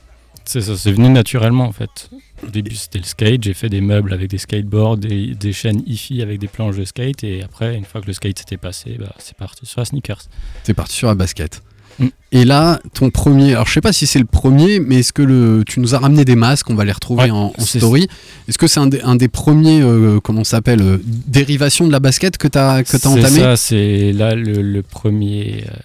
C'est 0.45 0.61
ça, 0.61 0.77
c'est 0.77 0.93
venu 0.93 1.09
naturellement 1.09 1.65
en 1.65 1.73
fait. 1.73 2.11
Au 2.47 2.51
début 2.51 2.75
c'était 2.75 2.99
le 2.99 3.05
skate, 3.05 3.45
j'ai 3.45 3.55
fait 3.55 3.71
des 3.71 3.81
meubles 3.81 4.13
avec 4.13 4.29
des 4.29 4.37
skateboards, 4.37 4.99
des, 4.99 5.35
des 5.35 5.55
chaînes 5.55 5.83
hi-fi 5.87 6.21
avec 6.21 6.39
des 6.39 6.49
planches 6.49 6.77
de 6.77 6.85
skate 6.85 7.25
et 7.25 7.43
après 7.43 7.75
une 7.75 7.87
fois 7.87 8.03
que 8.03 8.07
le 8.07 8.13
skate 8.13 8.39
s'était 8.39 8.59
passé, 8.59 8.99
bah, 9.01 9.15
c'est 9.19 9.39
parti 9.39 9.65
sur 9.65 9.81
la 9.81 9.87
sneakers. 9.87 10.25
T'es 10.65 10.75
parti 10.75 10.95
sur 10.95 11.09
la 11.09 11.15
basket. 11.15 11.63
Mm. 11.99 12.07
Et 12.33 12.45
là, 12.45 12.81
ton 12.93 13.11
premier, 13.11 13.53
alors 13.55 13.67
je 13.67 13.73
sais 13.73 13.81
pas 13.81 13.93
si 13.93 14.07
c'est 14.07 14.19
le 14.19 14.25
premier, 14.27 14.81
mais 14.81 14.97
est-ce 14.97 15.13
que 15.13 15.23
le, 15.23 15.63
tu 15.67 15.81
nous 15.81 15.95
as 15.95 15.99
ramené 15.99 16.25
des 16.25 16.37
masques, 16.37 16.69
on 16.69 16.75
va 16.75 16.85
les 16.85 16.93
retrouver 16.93 17.25
Ouais, 17.25 17.31
en, 17.31 17.53
en 17.57 17.65
c'est- 17.65 17.79
story. 17.79 18.09
Est-ce 18.49 18.59
que 18.59 18.67
c'est 18.67 18.81
un, 18.81 18.87
des- 18.89 19.01
un 19.01 19.17
des 19.17 19.29
premiers, 19.29 19.81
euh, 19.81 20.21
comment 20.21 20.45
ça 20.45 20.59
s'appelle, 20.59 20.83
euh, 20.83 20.99
dérivations 21.05 21.87
de 21.87 21.93
la 21.93 22.01
basket 22.01 22.37
que 22.37 22.49
tu 22.49 22.59
as, 22.59 22.83
que 22.83 22.95
as 22.97 22.99
C'est 22.99 23.07
entamé 23.07 23.41
ça, 23.41 23.57
c'est 23.57 24.13
là 24.13 24.35
le, 24.35 24.61
le 24.61 24.83
premier, 24.83 25.65
euh, 25.71 25.77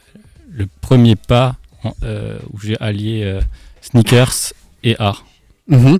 le 0.51 0.67
premier 0.81 1.15
pas 1.15 1.55
euh, 2.03 2.37
où 2.53 2.59
j'ai 2.59 2.77
allié 2.81 3.39
sneakers 3.81 4.53
et 4.83 4.95
art. 4.99 5.25
Mhm. 5.67 5.99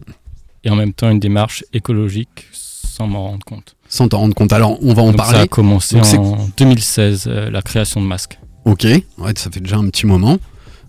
Et 0.63 0.69
en 0.69 0.75
même 0.75 0.93
temps 0.93 1.09
une 1.09 1.19
démarche 1.19 1.63
écologique 1.73 2.45
sans 2.51 3.07
m'en 3.07 3.27
rendre 3.29 3.45
compte. 3.45 3.75
Sans 3.87 4.07
t'en 4.07 4.19
rendre 4.19 4.35
compte. 4.35 4.53
Alors, 4.53 4.77
on 4.83 4.93
va 4.93 5.01
en 5.01 5.07
Donc 5.07 5.17
parler. 5.17 5.37
Ça 5.37 5.43
a 5.43 5.47
commencé 5.47 5.95
Donc, 5.95 6.05
c'est- 6.05 6.17
en 6.17 6.49
2016, 6.57 7.25
euh, 7.27 7.49
la 7.49 7.61
création 7.61 8.01
de 8.01 8.05
masques. 8.05 8.37
Ok, 8.65 8.83
ouais, 8.83 9.33
ça 9.35 9.49
fait 9.51 9.59
déjà 9.59 9.77
un 9.77 9.87
petit 9.89 10.05
moment. 10.05 10.37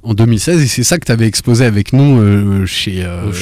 En 0.04 0.14
2016, 0.14 0.60
et 0.62 0.66
c'est 0.66 0.82
ça 0.82 0.98
que 0.98 1.04
tu 1.06 1.12
avais 1.12 1.26
exposé 1.28 1.64
avec 1.64 1.92
nous 1.92 2.20
euh, 2.20 2.66
chez 2.66 3.04
euh, 3.04 3.30
au 3.30 3.32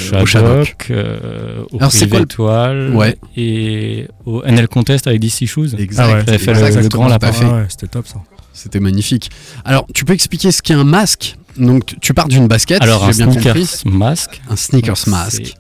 euh, 0.91 1.63
au 1.73 1.79
Alors, 1.79 1.91
c'est 1.91 2.01
Privé 2.07 2.11
quoi 2.11 2.19
le- 2.19 2.25
Étoile 2.25 2.95
Ouais. 2.95 3.17
et 3.35 4.09
au 4.27 4.43
NL 4.45 4.69
Contest 4.69 5.07
avec 5.07 5.21
DC 5.21 5.47
Shoes. 5.47 5.75
Exact, 5.79 6.05
Ah 6.07 6.13
ouais, 6.17 6.39
fait 6.39 6.53
le- 6.83 6.89
grand 6.89 7.05
tout 7.07 7.09
à 7.09 7.13
lapin. 7.15 7.33
fait. 7.33 7.47
Ah 7.47 7.55
ouais, 7.57 7.67
c'était 7.71 7.87
top 7.87 8.07
ça. 8.07 8.17
C'était 8.53 8.79
magnifique. 8.81 9.31
Alors, 9.65 9.87
tu 9.95 10.05
peux 10.05 10.13
expliquer 10.13 10.53
ce 10.53 10.61
qu'est 10.61 10.75
un 10.75 10.85
masque? 10.85 11.37
Donc, 11.57 11.99
tu- 12.01 12.13
pars 12.13 12.29
d'une 12.29 12.47
basket, 12.47 12.83
Alors 12.83 13.05
un 13.05 13.13
j'ai 13.13 13.25
bien 13.25 13.33
sneakers 13.33 13.55
compris. 13.55 13.83
masque. 13.99 14.41
Un 14.51 14.57
sneakers 14.57 14.97
Donc, 14.97 15.07
masque. 15.07 15.55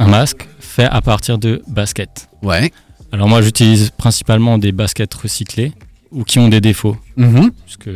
Un 0.00 0.06
masque 0.08 0.48
fait 0.58 0.84
à 0.86 1.00
partir 1.00 1.38
de 1.38 1.62
baskets. 1.68 2.28
Ouais. 2.42 2.72
Alors 3.12 3.28
moi 3.28 3.40
j'utilise 3.42 3.90
principalement 3.90 4.56
des 4.58 4.72
baskets 4.72 5.12
recyclées 5.14 5.72
ou 6.12 6.24
qui 6.24 6.38
ont 6.38 6.48
des 6.48 6.60
défauts. 6.60 6.96
Mhm. 7.16 7.50
Puisque 7.64 7.90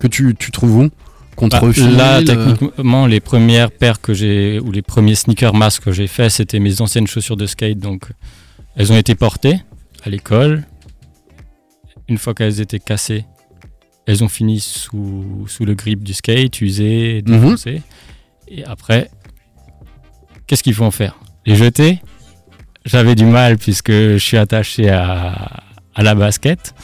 Que 0.00 0.06
tu, 0.08 0.34
tu 0.38 0.50
trouves 0.50 0.76
où 0.76 0.90
Contre 1.36 1.60
Bah, 1.66 1.72
fil 1.72 1.96
là, 1.96 2.18
euh, 2.18 2.22
techniquement, 2.24 3.06
les 3.06 3.20
premières 3.20 3.70
paires 3.70 4.00
que 4.00 4.12
j'ai, 4.12 4.58
ou 4.60 4.70
les 4.70 4.82
premiers 4.82 5.14
sneakers 5.14 5.54
masques 5.54 5.84
que 5.84 5.92
j'ai 5.92 6.06
fait, 6.06 6.28
c'était 6.28 6.58
mes 6.60 6.80
anciennes 6.82 7.06
chaussures 7.06 7.36
de 7.38 7.46
skate. 7.46 7.78
Donc, 7.78 8.04
elles 8.76 8.92
ont 8.92 8.96
été 8.96 9.14
portées 9.14 9.60
à 10.04 10.10
l'école. 10.10 10.64
Une 12.08 12.18
fois 12.18 12.34
qu'elles 12.34 12.60
étaient 12.60 12.80
cassées, 12.80 13.24
elles 14.06 14.22
ont 14.22 14.28
fini 14.28 14.60
sous, 14.60 15.46
sous 15.48 15.64
le 15.64 15.74
grip 15.74 16.02
du 16.02 16.12
skate, 16.12 16.60
usées, 16.60 17.22
Mhm. 17.26 17.34
défoncées. 17.40 17.82
Et 18.48 18.64
après, 18.64 19.08
qu'est-ce 20.46 20.62
qu'il 20.62 20.74
faut 20.74 20.84
en 20.84 20.90
faire? 20.90 21.18
Les 21.46 21.56
jeter? 21.56 22.00
J'avais 22.84 23.14
du 23.14 23.24
mal 23.24 23.56
puisque 23.56 23.92
je 23.92 24.18
suis 24.18 24.36
attaché 24.36 24.90
à, 24.90 25.62
à 25.94 26.02
la 26.02 26.14
basket. 26.14 26.74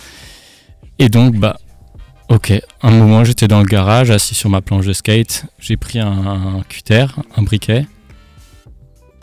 Et 0.99 1.09
donc, 1.09 1.37
bah, 1.37 1.57
Ok, 2.31 2.53
un 2.83 2.91
moment 2.91 3.25
j'étais 3.25 3.49
dans 3.49 3.61
le 3.61 3.65
garage, 3.67 4.11
assis 4.11 4.35
sur 4.35 4.51
ma 4.51 4.61
planche 4.61 4.85
de 4.85 4.93
skate, 4.93 5.47
j'ai 5.59 5.79
pris 5.79 5.99
un, 5.99 6.07
un 6.07 6.63
cutter, 6.69 7.07
un 7.37 7.43
briquet, 7.43 7.87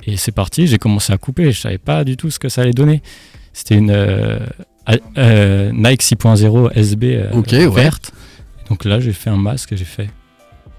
et 0.07 0.17
c'est 0.17 0.31
parti, 0.31 0.65
j'ai 0.65 0.79
commencé 0.79 1.13
à 1.13 1.17
couper, 1.19 1.51
je 1.51 1.59
savais 1.61 1.77
pas 1.77 2.03
du 2.03 2.17
tout 2.17 2.31
ce 2.31 2.39
que 2.39 2.49
ça 2.49 2.61
allait 2.61 2.73
donner. 2.73 3.03
C'était 3.53 3.75
une 3.75 3.91
euh, 3.91 4.39
euh, 5.19 5.71
Nike 5.71 6.01
6.0 6.01 6.71
SB 6.73 7.03
euh, 7.15 7.31
Ok, 7.33 7.49
ouais. 7.51 7.67
verte. 7.67 8.11
Donc 8.69 8.85
là 8.85 8.99
j'ai 8.99 9.13
fait 9.13 9.29
un 9.29 9.37
masque 9.37 9.71
et 9.73 9.77
j'ai 9.77 9.85
fait. 9.85 10.09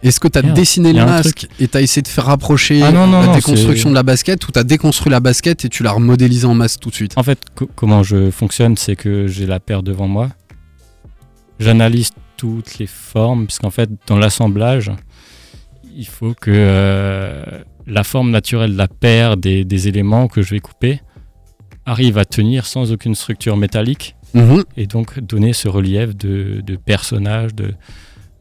Est-ce 0.02 0.18
que 0.20 0.26
tu 0.28 0.38
as 0.38 0.42
Merde, 0.42 0.56
dessiné 0.56 0.92
le 0.92 1.04
masque 1.04 1.46
et 1.60 1.68
tu 1.68 1.76
as 1.78 1.80
essayé 1.80 2.02
de 2.02 2.08
faire 2.08 2.24
rapprocher 2.26 2.82
Ah 2.82 2.90
non, 2.90 3.06
non, 3.06 3.20
la 3.20 3.26
non, 3.26 3.34
déconstruction 3.36 3.88
de 3.90 3.94
la 3.94 4.02
basket 4.02 4.46
ou 4.48 4.52
tu 4.52 4.58
as 4.58 4.64
déconstruit 4.64 5.10
la 5.12 5.20
basket 5.20 5.64
et 5.64 5.68
tu 5.68 5.82
l'as 5.84 5.92
remodélisé 5.92 6.44
en 6.46 6.54
masque 6.54 6.80
tout 6.80 6.90
de 6.90 6.94
suite? 6.96 7.12
En 7.16 7.22
fait, 7.22 7.38
co- 7.54 7.70
comment 7.76 8.02
je 8.02 8.30
fonctionne, 8.32 8.76
c'est 8.76 8.94
que 8.96 9.26
j'ai 9.28 9.46
la 9.46 9.58
paire 9.60 9.82
devant 9.84 10.06
moi. 10.08 10.28
J'analyse 11.58 12.10
toutes 12.36 12.78
les 12.78 12.86
formes, 12.86 13.46
puisqu'en 13.46 13.70
fait, 13.70 13.88
dans 14.06 14.18
l'assemblage, 14.18 14.90
il 15.96 16.06
faut 16.06 16.34
que 16.34 16.50
euh, 16.54 17.44
la 17.86 18.04
forme 18.04 18.30
naturelle 18.30 18.72
de 18.72 18.78
la 18.78 18.88
paire 18.88 19.36
des, 19.36 19.64
des 19.64 19.88
éléments 19.88 20.28
que 20.28 20.42
je 20.42 20.50
vais 20.54 20.60
couper 20.60 21.00
arrive 21.86 22.18
à 22.18 22.24
tenir 22.24 22.66
sans 22.66 22.92
aucune 22.92 23.14
structure 23.14 23.56
métallique 23.56 24.14
Mhm. 24.34 24.64
et 24.76 24.86
donc 24.86 25.18
donner 25.20 25.54
ce 25.54 25.66
relief 25.68 26.14
de, 26.14 26.60
de 26.60 26.76
personnages, 26.76 27.54
de, 27.54 27.72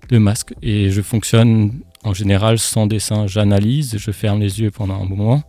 de 0.09 0.17
masques. 0.17 0.53
Et 0.61 0.89
je 0.89 1.01
fonctionne 1.01 1.71
en 2.03 2.13
général 2.13 2.59
sans 2.59 2.85
dessin. 2.85 3.27
J'analyse, 3.27 3.95
je 3.97 4.11
ferme 4.11 4.41
les 4.41 4.59
yeux 4.59 4.71
pendant 4.71 5.01
un 5.01 5.05
moment, 5.05 5.43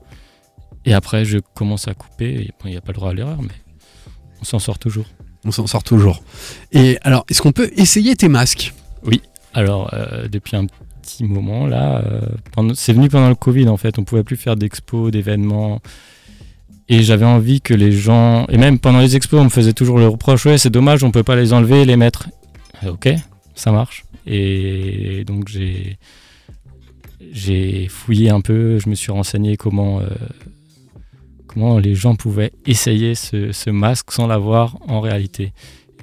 et 0.85 0.95
après 0.95 1.25
je 1.25 1.39
commence 1.39 1.89
à 1.89 1.95
couper. 1.95 2.49
Il 2.65 2.71
n'y 2.71 2.77
a 2.77 2.81
pas 2.81 2.93
le 2.93 2.97
droit 2.99 3.11
à 3.11 3.15
l'erreur, 3.15 3.43
mais 3.43 3.49
on 4.41 4.45
s'en 4.45 4.61
sort 4.61 4.79
toujours. 4.79 5.07
On 5.47 5.53
s'en 5.53 5.67
sort 5.69 5.85
toujours. 5.85 6.23
Et 6.73 6.99
alors, 7.03 7.25
est-ce 7.31 7.41
qu'on 7.41 7.53
peut 7.53 7.71
essayer 7.77 8.17
tes 8.17 8.29
masques? 8.29 8.75
Oui. 9.05 9.23
Alors, 9.55 9.95
euh, 9.95 10.27
depuis 10.27 10.57
un 10.57 10.67
petit 11.03 11.23
moment, 11.25 11.67
là, 11.67 12.03
euh, 12.05 12.75
c'est 12.75 12.93
venu 12.93 13.09
pendant 13.09 13.29
le 13.29 13.37
Covid, 13.37 13.69
en 13.69 13.77
fait. 13.77 13.99
On 13.99 14.05
pouvait 14.05 14.25
plus 14.25 14.37
faire 14.37 14.57
d'expos, 14.57 15.13
d'événements. 15.13 15.81
Et 16.89 17.03
j'avais 17.03 17.25
envie 17.25 17.61
que 17.61 17.75
les 17.75 17.93
gens. 17.93 18.47
Et 18.49 18.59
même 18.59 18.81
pendant 18.81 18.99
les 18.99 19.15
expos, 19.15 19.41
on 19.41 19.45
me 19.45 19.49
faisait 19.49 19.73
toujours 19.73 19.99
le 19.99 20.09
reproche 20.09 20.47
Ouais, 20.47 20.59
c'est 20.59 20.71
dommage, 20.71 21.05
on 21.05 21.13
peut 21.13 21.23
pas 21.23 21.37
les 21.37 21.53
enlever 21.53 21.83
et 21.83 21.85
les 21.85 21.97
mettre. 21.97 22.29
Euh, 22.85 22.93
ok, 22.93 23.09
ça 23.55 23.71
marche. 23.71 24.05
Et 24.27 25.25
donc, 25.25 25.49
j'ai. 25.49 25.99
Fouillé 27.89 28.31
un 28.31 28.41
peu, 28.41 28.79
je 28.79 28.89
me 28.89 28.97
suis 28.97 29.13
renseigné 29.13 29.57
comment. 29.57 30.01
Comment 31.57 31.79
les 31.79 31.95
gens 31.95 32.17
pouvaient 32.17 32.53
essayer 32.67 33.15
ce, 33.15 33.51
ce 33.51 33.71
masque 33.71 34.13
sans 34.13 34.27
l'avoir 34.27 34.77
en 34.89 35.01
réalité. 35.01 35.55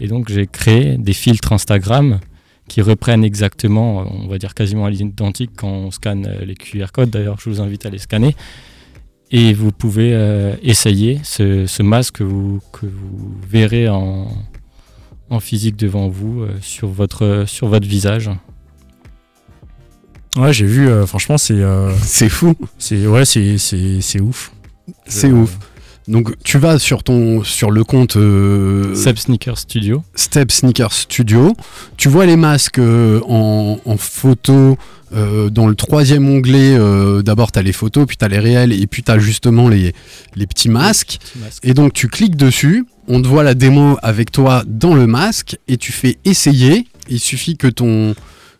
Et 0.01 0.08
donc, 0.08 0.28
j'ai 0.30 0.47
créé 0.47 0.97
des 0.97 1.14
filtres 1.14 1.54
Instagram 1.54 2.20
qui 2.68 2.82
reprennent 2.82 3.24
exactement, 3.24 4.04
on 4.12 4.28
va 4.28 4.39
dire 4.39 4.56
quasiment 4.56 4.86
à 4.86 4.89
l'identique 4.89 5.51
quand 5.56 5.68
on 5.70 5.91
scanne 5.91 6.28
les 6.43 6.56
QR 6.56 6.88
codes. 6.91 7.12
D'ailleurs, 7.12 7.38
je 7.39 7.51
vous 7.51 7.62
invite 7.62 7.86
à 7.86 7.91
les 7.91 7.99
scanner. 7.99 8.36
Et 9.30 9.54
vous 9.54 9.72
pouvez 9.72 10.10
euh, 10.14 10.56
essayer 10.64 11.20
ce, 11.24 11.68
ce 11.68 11.84
masque 11.84 12.16
que 12.16 12.24
vous, 12.24 12.60
que 12.72 12.88
vous 12.88 13.36
verrez 13.47 13.89
en, 13.89 14.28
en 15.30 15.39
physique 15.39 15.76
devant 15.76 16.08
vous 16.08 16.41
euh, 16.41 16.49
sur, 16.62 16.88
votre, 16.88 17.43
sur 17.45 17.68
votre 17.68 17.88
visage. 17.88 18.32
Ouais, 20.36 20.51
j'ai 20.51 20.66
vu, 20.66 20.88
euh, 20.88 21.06
franchement, 21.06 21.38
c'est. 21.38 21.54
euh, 21.54 21.93
C'est 22.01 22.30
fou. 22.30 22.56
c'est 22.80 23.06
ouais, 23.06 23.26
c'est 23.26 23.60
c'est- 23.60 24.01
c'est 24.01 24.20
ouf. 24.20 24.51
C'est 25.06 25.32
ouf. 25.32 25.58
Donc 26.10 26.34
tu 26.44 26.58
vas 26.58 26.80
sur 26.80 27.02
ton 27.04 27.44
sur 27.46 27.72
le 27.72 27.86
compte 27.86 28.18
euh, 28.18 28.94
Seb 28.94 29.18
Sneaker 29.18 29.58
Studio. 29.58 30.04
Step 30.16 30.52
Sneaker 30.52 30.92
Studio. 30.92 31.56
Tu 31.96 32.10
vois 32.10 32.26
les 32.26 32.36
masques 32.36 32.80
euh, 32.80 33.22
en, 33.28 33.80
en 33.86 33.98
photo 33.98 34.78
euh, 35.16 35.50
dans 35.50 35.66
le 35.68 35.76
troisième 35.76 36.28
onglet. 36.28 36.76
euh, 36.78 37.22
D'abord, 37.22 37.54
tu 37.54 37.60
as 37.60 37.62
les 37.62 37.72
photos, 37.72 38.06
puis 38.06 38.18
tu 38.18 38.26
as 38.26 38.28
les 38.28 38.40
réels, 38.40 38.74
et 38.74 38.86
puis 38.88 39.02
tu 39.04 39.12
as 39.12 39.20
justement 39.20 39.70
les, 39.70 39.94
les 40.36 40.46
petits 40.48 40.70
masques. 40.70 41.20
Et 41.64 41.74
donc, 41.74 41.94
tu 41.94 42.10
cliques 42.10 42.36
dessus. 42.36 42.86
On 43.08 43.22
te 43.22 43.28
voit 43.28 43.44
la 43.44 43.54
démo 43.54 43.98
avec 44.02 44.32
toi 44.32 44.64
dans 44.68 44.96
le 44.96 45.08
masque, 45.08 45.58
et 45.70 45.78
tu 45.78 45.92
fais 45.94 46.18
essayer. 46.26 46.86
Il 47.10 47.20
suffit 47.20 47.56
que 47.58 47.68
ton 47.68 48.16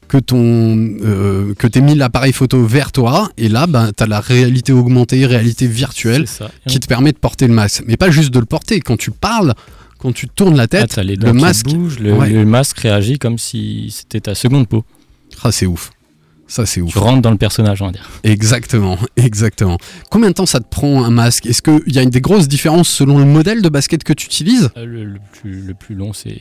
que 0.08 0.18
ton 0.18 0.78
euh, 1.02 1.54
que 1.56 1.68
t'aies 1.68 1.82
mis 1.82 1.96
l'appareil 1.96 2.34
photo 2.34 2.66
vers 2.66 2.92
toi 2.92 3.30
et 3.38 3.50
là 3.50 3.68
ben 3.68 3.92
t'as 3.96 4.06
la 4.06 4.20
réalité 4.20 4.72
augmentée 4.74 5.26
réalité 5.26 5.66
virtuelle 5.68 6.26
qui 6.68 6.80
te 6.80 6.88
permet 6.88 7.12
de 7.12 7.18
porter 7.18 7.48
le 7.48 7.54
masque 7.54 7.84
mais 7.88 7.98
pas 7.98 8.12
juste 8.12 8.32
de 8.32 8.40
le 8.40 8.46
porter 8.46 8.80
quand 8.80 8.98
tu 8.98 9.12
parles 9.12 9.54
quand 10.00 10.12
tu 10.12 10.28
tournes 10.28 10.56
la 10.58 10.64
Ah, 10.64 10.68
tête 10.68 10.98
les 10.98 11.16
le 11.16 11.34
masque 11.34 11.68
bougent, 11.68 12.00
le, 12.00 12.14
Ouais. 12.14 12.30
le 12.30 12.46
masque 12.46 12.80
réagit 12.80 13.18
comme 13.20 13.38
si 13.38 13.90
c'était 13.96 14.20
ta 14.22 14.36
seconde 14.36 14.68
peau. 14.68 14.84
ah 15.44 15.52
c'est 15.52 15.66
ouf 15.66 15.92
ça 16.46 16.66
c'est 16.66 16.82
ouf 16.82 16.92
Tu 16.92 16.98
rentres 17.00 17.22
dans 17.22 17.32
le 17.32 17.38
personnage, 17.38 17.82
on 17.82 17.86
va 17.88 17.94
dire. 17.94 18.08
Exactement, 18.24 18.98
exactement. 19.16 19.78
Combien 20.12 20.30
de 20.30 20.34
temps 20.36 20.46
ça 20.46 20.60
te 20.60 20.68
prend 20.70 21.04
un 21.04 21.10
masque? 21.10 21.48
Est-ce 21.48 21.62
qu'il 21.64 21.82
y 21.96 21.98
a 21.98 22.04
une 22.04 22.12
des 22.12 22.22
grosses 22.22 22.48
différences 22.48 22.90
selon 22.90 23.18
le 23.18 23.26
modèle 23.26 23.62
de 23.64 23.70
basket 23.70 24.04
que 24.04 24.14
tu 24.14 24.28
utilises? 24.28 24.70
Euh, 24.78 24.86
Le, 24.86 25.04
le 25.06 25.20
plus, 25.32 25.62
le 25.62 25.74
plus 25.74 25.96
long, 25.96 26.12
c'est 26.14 26.38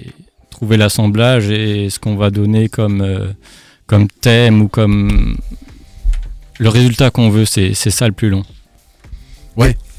trouver 0.52 0.76
l'assemblage 0.76 1.50
et 1.50 1.90
ce 1.90 1.98
qu'on 1.98 2.14
va 2.14 2.30
donner 2.30 2.68
comme, 2.68 3.00
euh, 3.00 3.32
comme 3.86 4.06
thème 4.08 4.62
ou 4.62 4.68
comme. 4.68 5.36
Le 6.58 6.68
résultat 6.68 7.10
qu'on 7.10 7.30
veut, 7.30 7.44
c'est 7.44 7.74
ça 7.74 8.06
le 8.06 8.12
plus 8.12 8.30
long. 8.30 8.44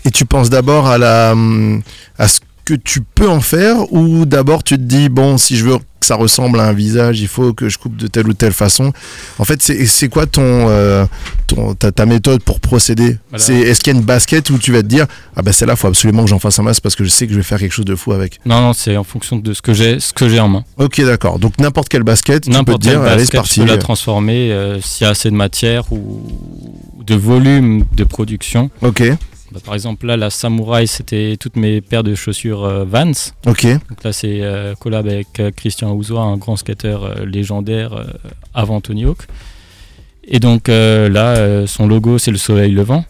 Et 0.06 0.12
tu 0.12 0.26
penses 0.26 0.50
d'abord 0.50 0.88
à 0.88 1.32
hum, 1.32 1.82
à 2.18 2.28
ce 2.28 2.42
que 2.66 2.74
tu 2.74 3.02
peux 3.02 3.30
en 3.30 3.42
faire 3.42 3.92
ou 3.94 4.26
d'abord 4.26 4.64
tu 4.64 4.76
te 4.76 4.82
dis 4.82 5.10
bon 5.10 5.38
si 5.38 5.58
je 5.58 5.66
veux 5.66 5.78
que 6.04 6.08
ça 6.08 6.16
ressemble 6.16 6.60
à 6.60 6.66
un 6.68 6.74
visage 6.74 7.22
il 7.22 7.28
faut 7.28 7.54
que 7.54 7.70
je 7.70 7.78
coupe 7.78 7.96
de 7.96 8.08
telle 8.08 8.28
ou 8.28 8.34
telle 8.34 8.54
façon 8.54 8.92
en 9.40 9.46
fait 9.46 9.62
c'est 9.62 10.10
quoi 10.10 10.26
ton, 10.26 10.42
euh, 10.44 11.06
ton 11.48 11.74
ta, 11.76 11.92
ta 11.92 12.06
méthode 12.06 12.44
pour 12.44 12.60
procéder 12.60 13.18
Voilà. 13.30 13.44
c'est 13.44 13.56
est-ce 13.56 13.80
qu'il 13.82 13.94
y 13.94 13.96
a 13.96 14.00
une 14.00 14.06
basket 14.06 14.50
où 14.50 14.58
tu 14.58 14.72
vas 14.72 14.82
te 14.82 14.88
dire 14.88 15.06
ah 15.36 15.42
ben 15.42 15.52
celle-là 15.52 15.76
faut 15.76 15.88
absolument 15.88 16.24
que 16.24 16.30
j'en 16.30 16.40
fasse 16.40 16.60
un 16.60 16.64
masque 16.64 16.84
parce 16.84 16.96
que 16.96 17.04
je 17.04 17.10
sais 17.10 17.26
que 17.28 17.34
je 17.34 17.38
vais 17.38 17.44
faire 17.44 17.60
quelque 17.60 17.72
chose 17.72 17.86
de 17.86 17.96
fou 17.96 18.12
avec? 18.12 18.40
Non, 18.46 18.62
non, 18.62 18.74
c'est 18.74 18.98
en 18.98 19.04
fonction 19.04 19.38
de 19.38 19.54
ce 19.54 19.62
que 19.62 19.74
j'ai 19.74 20.00
ce 20.00 20.14
que 20.14 20.28
j'ai 20.30 20.40
en 20.40 20.48
main. 20.50 20.64
ok 20.78 21.02
d'accord 21.02 21.40
donc 21.40 21.58
n'importe 21.60 21.90
quelle 21.90 22.04
basket 22.04 22.44
tu 22.44 22.52
peux 22.66 22.74
te 22.74 22.78
dire 22.80 23.02
allez 23.02 23.26
c'est 23.26 23.38
parti 23.38 23.62
je 23.62 23.66
peux 23.66 23.70
la 23.72 23.78
transformer 23.78 24.52
euh, 24.52 24.80
s'il 24.82 25.06
y 25.06 25.08
a 25.08 25.12
assez 25.12 25.30
de 25.32 25.36
matière 25.36 25.92
ou 25.92 26.22
de 27.06 27.16
volume 27.16 27.86
de 27.96 28.04
production. 28.04 28.70
ok 28.82 29.04
Bah, 29.54 29.60
par 29.64 29.76
exemple, 29.76 30.06
là, 30.08 30.18
la 30.18 30.30
Samouraï, 30.32 30.88
c'était 30.88 31.38
toutes 31.40 31.56
mes 31.58 31.80
paires 31.82 32.04
de 32.04 32.16
chaussures 32.16 32.64
euh, 32.64 32.86
Vans. 32.86 33.12
ok 33.46 33.66
Donc 33.90 34.04
là, 34.04 34.12
c'est 34.12 34.40
euh, 34.42 34.74
collab 34.76 35.08
avec 35.08 35.40
euh, 35.40 35.52
Christian 35.56 35.92
Ouzois, 35.94 36.22
un 36.24 36.38
grand 36.38 36.56
skater 36.56 36.98
euh, 37.04 37.26
légendaire 37.26 37.94
euh, 37.94 38.06
avant 38.54 38.82
Tony 38.82 39.06
Hawk. 39.06 39.20
Et 40.26 40.40
donc 40.40 40.70
euh, 40.70 41.08
là, 41.10 41.36
euh, 41.36 41.68
son 41.68 41.86
logo, 41.88 42.18
c'est 42.18 42.32
le 42.32 42.38
soleil 42.38 42.72
levant. 42.72 43.06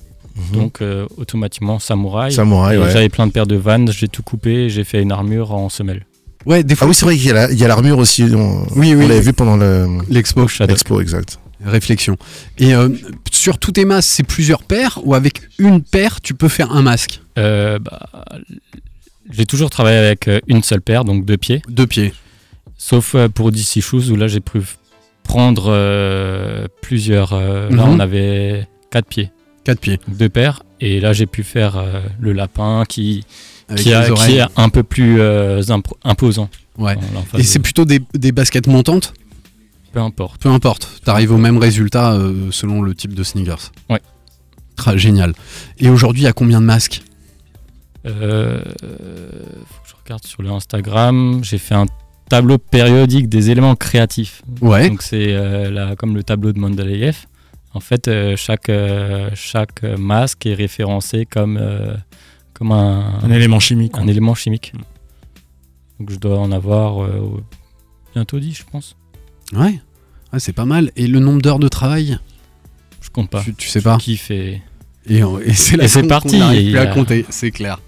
Donc 0.51 0.81
euh, 0.81 1.05
automatiquement, 1.17 1.77
Samouraï. 1.79 2.31
Samouraï, 2.31 2.77
ouais. 2.79 2.91
J'avais 2.91 3.09
plein 3.09 3.27
de 3.27 3.31
paires 3.31 3.45
de 3.45 3.55
Vans, 3.55 3.85
j'ai 3.91 4.07
tout 4.07 4.23
coupé, 4.23 4.67
j'ai 4.67 4.83
fait 4.83 4.99
une 5.01 5.11
armure 5.11 5.53
en 5.53 5.69
semelle. 5.69 6.05
Ouais, 6.47 6.63
des 6.63 6.73
ah 6.73 6.77
fois. 6.77 6.87
oui 6.87 6.93
c'est 6.95 7.05
vrai 7.05 7.15
qu'il 7.15 7.27
y 7.27 7.31
a 7.31 7.47
la- 7.47 7.67
l'armure 7.67 7.99
aussi 7.99 8.23
on, 8.35 8.63
Oui, 8.75 8.93
oui. 8.95 9.05
on 9.05 9.07
l'avait 9.07 9.21
vu 9.21 9.31
pendant 9.31 9.55
le 9.55 9.87
L'expo, 10.09 10.45
Shadow. 10.47 10.71
l'expo 10.73 10.99
exact 10.99 11.39
réflexion. 11.65 12.17
Et 12.57 12.73
euh, 12.75 12.89
sur 13.31 13.57
tous 13.57 13.71
tes 13.73 13.85
masques, 13.85 14.09
c'est 14.11 14.23
plusieurs 14.27 14.63
paires 14.63 14.99
ou 15.03 15.13
avec 15.15 15.41
une 15.59 15.81
paire, 15.81 16.21
tu 16.21 16.33
peux 16.33 16.49
faire 16.49 16.71
un 16.71 16.81
masque? 16.81 17.21
Euh, 17.37 17.79
bah, 17.79 18.07
j'ai 19.31 19.45
toujours 19.45 19.69
travaillé 19.69 19.97
avec 19.97 20.27
euh, 20.27 20.39
une 20.47 20.63
seule 20.63 20.81
paire, 20.81 21.05
donc 21.05 21.25
deux 21.25 21.37
pieds. 21.37 21.61
Deux 21.69 21.87
pieds. 21.87 22.13
Sauf 22.77 23.15
pour 23.33 23.51
DC 23.51 23.79
Shoes 23.81 24.09
où 24.11 24.15
là 24.15 24.27
j'ai 24.27 24.41
pu 24.41 24.59
prendre 25.23 25.67
euh, 25.71 26.67
plusieurs. 26.81 27.33
Là 27.33 27.67
Mhm. 27.69 27.79
on 27.79 27.99
avait 27.99 28.67
quatre 28.91 29.07
pieds, 29.07 29.31
Quatre 29.63 29.79
pieds. 29.79 29.99
deux 30.09 30.29
paires. 30.29 30.63
Et 30.81 30.99
là 30.99 31.13
j'ai 31.13 31.25
pu 31.25 31.43
faire 31.43 31.81
le 32.19 32.33
lapin 32.33 32.83
qui, 32.87 33.23
qui, 33.77 33.93
a- 33.93 34.09
qui 34.09 34.37
est 34.37 34.43
un 34.57 34.67
peu 34.69 34.83
plus 34.83 35.21
imposant. 36.03 36.49
Ouais. 36.77 36.95
Et 37.37 37.43
c'est 37.43 37.59
plutôt 37.59 37.85
des, 37.85 38.01
des 38.15 38.31
baskets 38.31 38.67
montantes? 38.67 39.13
Peu 39.93 39.99
importe. 39.99 40.41
Peu 40.41 40.49
importe. 40.49 41.01
T'arrives 41.05 41.31
au 41.31 41.37
même 41.37 41.57
résultat 41.57 42.13
euh, 42.13 42.51
selon 42.51 42.81
le 42.81 42.93
type 42.95 43.13
de 43.13 43.23
sneakers. 43.23 43.71
Ouais. 43.89 44.01
Ah, 44.85 44.97
génial. 44.97 45.33
Et 45.77 45.89
aujourd'hui, 45.89 46.23
il 46.23 46.25
y 46.25 46.27
a 46.27 46.33
combien 46.33 46.59
de 46.59 46.65
masques? 46.65 47.03
Euh, 48.05 48.61
faut 48.81 49.83
que 49.83 49.89
je 49.89 49.93
regarde 50.03 50.25
sur 50.25 50.41
le 50.41 50.49
Instagram. 50.49 51.39
J'ai 51.43 51.57
fait 51.59 51.75
un 51.75 51.85
tableau 52.29 52.57
périodique 52.57 53.29
des 53.29 53.49
éléments 53.51 53.75
créatifs. 53.75 54.41
Ouais. 54.61 54.89
Donc 54.89 55.01
c'est 55.03 55.27
euh, 55.33 55.95
comme 55.95 56.15
le 56.15 56.23
tableau 56.23 56.51
de 56.51 56.59
Mendeleïev. 56.59 57.25
En 57.75 57.79
fait, 57.79 58.07
euh, 58.07 58.35
chaque, 58.35 58.69
euh, 58.69 59.29
chaque 59.35 59.83
masque 59.83 60.45
est 60.45 60.53
référencé 60.53 61.25
comme, 61.25 61.57
euh, 61.61 61.95
comme 62.53 62.71
un, 62.71 63.19
Un 63.23 63.31
élément 63.31 63.59
chimique. 63.59 63.93
un 63.95 64.07
élément 64.07 64.35
chimique. 64.35 64.73
Donc 65.99 66.09
je 66.11 66.17
dois 66.17 66.39
en 66.39 66.51
avoir 66.51 67.03
euh, 67.03 67.41
bientôt 68.13 68.39
10, 68.39 68.53
je 68.57 68.63
pense. 68.71 68.95
Ouais. 69.53 69.79
Ah, 70.31 70.39
c'est 70.39 70.53
pas 70.53 70.65
mal. 70.65 70.91
Et 70.95 71.07
le 71.07 71.19
nombre 71.19 71.41
d'heures 71.41 71.59
de 71.59 71.67
travail? 71.67 72.17
Je 73.01 73.09
compte 73.09 73.29
pas. 73.29 73.41
tu, 73.43 73.53
tu 73.53 73.67
sais 73.67 73.81
pas? 73.81 73.97
Je 73.99 74.05
kiffe 74.05 74.31
et- 74.31 74.61
Et, 75.07 75.23
on- 75.23 75.39
et 75.39 75.53
c'est 75.53 75.75
Et 76.03 76.07
parti, 76.07 76.37
et 76.37 76.71
plus 76.71 76.77
à 76.77 76.87
compter, 76.87 77.25
c'est 77.29 77.51
clair. 77.51 77.79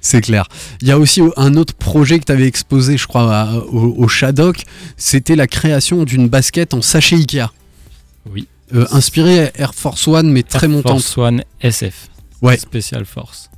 C'est 0.00 0.20
clair. 0.22 0.46
Il 0.80 0.88
y 0.88 0.92
a 0.92 0.98
aussi 0.98 1.20
un 1.36 1.56
autre 1.56 1.74
projet 1.74 2.18
que 2.18 2.24
tu 2.24 2.32
avais 2.32 2.46
exposé, 2.46 2.96
je 2.96 3.06
crois, 3.06 3.30
à- 3.34 3.54
au, 3.58 3.94
au 3.98 4.08
Shadok. 4.08 4.62
C'était 4.96 5.36
la 5.36 5.46
création 5.46 6.04
d'une 6.04 6.28
basket 6.28 6.72
en 6.72 6.80
sachet 6.82 7.16
Ikea. 7.16 7.48
Oui. 8.30 8.46
Euh, 8.74 8.86
inspirée 8.92 9.50
Air 9.56 9.74
Force 9.74 10.06
One, 10.08 10.30
mais 10.30 10.42
très 10.42 10.66
Air 10.66 10.70
montante. 10.70 11.02
Force 11.02 11.18
One 11.18 11.42
SF. 11.60 12.08
Ouais. 12.42 12.56
Special 12.56 13.04
Force. 13.04 13.50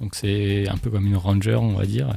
Donc 0.00 0.14
c'est 0.14 0.68
un 0.68 0.76
peu 0.76 0.90
comme 0.90 1.06
une 1.06 1.16
Ranger, 1.16 1.54
on 1.56 1.72
va 1.74 1.86
dire. 1.86 2.08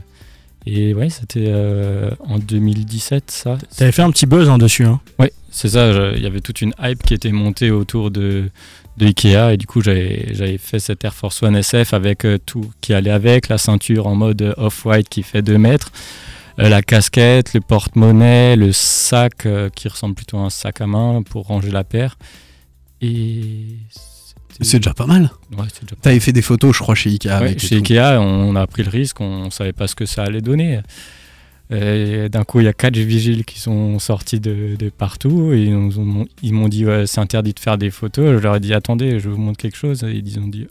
Et 0.66 0.94
ouais, 0.94 1.10
c'était 1.10 1.46
euh, 1.48 2.12
en 2.20 2.38
2017, 2.38 3.32
ça. 3.32 3.58
T'avais 3.78 3.92
fait 3.92 4.02
un 4.02 4.12
petit 4.12 4.26
buzz 4.26 4.50
hein, 4.50 4.58
dessus. 4.58 4.86
Hein. 4.86 5.00
Ouais, 5.18 5.32
c'est 5.50 5.70
ça. 5.70 5.90
Il 6.16 6.22
y 6.22 6.28
avait 6.28 6.42
toute 6.42 6.62
une 6.62 6.74
hype 6.82 7.02
qui 7.04 7.14
était 7.14 7.32
montée 7.32 7.72
autour 7.72 8.12
de, 8.12 8.50
de 8.98 9.06
Ikea. 9.06 9.54
Et 9.54 9.58
du 9.58 9.66
coup, 9.66 9.82
j'avais 9.82 10.58
fait 10.58 10.80
cette 10.80 11.04
Air 11.06 11.14
Force 11.16 11.42
One 11.42 11.56
SF 11.56 11.94
avec 11.94 12.26
euh, 12.26 12.38
tout 12.46 12.70
qui 12.82 12.94
allait 12.94 13.10
avec. 13.10 13.48
La 13.48 13.58
ceinture 13.58 14.06
en 14.08 14.16
mode 14.16 14.42
euh, 14.42 14.54
off-white 14.58 15.10
qui 15.10 15.24
fait 15.24 15.42
2 15.42 15.58
mètres. 15.58 15.92
euh, 16.60 16.68
la 16.70 16.82
casquette, 16.82 17.54
le 17.54 17.62
porte-monnaie, 17.62 18.56
le 18.58 18.72
sac 18.74 19.48
qui 19.76 19.88
ressemble 19.88 20.16
plutôt 20.16 20.38
à 20.38 20.42
un 20.42 20.50
sac 20.50 20.82
à 20.82 20.88
main 20.88 21.24
pour 21.24 21.48
ranger 21.48 21.72
la 21.72 21.84
paire. 21.86 22.18
Et. 23.02 23.78
C'est 24.62 24.80
déjà 24.80 24.94
pas 24.94 25.06
mal. 25.06 25.32
Ouais, 25.52 25.58
pas 25.58 25.96
T'avais 26.02 26.20
fait 26.20 26.34
des 26.34 26.42
photos, 26.42 26.76
je 26.76 26.82
crois, 26.82 26.96
chez 26.96 27.10
Ikea. 27.10 27.28
Ouais, 27.28 27.34
avec 27.34 27.64
et 27.64 27.68
chez. 27.68 27.76
Ikea, 27.78 28.20
on 28.20 28.56
a 28.56 28.68
pris 28.68 28.84
le 28.84 28.90
risque, 28.90 29.22
on 29.22 29.50
savait 29.52 29.74
pas 29.74 29.88
ce 29.88 29.96
que 29.96 30.06
ça 30.06 30.24
allait 30.24 30.42
donner. 30.42 30.82
Et 31.72 32.30
D'un 32.30 32.44
coup, 32.44 32.60
il 32.62 32.66
y 32.66 32.68
a 32.68 32.74
quatre 32.74 32.98
vigiles 32.98 33.46
qui 33.46 33.60
sont 33.60 34.00
sortis 34.00 34.40
de, 34.40 34.76
de 34.78 34.90
partout 34.90 35.54
et 35.54 35.72
ils 36.42 36.54
m'ont 36.54 36.68
dit 36.68 36.86
ouais, 36.86 37.06
c'est 37.06 37.22
interdit 37.22 37.54
de 37.54 37.60
faire 37.60 37.78
des 37.78 37.92
photos. 37.92 38.38
Je 38.38 38.44
leur 38.44 38.56
ai 38.56 38.60
dit 38.60 38.74
attendez, 38.74 39.20
je 39.20 39.30
vous 39.30 39.38
montre 39.38 39.58
quelque 39.58 39.78
chose. 39.78 40.04
Et 40.04 40.14
ils 40.26 40.40
ont 40.40 40.48
dit 40.48 40.68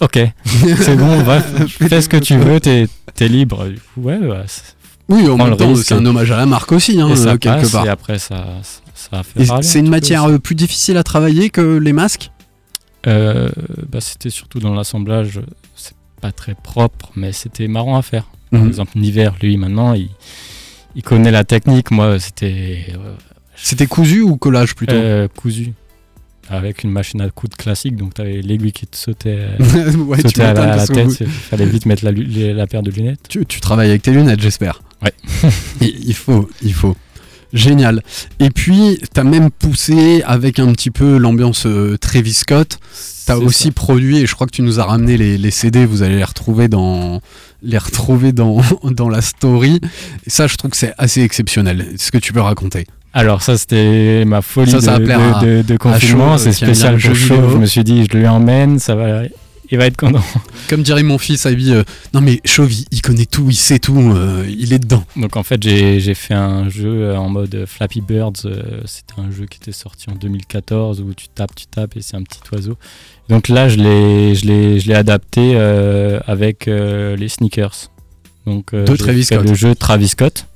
ok, 0.00 0.18
c'est 0.44 0.96
bon, 0.96 1.22
va, 1.22 1.40
fais 1.40 2.00
ce 2.00 2.08
que 2.08 2.16
tu 2.16 2.36
veux, 2.38 2.60
t'es 2.60 2.86
es 3.20 3.28
libre. 3.28 3.66
Du 3.68 3.78
coup, 3.78 4.02
ouais, 4.02 4.18
bah, 4.18 4.44
Oui, 5.08 5.28
en 5.28 5.36
même 5.36 5.56
temps, 5.56 5.74
c'est 5.76 5.94
un 5.94 6.04
hommage 6.06 6.30
à 6.30 6.36
la 6.38 6.46
marque 6.46 6.72
aussi, 6.72 7.00
hein, 7.00 7.08
et 7.10 7.16
ça 7.16 7.36
quelque 7.36 7.60
passe, 7.60 7.72
part. 7.72 7.86
Et 7.86 7.88
après, 7.88 8.18
ça, 8.18 8.46
ça, 8.62 8.80
ça 9.10 9.22
fait 9.22 9.44
c'est 9.62 9.78
un 9.78 9.80
une 9.80 9.86
peu 9.86 9.90
matière 9.90 10.24
euh, 10.24 10.38
plus 10.38 10.54
difficile 10.54 10.96
à 10.96 11.02
travailler 11.02 11.50
que 11.50 11.76
les 11.78 11.92
masques 11.92 12.30
Euh, 13.06 13.50
bah, 13.88 14.00
c'était 14.00 14.30
surtout 14.30 14.58
dans 14.58 14.74
l'assemblage, 14.74 15.40
c'est 15.76 15.94
pas 16.20 16.32
très 16.32 16.54
propre, 16.54 17.10
mais 17.14 17.30
c'était 17.32 17.68
marrant 17.68 17.96
à 17.96 18.02
faire. 18.02 18.24
Par 18.50 18.60
Mhm. 18.62 18.68
exemple, 18.68 18.92
Niver, 18.98 19.30
lui, 19.42 19.56
maintenant, 19.56 19.92
il, 19.94 20.08
il 20.96 21.02
connaît 21.02 21.30
la 21.30 21.44
technique. 21.44 21.90
Moi, 21.92 22.18
c'était 22.18 22.86
euh, 22.94 23.14
C'était 23.54 23.86
cousu 23.86 24.22
ou 24.22 24.36
collage 24.36 24.74
plutôt 24.74 24.94
euh, 24.96 25.28
cousu. 25.28 25.72
Avec 26.48 26.84
une 26.84 26.90
machine 26.92 27.20
à 27.20 27.28
coudre 27.30 27.56
classique, 27.56 27.96
donc 27.96 28.14
t'avais 28.14 28.40
l'aiguille 28.40 28.70
qui 28.72 28.86
te 28.86 28.96
sautait, 28.96 29.48
Ouais, 29.98 30.18
tu 30.18 30.28
sautait 30.28 30.42
à 30.42 30.54
la, 30.54 30.72
à 30.74 30.76
la 30.76 30.86
tête. 30.86 31.18
Il 31.20 31.26
fallait 31.26 31.66
vite 31.66 31.86
mettre 31.86 32.04
la, 32.04 32.66
paire 32.68 32.82
de 32.84 32.90
lunettes. 32.92 33.18
Tu, 33.28 33.44
tu 33.46 33.60
travailles 33.60 33.88
avec 33.90 34.02
tes 34.02 34.12
lunettes, 34.12 34.40
j'espère. 34.40 34.80
Ouais. 35.02 35.12
il 35.80 36.08
il 36.08 36.14
faut, 36.14 36.48
il 36.62 36.72
faut. 36.72 36.96
Génial. 37.56 38.02
Et 38.38 38.50
puis, 38.50 39.00
t'as 39.12 39.24
même 39.24 39.50
poussé 39.50 40.22
avec 40.26 40.58
un 40.58 40.72
petit 40.72 40.90
peu 40.90 41.16
l'ambiance 41.16 41.66
euh, 41.66 41.96
Travis 41.98 42.34
Scott. 42.34 42.78
T'as 43.26 43.36
aussi 43.36 43.68
ça. 43.68 43.72
produit, 43.72 44.18
et 44.18 44.26
je 44.26 44.34
crois 44.34 44.46
que 44.46 44.52
tu 44.52 44.62
nous 44.62 44.78
as 44.78 44.84
ramené 44.84 45.16
les, 45.16 45.36
les 45.36 45.50
CD, 45.50 45.84
vous 45.84 46.02
allez 46.02 46.16
les 46.16 46.24
retrouver 46.24 46.68
dans, 46.68 47.20
les 47.62 47.78
retrouver 47.78 48.32
dans, 48.32 48.60
dans 48.84 49.08
la 49.08 49.20
story. 49.20 49.80
Et 50.26 50.30
ça, 50.30 50.46
je 50.46 50.56
trouve 50.56 50.70
que 50.70 50.76
c'est 50.76 50.94
assez 50.98 51.22
exceptionnel. 51.22 51.86
Ce 51.98 52.10
que 52.12 52.18
tu 52.18 52.32
peux 52.32 52.40
raconter. 52.40 52.86
Alors 53.12 53.40
ça 53.40 53.56
c'était 53.56 54.24
ma 54.26 54.42
folie 54.42 54.70
Ça, 54.70 54.82
ça 54.82 54.98
va 54.98 55.40
de, 55.40 55.76
confinement, 55.78 56.36
Shaw, 56.36 56.44
c'est 56.44 56.52
spécial 56.52 56.98
pour. 56.98 57.14
Je 57.14 57.56
me 57.56 57.64
suis 57.64 57.82
dit 57.82 58.06
je 58.10 58.14
lui 58.14 58.28
emmène, 58.28 58.78
ça 58.78 58.94
va, 58.94 59.22
il 59.70 59.78
va 59.78 59.86
être 59.86 59.96
content. 59.96 60.22
Comme 60.68 60.82
dirait 60.82 61.02
mon 61.02 61.18
fils, 61.18 61.46
Abby, 61.46 61.72
euh, 61.72 61.82
non 62.14 62.20
mais 62.20 62.40
Chauve, 62.44 62.72
il, 62.90 63.02
connaît 63.02 63.26
tout, 63.26 63.46
il 63.48 63.56
sait 63.56 63.78
tout, 63.78 63.98
euh, 63.98 64.44
il 64.48 64.72
est 64.72 64.78
dedans. 64.78 65.04
Donc 65.16 65.36
en 65.36 65.42
fait 65.42 65.62
j'ai 65.62 66.14
fait 66.14 66.34
un 66.34 66.68
jeu 66.68 67.02
euh, 67.02 67.16
en 67.16 67.28
mode 67.28 67.64
Flappy 67.66 68.00
Birds, 68.00 68.44
euh, 68.44 68.80
c'était 68.84 69.20
un 69.20 69.30
jeu 69.30 69.46
qui 69.46 69.58
était 69.58 69.72
sorti 69.72 70.10
en 70.10 70.14
2014 70.14 71.00
où 71.00 71.14
tu 71.14 71.28
tapes, 71.28 71.54
tu 71.54 71.66
tapes 71.66 71.96
et 71.96 72.02
c'est 72.02 72.16
un 72.16 72.22
petit 72.22 72.40
oiseau. 72.52 72.76
Donc 73.28 73.48
là 73.48 73.68
je 73.68 73.76
l'ai 73.78 74.94
adapté 74.94 75.56
avec 76.26 76.66
les 76.66 77.28
sneakers. 77.28 77.90
Donc 78.46 78.74
De 78.74 78.96
Travis 78.96 79.24
Scott. 79.24 79.44
Le 79.44 79.54
jeu 79.54 79.74
Travis 79.74 80.08
Scott. 80.08 80.46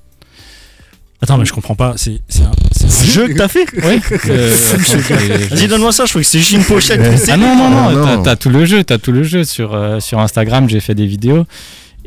Attends, 1.23 1.37
mais 1.37 1.45
je 1.45 1.53
comprends 1.53 1.75
pas. 1.75 1.95
C'est 1.97 2.19
c'est 2.29 2.43
un, 2.43 2.51
un 2.51 3.05
jeu 3.05 3.29
que 3.29 3.35
t'as 3.35 3.49
fait 3.49 3.67
Oui. 3.85 4.01
Euh, 4.31 4.55
Vas-y, 5.51 5.69
donne-moi 5.69 5.93
ça. 5.93 6.05
Je 6.07 6.11
crois 6.11 6.23
que 6.23 6.27
c'est 6.29 6.39
juste 6.39 6.53
une 6.53 6.65
pochette. 6.65 7.01
Ah 7.29 7.37
non, 7.37 7.55
non, 7.57 7.69
non, 7.71 7.89
Ah 7.89 8.17
non. 8.17 8.23
t'as- 8.23 8.37
tout 8.37 8.49
le 8.51 8.65
jeu, 8.65 8.83
t'as 8.85 8.99
tout 8.99 9.13
le 9.13 9.23
jeu 9.23 9.45
sur, 9.45 9.75
euh, 9.75 10.01
sur 10.01 10.19
Instagram, 10.19 10.69
j'ai 10.69 10.81
fait 10.81 10.95
des 10.95 11.07
vidéos. 11.07 11.45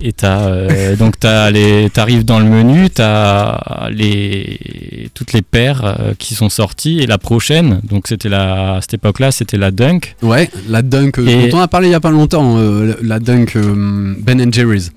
Et 0.02 0.12
t'as, 0.12 0.40
euh, 0.48 0.96
donc 0.96 1.20
t'as 1.20 1.52
les, 1.52 1.88
t'arrives 1.92 2.26
dans 2.26 2.40
le 2.40 2.46
menu, 2.46 2.90
t'as 2.90 3.88
les, 3.92 5.10
toutes 5.14 5.34
les 5.34 5.44
paires 5.44 5.86
euh, 5.86 6.14
qui 6.18 6.34
sont 6.34 6.50
sorties 6.50 7.00
et 7.00 7.06
la 7.06 7.20
prochaine, 7.20 7.80
donc 7.88 8.08
c'était 8.08 8.28
la, 8.28 8.78
à 8.78 8.82
cette 8.82 8.96
époque-là, 8.96 9.32
c'était 9.32 9.56
la 9.58 9.70
Dunk. 9.70 10.16
Ouais, 10.24 10.50
la 10.68 10.82
Dunk, 10.82 11.20
euh, 11.20 11.28
Et- 11.46 11.50
dont 11.50 11.60
on 11.60 11.62
a 11.62 11.68
parlé 11.68 11.90
il 11.90 11.92
y 11.92 11.96
a 11.96 12.00
pas 12.00 12.10
longtemps, 12.10 12.56
euh, 12.58 12.96
la 13.04 13.20
Dunk 13.20 13.56
euh, 13.56 14.16
Ben 14.18 14.52
Jerry's. 14.52 14.92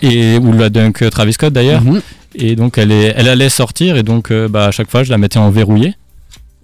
Et, 0.00 0.38
ou 0.38 0.52
la 0.54 0.70
Dunk 0.70 1.08
Travis 1.10 1.34
Scott 1.34 1.52
d'ailleurs. 1.52 1.82
Mhm. 1.82 2.00
Et 2.34 2.56
donc 2.56 2.78
elle, 2.78 2.92
est, 2.92 3.14
elle 3.16 3.28
allait 3.28 3.48
sortir 3.48 3.96
et 3.96 4.02
donc 4.02 4.30
euh, 4.30 4.48
bah, 4.48 4.66
à 4.66 4.70
chaque 4.70 4.90
fois 4.90 5.04
je 5.04 5.10
la 5.10 5.18
mettais 5.18 5.38
en 5.38 5.50
verrouillé. 5.50 5.94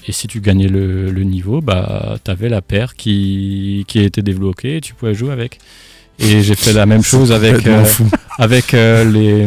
Et 0.06 0.12
si 0.12 0.26
tu 0.26 0.40
gagnais 0.40 0.66
le, 0.66 1.10
le 1.10 1.24
niveau, 1.24 1.60
bah, 1.60 2.18
tu 2.24 2.30
avais 2.30 2.48
la 2.48 2.62
paire 2.62 2.94
qui, 2.94 3.84
qui 3.86 4.00
était 4.00 4.22
débloquée 4.22 4.78
et 4.78 4.80
tu 4.80 4.94
pouvais 4.94 5.14
jouer 5.14 5.32
avec. 5.32 5.58
Et 6.18 6.42
j'ai 6.42 6.54
fait 6.54 6.72
la 6.72 6.86
même 6.86 7.02
chose 7.02 7.32
avec, 7.32 7.66
euh, 7.66 7.84
avec 8.38 8.74
euh, 8.74 9.04
les 9.04 9.46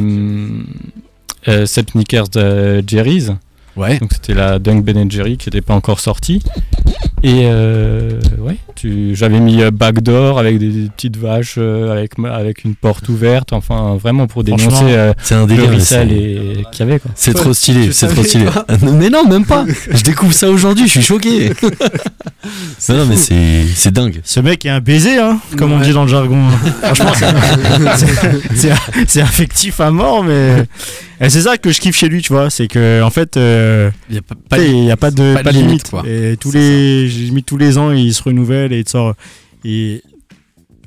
euh, 1.47 1.65
Sepp 1.65 1.91
Sneakers 1.91 2.29
de 2.29 2.83
Jerry's. 2.85 3.31
Ouais. 3.75 3.97
Donc 3.99 4.11
c'était 4.13 4.33
la 4.33 4.59
Dunk 4.59 4.83
Ben 4.83 5.09
Jerry 5.09 5.37
qui 5.37 5.47
n'était 5.49 5.61
pas 5.61 5.73
encore 5.73 5.99
sortie. 5.99 6.41
Et 7.25 7.43
euh, 7.45 8.19
ouais, 8.39 8.57
tu, 8.75 9.15
j'avais 9.15 9.39
mis 9.39 9.61
euh, 9.63 9.71
backdoor 9.71 10.37
avec 10.39 10.59
des, 10.59 10.67
des 10.67 10.89
petites 10.89 11.15
vaches, 11.15 11.55
euh, 11.57 11.91
avec, 11.93 12.11
avec 12.29 12.65
une 12.65 12.75
porte 12.75 13.07
ouverte, 13.07 13.53
enfin 13.53 13.95
vraiment 13.95 14.27
pour 14.27 14.43
dénoncer 14.43 14.83
euh, 14.89 15.13
C'est 15.23 15.35
un 15.35 15.41
le 15.41 15.55
délire. 15.55 15.69
resell 15.71 16.09
c'est- 16.09 16.15
et- 16.15 16.65
qu'il 16.71 16.85
y 16.85 16.89
avait 16.89 16.99
quoi. 16.99 17.11
C'est 17.15 17.33
trop 17.33 17.53
stylé, 17.53 17.93
c'est 17.93 18.07
trop 18.07 18.23
stylé. 18.23 18.45
non, 18.81 18.91
Mais 18.91 19.09
non, 19.09 19.25
même 19.27 19.45
pas. 19.45 19.65
Je 19.91 20.03
découvre 20.03 20.33
ça 20.33 20.49
aujourd'hui, 20.49 20.85
je 20.85 20.91
suis 20.91 21.01
choqué. 21.01 21.49
non, 22.89 22.95
non, 22.97 23.05
mais 23.05 23.15
c'est 23.15 23.63
c'est 23.73 23.91
dingue. 23.91 24.19
Ce 24.25 24.39
mec 24.41 24.65
est 24.65 24.69
un 24.69 24.81
baiser, 24.81 25.17
hein, 25.17 25.39
comme 25.57 25.71
on 25.71 25.79
dit 25.79 25.93
dans 25.93 26.03
le 26.03 26.09
jargon. 26.09 26.41
Franchement, 26.81 27.13
c'est- 27.15 27.95
c'est- 28.05 28.31
c'est 28.55 28.73
c'est 29.07 29.21
affectif 29.21 29.79
à 29.79 29.91
mort, 29.91 30.23
mais 30.25 30.65
et 31.21 31.29
c'est 31.29 31.41
ça 31.41 31.57
que 31.57 31.71
je 31.71 31.79
kiffe 31.79 31.95
chez 31.95 32.09
lui, 32.09 32.21
tu 32.21 32.33
vois. 32.33 32.49
C'est 32.49 32.67
que 32.67 33.01
en 33.01 33.09
fait, 33.09 33.37
euh, 33.37 33.62
A 34.51 34.57
sais, 34.57 34.69
il 34.69 34.81
n'y 34.81 34.91
a 34.91 34.97
pas 34.97 35.11
de, 35.11 35.33
pas 35.33 35.39
de 35.39 35.43
pas 35.43 35.51
de 35.53 35.57
limite, 35.57 35.89
quoi. 35.89 36.03
Et 36.07 36.37
tous 36.39 36.51
les, 36.51 37.09
tous 37.45 37.57
les 37.57 37.77
ans, 37.77 37.91
il 37.91 38.13
se 38.13 38.23
renouvelle 38.23 38.73
et 38.73 38.79
il 38.79 38.83
te 38.83 38.89
sort. 38.91 39.15
Et 39.65 40.01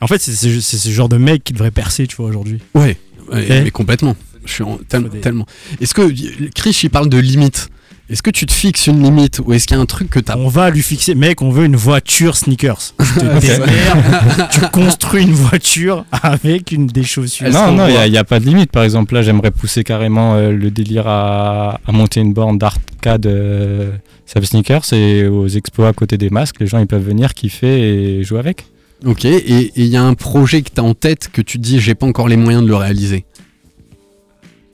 en 0.01 0.07
fait, 0.07 0.21
c'est 0.21 0.33
ce 0.61 0.89
genre 0.91 1.09
de 1.09 1.17
mec 1.17 1.43
qui 1.45 1.53
devrait 1.53 1.71
percer, 1.71 2.07
tu 2.07 2.17
vois, 2.17 2.27
aujourd'hui. 2.27 2.59
Ouais, 2.75 2.97
ouais, 3.33 3.47
Eh 3.49 3.61
mais 3.63 3.71
complètement. 3.71 4.17
Je 4.45 4.53
suis 4.53 4.63
en- 4.63 4.79
tellement. 4.89 5.47
Est-ce 5.81 5.93
que 5.95 6.13
Chris 6.55 6.79
il 6.85 6.91
parle 6.91 7.09
de 7.09 7.19
limite 7.19 7.69
Est-ce 8.09 8.23
que 8.23 8.31
tu 8.31 8.47
te 8.47 8.53
fixes 8.53 8.87
une 8.87 9.03
limite 9.03 9.41
ou 9.45 9.53
est-ce 9.53 9.67
qu'il 9.67 9.77
y 9.77 9.81
a 9.81 9.83
un 9.83 9.87
truc 9.87 10.11
que 10.11 10.21
t'as 10.21 10.37
On 10.37 10.47
va 10.47 10.71
lui 10.71 10.81
fixer, 10.83 11.17
mec, 11.17 11.43
on 11.43 11.51
veut 11.51 11.65
une 11.65 11.75
voiture 11.75 12.37
sneakers. 12.37 12.95
Tu 13.17 13.23
te 13.23 13.41
démerdes, 13.41 14.49
tu 14.53 14.61
construis 14.73 15.23
une 15.23 15.33
voiture 15.33 16.05
avec 16.13 16.71
une 16.71 16.87
des 16.87 17.03
chaussures. 17.03 17.49
Non, 17.49 17.73
non, 17.73 17.89
il 17.89 18.11
n'y 18.11 18.19
a, 18.19 18.25
pas 18.25 18.39
de 18.39 18.45
limite. 18.45 18.71
Par 18.71 18.85
exemple, 18.85 19.15
là, 19.15 19.23
j'aimerais 19.23 19.51
pousser 19.51 19.85
carrément 19.85 20.35
euh, 20.35 20.53
le 20.53 20.71
délire 20.71 21.09
à, 21.09 21.81
à 21.87 21.93
monter 21.93 22.21
une 22.21 22.35
borne 22.35 22.59
d'arcade 22.59 23.27
euh, 23.27 23.91
Sub 24.27 24.45
Sneakers 24.45 24.93
et 24.93 25.27
aux 25.27 25.49
expos 25.49 25.87
à 25.87 25.93
côté 25.93 26.19
des 26.19 26.31
masques. 26.31 26.61
Les 26.61 26.67
gens, 26.67 26.79
ils 26.79 26.87
peuvent 26.87 27.05
venir 27.05 27.33
kiffer 27.35 28.19
et 28.19 28.23
jouer 28.23 28.39
avec. 28.39 28.67
Ok, 29.05 29.25
et 29.25 29.37
et 29.37 29.73
il 29.77 29.87
y 29.87 29.97
a 29.97 30.03
un 30.03 30.15
projet 30.15 30.63
que 30.63 30.71
t'as 30.75 30.83
en 30.83 30.95
tête 30.95 31.29
que 31.33 31.43
tu 31.43 31.59
te 31.59 31.63
dis 31.63 31.81
j'ai 31.81 31.95
pas 31.95 32.07
encore 32.07 32.29
les 32.29 32.37
moyens 32.37 32.63
de 32.63 32.69
le 32.69 32.77
réaliser? 32.77 33.25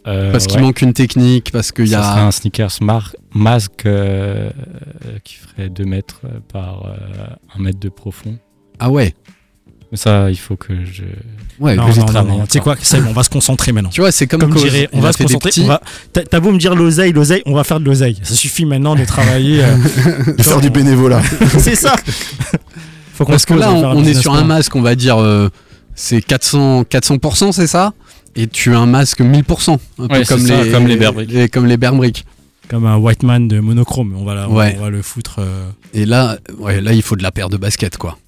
Euh, 0.08 0.32
parce 0.32 0.46
qu'il 0.48 0.56
ouais. 0.58 0.62
manque 0.66 0.82
une 0.82 0.92
technique, 0.92 1.52
parce 1.52 1.70
qu'il 1.70 1.84
y 1.86 1.90
Ça 1.90 2.02
serait 2.02 2.20
a. 2.22 2.26
un 2.26 2.30
sneakers 2.32 2.72
mar- 2.80 3.14
masque 3.32 3.86
euh, 3.86 4.50
qui 5.22 5.36
ferait 5.36 5.68
2 5.68 5.84
mètres 5.84 6.22
euh, 6.24 6.40
par 6.52 6.86
1 7.56 7.62
mètre 7.62 7.78
de 7.78 7.88
profond. 7.88 8.36
Ah 8.80 8.90
ouais, 8.90 9.14
Mais 9.92 9.96
ça, 9.96 10.28
il 10.28 10.36
faut 10.38 10.56
que 10.56 10.84
je. 10.84 11.04
ouais. 11.60 11.76
Non, 11.76 11.86
que 11.88 12.00
non, 12.00 12.24
non. 12.24 12.40
Tu 12.46 12.54
sais 12.54 12.60
quoi, 12.60 12.74
c'est 12.80 13.00
bon, 13.00 13.10
on 13.10 13.12
va 13.12 13.22
se 13.22 13.30
concentrer 13.30 13.70
maintenant. 13.70 13.90
Tu 13.90 14.00
vois, 14.00 14.10
c'est 14.10 14.26
comme, 14.26 14.40
Comme 14.40 14.54
Cause. 14.54 14.62
dirait, 14.64 14.88
on 14.92 15.00
va 15.00 15.12
se 15.12 15.18
concentrer. 15.22 15.50
petits- 15.50 15.62
on 15.62 15.66
va- 15.68 15.80
T'as 16.12 16.22
t'as 16.24 16.40
beau 16.40 16.50
me 16.50 16.58
dire 16.58 16.74
l'oseille, 16.74 17.12
l'oseille, 17.12 17.42
on 17.46 17.54
va 17.54 17.62
faire 17.62 17.78
de 17.78 17.84
l'oseille. 17.84 18.18
Ça 18.24 18.34
suffit 18.34 18.64
maintenant 18.64 18.96
de 18.96 19.04
travailler. 19.04 19.62
euh, 19.62 19.76
De 20.36 20.42
faire 20.42 20.60
du 20.60 20.70
bénévolat. 20.70 21.22
c'est 21.58 21.76
ça. 21.76 21.94
Faut 23.14 23.24
qu'on 23.24 23.32
Parce 23.32 23.42
se 23.42 23.46
que 23.46 23.52
pose 23.54 23.60
là, 23.62 23.70
on, 23.72 23.98
on 23.98 24.04
est 24.04 24.14
sur 24.14 24.34
un 24.34 24.42
masque, 24.44 24.74
on 24.74 24.82
va 24.82 24.94
dire, 24.96 25.18
euh, 25.20 25.48
c'est 25.94 26.22
400, 26.22 26.82
400%, 26.82 27.52
c'est 27.52 27.66
ça? 27.68 27.92
Et 28.36 28.46
tu 28.46 28.74
as 28.74 28.78
un 28.78 28.86
masque 28.86 29.20
1000%, 29.20 29.72
un 29.98 30.06
peu 30.08 30.14
Ouais, 30.14 30.24
comme, 30.24 30.40
ça, 30.46 30.62
les, 30.64 30.70
comme 30.70 30.86
les 30.86 30.96
Bear 30.96 31.12
Bricks. 31.12 31.30
les- 31.30 31.48
comme 31.48 31.66
les 31.66 31.76
Bear 31.76 31.94
Bricks. 31.94 32.24
Comme 32.68 32.86
un 32.86 32.96
white 32.96 33.22
man 33.22 33.48
de 33.48 33.60
monochrome. 33.60 34.14
On 34.16 34.24
va, 34.24 34.34
la- 34.34 34.48
on- 34.48 34.54
Ouais. 34.56 34.74
on 34.78 34.82
va 34.84 34.90
le 34.90 35.02
foutre. 35.02 35.36
euh, 35.40 35.68
Et 35.92 36.06
là, 36.06 36.38
ouais, 36.58 36.80
là, 36.80 36.92
il 36.94 37.02
faut 37.02 37.16
de 37.16 37.22
la 37.22 37.30
paire 37.30 37.48
de 37.50 37.56
baskets, 37.58 37.98
quoi. 37.98 38.18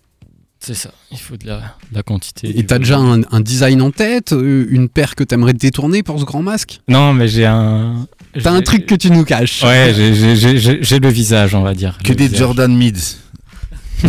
C'est 0.61 0.75
ça, 0.75 0.91
il 1.13 1.19
faut 1.19 1.37
de 1.37 1.47
la, 1.47 1.57
de 1.91 1.95
la 1.95 2.03
quantité. 2.03 2.59
Et 2.59 2.65
t'as 2.65 2.79
déjà 2.79 2.97
un, 2.99 3.21
un 3.31 3.41
design 3.41 3.83
en 3.83 3.91
tête, 3.91 4.33
euh, 4.33 4.67
une 4.71 4.89
paire 4.89 5.15
que 5.15 5.23
t'aimerais 5.23 5.53
détourner 5.53 6.03
pour 6.03 6.19
ce 6.19 6.25
grand 6.25 6.43
masque? 6.43 6.81
Non, 6.89 7.13
mais 7.13 7.29
j'ai 7.29 7.45
un. 7.45 8.07
T'as 8.43 8.51
un 8.53 8.63
truc 8.63 8.87
que 8.87 8.95
tu 8.95 9.11
nous 9.11 9.25
caches. 9.25 9.63
Ouais, 9.63 9.93
j'ai- 9.95 10.99
le 10.99 11.09
visage, 11.09 11.55
on 11.55 11.61
va 11.63 11.75
dire. 11.75 11.99
Que 12.03 12.15
des 12.15 12.25
visage. 12.29 12.39
Jordan 12.39 12.75
Mids. 12.75 13.17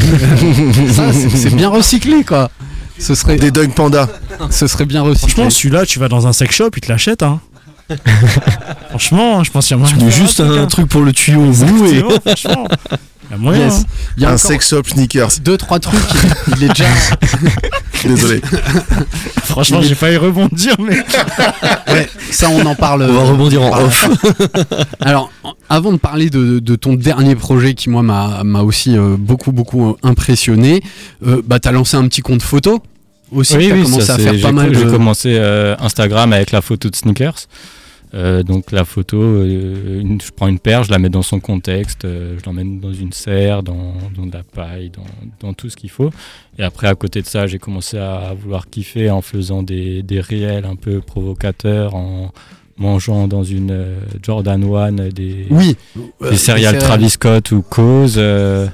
Ça, 0.91 1.11
c'est 1.13 1.55
bien 1.55 1.69
recyclé, 1.69 2.23
quoi. 2.23 2.49
Ce 2.97 3.15
serait, 3.15 3.35
Des 3.37 3.51
Dunk 3.51 3.73
Panda. 3.73 4.07
ce 4.49 4.67
serait 4.67 4.85
bien 4.85 5.01
recyclé. 5.01 5.31
Franchement, 5.31 5.49
celui-là, 5.49 5.85
tu 5.85 5.99
vas 5.99 6.07
dans 6.07 6.27
un 6.27 6.33
sex 6.33 6.55
shop, 6.55 6.69
il 6.75 6.81
te 6.81 6.91
l'achète. 6.91 7.23
Hein. 7.23 7.39
Franchement, 8.89 9.43
je 9.43 9.51
pense 9.51 9.67
qu'il 9.67 9.77
y 9.77 9.79
a 9.79 9.81
moyen. 9.81 9.93
Tu 9.93 9.99
de 9.99 10.05
mets 10.05 10.11
juste 10.11 10.39
un 10.39 10.63
hein. 10.63 10.65
truc 10.67 10.87
pour 10.87 11.01
le 11.01 11.13
tuyau 11.13 11.41
au 11.41 11.51
bout 11.51 11.85
et. 11.85 11.99
Exactement, 11.99 12.19
franchement. 12.25 12.67
Il 13.30 13.32
y 13.32 13.34
a 13.34 13.38
moyen. 13.38 13.65
Yes. 13.65 13.73
hein. 13.80 13.84
Il 14.17 14.23
y 14.23 14.26
a 14.26 14.32
Un 14.32 14.38
sex 14.38 14.69
shop 14.69 14.84
sneakers. 14.86 15.30
deux, 15.43 15.57
trois 15.57 15.80
trucs. 15.80 15.99
il 16.57 16.63
est 16.63 16.69
déjà. 16.69 16.86
Désolé. 18.05 18.39
Franchement, 19.43 19.82
j'ai 19.82 19.95
failli 19.95 20.17
rebondir, 20.17 20.76
mais. 20.80 20.97
Ouais, 21.88 22.09
ça, 22.30 22.49
on 22.49 22.65
en 22.65 22.76
parle. 22.76 23.03
On 23.03 23.13
va 23.13 23.21
euh, 23.21 23.32
rebondir 23.32 23.61
en 23.61 23.84
off. 23.86 24.09
Alors, 24.99 25.32
avant 25.69 25.93
de 25.93 25.97
parler 25.97 26.30
de, 26.30 26.59
de 26.59 26.76
ton 26.76 26.93
dernier 26.93 27.36
projet 27.36 27.73
qui, 27.73 27.89
moi, 27.89 28.01
m'a 28.03 28.61
aussi 28.61 28.97
euh, 28.97 29.15
beaucoup, 29.17 29.51
beaucoup 29.53 29.91
euh, 29.91 29.93
impressionné, 30.03 30.84
euh, 31.26 31.41
bah, 31.45 31.59
t'as 31.59 31.71
lancé 31.71 31.95
un 31.95 32.05
petit 32.07 32.21
compte 32.21 32.41
photo 32.41 32.82
aussi. 33.32 33.55
Oui, 33.55 33.71
oui, 33.71 33.84
commencé 33.84 34.05
ça, 34.05 34.15
à 34.15 34.17
faire 34.17 34.34
j'ai 34.34 34.41
pas 34.41 34.51
mal. 34.51 34.76
J'ai 34.76 34.84
commencé 34.86 35.36
euh, 35.39 35.76
Instagram 35.80 36.34
avec 36.34 36.51
la 36.51 36.61
photo 36.61 36.89
de 36.89 36.95
sneakers. 36.95 37.47
Euh, 38.13 38.43
donc 38.43 38.71
la 38.71 38.85
photo, 38.85 39.17
euh, 39.21 39.99
une- 39.99 40.21
je 40.21 40.31
prends 40.31 40.47
une 40.47 40.59
paire, 40.59 40.83
je 40.83 40.91
la 40.91 40.99
mets 40.99 41.09
dans 41.09 41.21
son 41.23 41.39
contexte, 41.39 42.05
euh, 42.05 42.37
je 42.39 42.45
l'emmène 42.45 42.79
dans 42.79 42.93
une 42.93 43.11
serre, 43.11 43.61
dans, 43.63 43.93
dans 44.15 44.25
de 44.25 44.33
la 44.33 44.43
paille, 44.43 44.89
dans, 44.89 45.47
dans 45.47 45.53
tout 45.53 45.69
ce 45.69 45.75
qu'il 45.75 45.89
faut. 45.89 46.11
Et 46.57 46.63
après, 46.63 46.87
à 46.87 46.95
côté 46.95 47.21
de 47.21 47.25
ça, 47.27 47.47
j'ai 47.47 47.59
commencé 47.59 47.97
à 47.97 48.33
vouloir 48.39 48.69
kiffer 48.69 49.09
en 49.09 49.21
faisant 49.21 49.63
des, 49.63 50.01
des 50.03 50.21
réels 50.21 50.65
un 50.65 50.75
peu 50.75 51.01
provocateurs, 51.01 51.95
en 51.95 52.31
mangeant 52.77 53.27
dans 53.27 53.43
une 53.43 53.71
euh, 53.71 53.95
Jordan 54.21 54.63
One 54.63 55.09
des, 55.09 55.47
Oui. 55.49 55.75
des 56.21 56.37
céréales. 56.37 56.77
Travis 56.77 57.09
Scott 57.09 57.51
ou 57.51 57.61
Cause. 57.61 58.15
euh, 58.17 58.67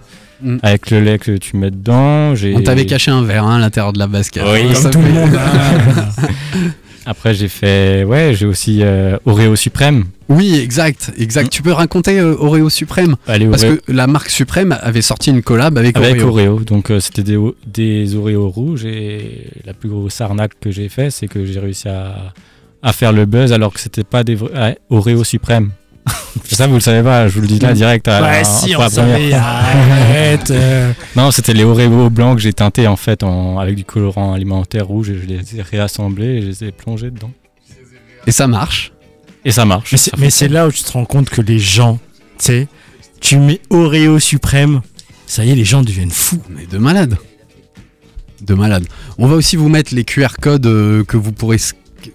Mm. 0.44 0.58
Avec 0.64 0.90
le 0.90 1.02
lait 1.02 1.20
que 1.20 1.38
tu 1.38 1.56
mets 1.56 1.70
dedans. 1.70 2.34
j'ai- 2.34 2.56
On 2.56 2.64
t'avait 2.64 2.88
caché 2.88 3.12
un 3.12 3.22
verre 3.22 3.44
hein, 3.46 3.58
à 3.58 3.60
l'intérieur 3.60 3.94
de 3.94 4.00
la 4.00 4.08
basket. 4.08 4.42
Oui, 4.44 4.62
Hein, 4.72 4.74
comme 4.82 4.90
tout 4.92 5.00
le 5.00 5.12
monde, 5.12 5.30
Après, 7.06 7.34
j'ai 7.34 7.48
fait. 7.48 8.04
Ouais, 8.04 8.34
j'ai 8.36 8.46
aussi 8.46 8.80
euh, 8.84 9.18
Oreo 9.26 9.56
Suprême. 9.56 10.06
Oui, 10.30 10.56
exact, 10.56 11.12
exact. 11.18 11.50
Tu 11.50 11.62
peux 11.62 11.72
raconter 11.72 12.20
euh, 12.20 12.36
Oreo 12.40 12.70
Suprême? 12.70 13.16
Allez, 13.28 13.48
Parce 13.48 13.64
Oreo. 13.64 13.78
que 13.78 13.92
la 13.92 14.08
marque 14.08 14.30
Suprême 14.30 14.78
avait 14.82 15.02
sorti 15.02 15.32
une 15.32 15.42
collab 15.42 15.78
avec, 15.78 15.98
Avec 15.98 16.22
Oreo. 16.22 16.28
Oreo. 16.30 16.60
Donc, 16.60 16.92
euh, 16.92 17.00
c'était 17.00 17.24
des, 17.24 17.38
des 17.66 18.16
Oreo 18.16 18.50
rouges. 18.50 18.86
Et 18.86 19.48
la 19.66 19.74
plus 19.74 19.90
grosse 19.90 20.22
arnaque 20.22 20.54
que 20.62 20.70
j'ai 20.72 20.90
fait, 20.90 21.10
c'est 21.10 21.28
que 21.28 21.44
j'ai 21.46 21.60
réussi 21.60 21.90
à, 21.90 22.34
à 22.84 22.94
faire 22.94 23.12
le 23.12 23.26
buzz 23.26 23.52
alors 23.52 23.74
que 23.74 23.80
c'était 23.80 24.04
pas 24.04 24.24
des 24.24 24.36
vrais- 24.36 24.54
ouais, 24.54 24.78
Oreo 24.90 25.24
Suprême. 25.24 25.72
Ça, 26.52 26.68
vous 26.68 26.76
le 26.76 26.80
savez 26.80 27.02
pas, 27.04 27.28
je 27.28 27.36
vous 27.36 27.42
le 27.42 27.48
dis 27.48 27.60
là 27.60 27.74
direct. 27.74 28.08
à- 28.08 28.22
Ouais, 28.22 28.42
en- 28.42 28.44
si, 28.44 28.76
on 28.76 28.90
savait, 28.90 29.34
arrête, 29.34 30.52
euh. 30.52 30.92
Non, 31.16 31.32
c'était 31.32 31.54
les 31.54 31.64
Oreo 31.64 32.10
blancs 32.10 32.36
que 32.36 32.42
j'ai 32.42 32.54
teintés 32.54 32.88
en 32.88 32.96
fait 32.96 33.24
en- 33.24 33.58
avec 33.60 33.76
du 33.76 33.86
colorant 33.86 34.34
alimentaire 34.34 34.88
rouge 34.88 35.10
et 35.10 35.18
je 35.22 35.26
les 35.28 35.58
ai 35.58 35.62
réassemblés 35.62 36.26
et 36.38 36.42
je 36.42 36.48
les 36.48 36.64
ai 36.66 36.72
plongés 36.72 37.12
dedans. 37.12 37.32
Et 38.28 38.32
ça 38.32 38.48
marche. 38.48 38.92
Et 39.46 39.52
ça 39.52 39.66
marche. 39.66 39.96
Mais 40.18 40.30
c'est- 40.30 40.48
là 40.48 40.68
où 40.68 40.72
tu 40.72 40.84
te 40.84 40.92
rends 40.92 41.06
compte 41.06 41.30
que 41.30 41.42
les 41.42 41.60
gens, 41.60 42.00
tu 42.38 42.46
sais, 42.46 42.68
tu 43.20 43.38
mets 43.38 43.60
Oreo 43.70 44.20
suprême, 44.20 44.82
ça 45.28 45.46
y 45.46 45.52
est, 45.52 45.56
les 45.56 45.66
gens 45.66 45.82
deviennent 45.82 46.12
fous. 46.12 46.42
Mais 46.50 46.66
de 46.66 46.78
malade. 46.78 47.18
De 48.42 48.54
malade. 48.56 48.86
On 49.18 49.28
va 49.28 49.36
aussi 49.36 49.56
vous 49.56 49.70
mettre 49.70 49.94
les 49.96 50.04
QR 50.04 50.36
codes 50.42 50.66
euh, 50.66 51.04
que 51.04 51.16
vous 51.18 51.32
pourrez. 51.32 51.58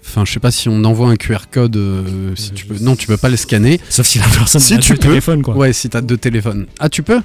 Enfin, 0.05 0.23
je 0.25 0.31
sais 0.33 0.39
pas 0.39 0.51
si 0.51 0.69
on 0.69 0.83
envoie 0.83 1.09
un 1.09 1.15
QR 1.15 1.49
code. 1.51 1.75
euh, 1.77 2.03
si 2.35 2.51
tu 2.51 2.65
peux. 2.65 2.75
Non, 2.81 2.95
tu 2.95 3.07
peux 3.07 3.17
pas 3.17 3.29
le 3.29 3.37
scanner. 3.37 3.79
Sauf 3.89 4.05
si 4.07 4.19
la 4.19 4.25
personne 4.25 4.61
si 4.61 4.73
a 4.73 4.77
tu 4.77 4.91
deux 4.93 4.97
peux. 4.97 5.07
téléphones, 5.07 5.41
quoi. 5.43 5.55
Ouais, 5.55 5.73
si 5.73 5.89
t'as 5.89 6.01
deux 6.01 6.17
téléphones. 6.17 6.65
Ah, 6.79 6.89
tu 6.89 7.03
peux? 7.03 7.21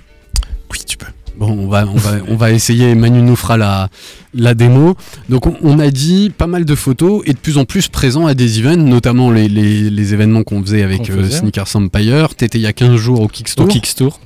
Oui, 0.71 0.79
tu 0.87 0.97
peux. 0.97 1.07
Bon, 1.39 1.51
on 1.51 1.67
va, 1.67 1.87
on 1.87 1.95
va, 1.97 2.13
on 2.29 2.37
va 2.37 2.53
essayer. 2.53 2.95
Manu 2.95 3.23
nous 3.23 3.37
fera 3.37 3.57
la, 3.57 3.89
la 4.35 4.55
démo. 4.55 4.97
Donc, 5.31 5.47
on, 5.47 5.57
on 5.63 5.79
a 5.79 5.91
dit 5.91 6.31
pas 6.37 6.47
mal 6.47 6.65
de 6.67 6.75
photos 6.75 7.23
et 7.25 7.33
de 7.33 7.39
plus 7.39 7.57
en 7.57 7.65
plus 7.65 7.89
présents 7.89 8.27
à 8.27 8.35
des 8.35 8.59
events, 8.61 8.77
notamment 8.77 9.31
les, 9.31 9.49
les- 9.49 9.89
les 9.89 10.13
événements 10.15 10.43
qu'on 10.43 10.63
faisait 10.63 10.83
avec 10.83 11.09
euh. 11.09 11.29
Sneakers 11.31 11.75
Empire. 11.75 12.35
T'étais 12.35 12.59
il 12.59 12.63
y 12.63 12.67
a 12.67 12.73
15 12.75 12.97
jours 12.97 13.21
au 13.23 13.29
Kickstore. 13.29 13.65
Au 13.65 13.69
Kickstore 13.69 14.21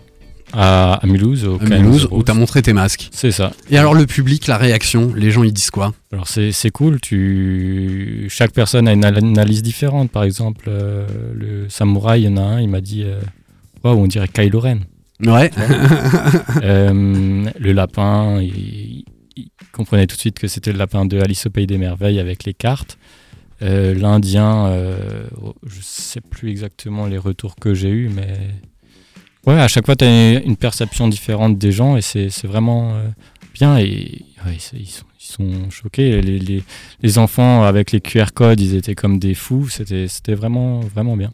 à, 0.56 0.94
à 0.94 1.06
Mulhouse. 1.06 1.44
Au 1.46 1.60
à 1.60 1.64
Mulhouse, 1.64 2.08
où 2.10 2.22
t'as 2.22 2.34
montré 2.34 2.62
tes 2.62 2.72
masques. 2.72 3.08
C'est 3.12 3.30
ça. 3.30 3.52
Et 3.70 3.78
alors, 3.78 3.94
le 3.94 4.06
public, 4.06 4.46
la 4.46 4.56
réaction, 4.56 5.12
les 5.14 5.30
gens, 5.30 5.42
ils 5.42 5.52
disent 5.52 5.70
quoi? 5.70 5.92
Alors 6.12 6.26
c'est 6.28 6.70
cool, 6.70 7.00
tu... 7.00 8.26
chaque 8.30 8.52
personne 8.52 8.88
a 8.88 8.92
une 8.92 9.04
al- 9.04 9.18
analyse 9.18 9.62
différente. 9.62 10.10
Par 10.10 10.22
exemple, 10.24 10.66
euh, 10.68 11.06
le 11.34 11.68
samouraï, 11.68 12.22
il 12.22 12.24
y 12.24 12.28
en 12.28 12.36
a 12.38 12.42
un, 12.42 12.60
il 12.60 12.68
m'a 12.68 12.80
dit 12.80 13.02
euh, 13.04 13.20
Waouh, 13.84 13.98
on 13.98 14.06
dirait 14.06 14.28
Kylo 14.28 14.60
Ren. 14.60 14.78
Ouais. 15.24 15.50
Euh, 16.62 17.44
le 17.58 17.72
lapin, 17.72 18.40
il, 18.40 19.04
il 19.36 19.48
comprenait 19.72 20.06
tout 20.06 20.16
de 20.16 20.20
suite 20.20 20.38
que 20.38 20.48
c'était 20.48 20.72
le 20.72 20.78
lapin 20.78 21.04
de 21.04 21.20
Alice 21.20 21.46
au 21.46 21.50
Pays 21.50 21.66
des 21.66 21.78
Merveilles 21.78 22.18
avec 22.18 22.44
les 22.44 22.54
cartes. 22.54 22.98
Euh, 23.62 23.94
L'Indien, 23.94 24.66
euh, 24.66 25.26
oh, 25.42 25.54
je 25.66 25.80
sais 25.82 26.20
plus 26.20 26.50
exactement 26.50 27.06
les 27.06 27.18
retours 27.18 27.56
que 27.56 27.74
j'ai 27.74 27.90
eus, 27.90 28.10
mais 28.14 28.36
ouais, 29.46 29.60
à 29.60 29.68
chaque 29.68 29.86
fois, 29.86 29.96
tu 29.96 30.04
as 30.04 30.40
une 30.40 30.56
perception 30.56 31.08
différente 31.08 31.58
des 31.58 31.72
gens 31.72 31.96
et 31.96 32.02
c'est 32.02 32.28
vraiment 32.44 32.94
euh, 32.94 33.08
bien. 33.54 33.78
Et 33.78 34.22
ils, 34.46 34.86
sont, 35.18 35.70
choqués. 35.70 36.20
Les, 36.22 36.38
les- 36.38 36.62
les 37.02 37.18
enfants 37.18 37.64
avec 37.64 37.90
les 37.92 38.00
QR 38.00 38.26
codes, 38.34 38.60
ils 38.60 38.74
étaient 38.74 38.94
comme 38.94 39.18
des 39.18 39.34
fous. 39.34 39.68
C'était 39.68 40.06
c'était 40.08 40.34
vraiment, 40.34 40.80
vraiment 40.80 41.16
bien. 41.16 41.32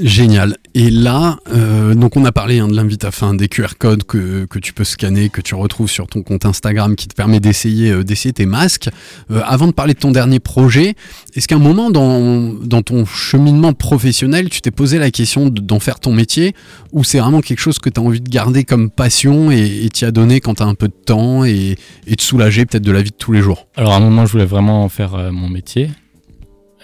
Génial. 0.00 0.56
Et 0.74 0.90
là, 0.90 1.38
euh, 1.52 1.94
donc 1.94 2.16
on 2.16 2.24
a 2.24 2.32
parlé 2.32 2.58
hein, 2.60 2.68
de 2.68 2.74
l'invite, 2.74 3.04
enfin 3.04 3.34
des 3.34 3.48
QR 3.48 3.74
codes 3.78 4.04
que, 4.04 4.46
que 4.46 4.58
tu 4.58 4.72
peux 4.72 4.84
scanner, 4.84 5.28
que 5.28 5.40
tu 5.42 5.54
retrouves 5.54 5.90
sur 5.90 6.06
ton 6.06 6.22
compte 6.22 6.46
Instagram, 6.46 6.96
qui 6.96 7.08
te 7.08 7.14
permet 7.14 7.40
d'essayer 7.40 7.90
euh, 7.90 8.02
d'essayer 8.04 8.32
tes 8.32 8.46
masques. 8.46 8.88
Euh, 9.30 9.42
avant 9.44 9.66
de 9.66 9.72
parler 9.72 9.92
de 9.94 9.98
ton 9.98 10.10
dernier 10.10 10.40
projet, 10.40 10.94
est-ce 11.34 11.46
qu'à 11.46 11.56
un 11.56 11.58
moment 11.58 11.90
dans, 11.90 12.54
dans 12.54 12.80
ton 12.82 13.04
cheminement 13.04 13.74
professionnel, 13.74 14.48
tu 14.48 14.60
t'es 14.62 14.70
posé 14.70 14.98
la 14.98 15.10
question 15.10 15.48
de- 15.48 15.60
d'en 15.60 15.78
faire 15.80 16.00
ton 16.00 16.12
métier, 16.12 16.54
ou 16.92 17.04
c'est 17.04 17.18
vraiment 17.18 17.40
quelque 17.42 17.60
chose 17.60 17.78
que 17.78 17.90
tu 17.90 18.00
as 18.00 18.02
envie 18.02 18.20
de 18.20 18.30
garder 18.30 18.64
comme 18.64 18.90
passion 18.90 19.50
et 19.50 19.88
t'y 19.92 20.04
as 20.06 20.10
donné 20.10 20.40
quand 20.40 20.54
tu 20.54 20.62
un 20.62 20.74
peu 20.74 20.88
de 20.88 20.94
temps 21.04 21.44
et, 21.44 21.76
et 22.06 22.16
te 22.16 22.22
soulager 22.22 22.64
peut-être 22.66 22.84
de 22.84 22.92
la 22.92 23.02
vie 23.02 23.10
de 23.10 23.16
tous 23.16 23.32
les 23.32 23.42
jours? 23.42 23.66
Alors 23.76 23.92
à 23.92 23.96
un 23.96 24.00
moment, 24.00 24.24
je 24.26 24.32
voulais 24.32 24.46
vraiment 24.46 24.88
faire 24.88 25.14
euh, 25.14 25.32
mon 25.32 25.48
métier. 25.48 25.90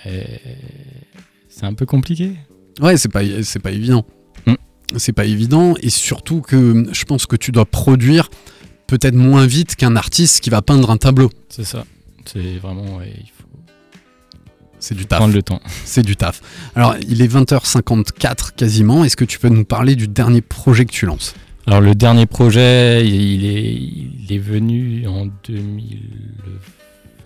Et 0.06 0.24
c'est 1.48 1.64
un 1.64 1.74
peu 1.74 1.86
compliqué. 1.86 2.32
Ouais, 2.80 2.96
c'est 2.96 3.08
pas, 3.10 3.20
c'est 3.42 3.58
pas 3.60 3.70
évident. 3.72 4.04
Mm. 4.46 4.54
C'est 4.96 5.12
pas 5.12 5.24
évident, 5.24 5.74
et 5.82 5.90
surtout 5.90 6.40
que 6.40 6.86
je 6.92 7.04
pense 7.04 7.26
que 7.26 7.36
tu 7.36 7.52
dois 7.52 7.66
produire 7.66 8.30
peut-être 8.86 9.14
moins 9.14 9.46
vite 9.46 9.76
qu'un 9.76 9.96
artiste 9.96 10.40
qui 10.40 10.50
va 10.50 10.62
peindre 10.62 10.90
un 10.90 10.96
tableau. 10.96 11.30
C'est 11.48 11.64
ça. 11.64 11.84
C'est 12.24 12.58
vraiment, 12.58 12.96
ouais, 12.98 13.12
il 13.18 13.26
faut 13.26 13.44
C'est 14.78 14.94
du 14.94 15.06
taf. 15.06 15.18
prendre 15.18 15.34
le 15.34 15.42
temps. 15.42 15.60
C'est 15.84 16.02
du 16.02 16.16
taf. 16.16 16.40
Alors, 16.74 16.96
il 17.08 17.20
est 17.22 17.32
20h54 17.32 18.54
quasiment. 18.56 19.04
Est-ce 19.04 19.16
que 19.16 19.24
tu 19.26 19.38
peux 19.38 19.48
nous 19.50 19.64
parler 19.64 19.94
du 19.94 20.08
dernier 20.08 20.40
projet 20.40 20.84
que 20.86 20.92
tu 20.92 21.04
lances? 21.06 21.34
Alors 21.66 21.82
le 21.82 21.94
dernier 21.94 22.24
projet, 22.24 23.06
il 23.06 23.44
est, 23.44 23.74
il 23.74 24.26
est 24.30 24.38
venu 24.38 25.06
en 25.06 25.26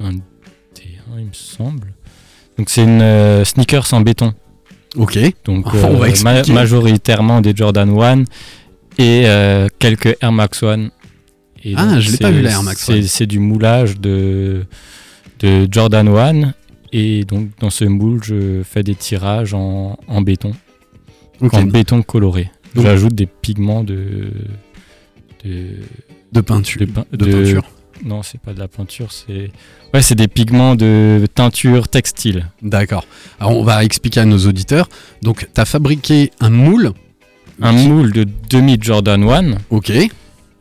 2021, 0.01 1.19
il 1.19 1.27
me 1.27 1.33
semble. 1.33 1.95
Donc 2.59 2.69
c'est 2.69 2.83
une 2.83 3.03
euh, 3.03 3.45
sneakers 3.45 3.95
en 3.95 4.01
béton. 4.01 4.35
Ok. 4.97 5.19
Donc 5.45 5.67
On 5.73 5.97
va 5.97 6.07
euh, 6.09 6.15
ma- 6.25 6.43
majoritairement 6.55 7.41
des 7.41 7.55
Jordan 7.57 7.89
1 7.99 8.21
et 8.99 9.23
euh, 9.27 9.69
quelques 9.79 10.17
Air 10.21 10.33
Max 10.33 10.63
1. 10.63 10.89
Et 11.65 11.75
Ah, 11.77 11.99
je 12.01 12.11
l'ai 12.11 12.19
pas 12.19 12.31
vu, 12.31 12.43
la 12.43 12.51
Air 12.51 12.63
Max 12.63 12.85
c'est- 12.85 12.93
One. 12.93 13.03
C'est 13.05 13.27
du 13.27 13.39
moulage 13.39 13.99
de, 14.01 14.65
de 15.41 15.67
Jordan 15.71 16.09
1 16.09 16.53
et 16.93 17.25
donc 17.25 17.49
dans 17.61 17.71
ce 17.71 17.85
moule, 17.85 18.21
je 18.23 18.63
fais 18.65 18.83
des 18.83 18.95
tirages 18.95 19.55
en, 19.55 19.99
en 20.09 20.21
béton, 20.23 20.53
en 21.41 21.63
béton 21.71 22.03
coloré. 22.03 22.51
J'ajoute 22.77 23.15
des 23.15 23.27
pigments 23.27 23.85
de 23.85 24.31
de, 25.45 25.67
De 26.33 26.41
peinture. 26.41 26.81
de, 26.81 26.87
pein- 26.87 27.05
de 27.13 27.25
peinture. 27.25 27.65
Non, 28.05 28.23
c'est 28.23 28.41
pas 28.41 28.53
de 28.53 28.59
la 28.59 28.69
peinture, 28.69 29.13
c'est 29.13 29.51
ouais, 29.95 30.03
c'est 30.03 30.15
des 30.17 30.29
pigments 30.29 30.75
de 30.75 31.27
teinture 31.33 31.89
textile. 31.89 32.49
D'accord. 32.63 33.05
Alors, 33.39 33.57
on 33.59 33.63
va 33.65 33.85
expliquer 33.85 34.21
à 34.21 34.25
nos 34.25 34.39
auditeurs. 34.47 34.89
Donc, 35.23 35.47
tu 35.55 35.61
as 35.61 35.65
fabriqué 35.65 36.31
un 36.41 36.51
moule. 36.51 36.93
Un 37.61 37.75
qui- 37.77 37.89
moule 37.89 38.13
de 38.13 38.27
demi 38.51 38.77
Jordan 38.81 39.23
1 39.23 39.55
Ok. 39.71 39.91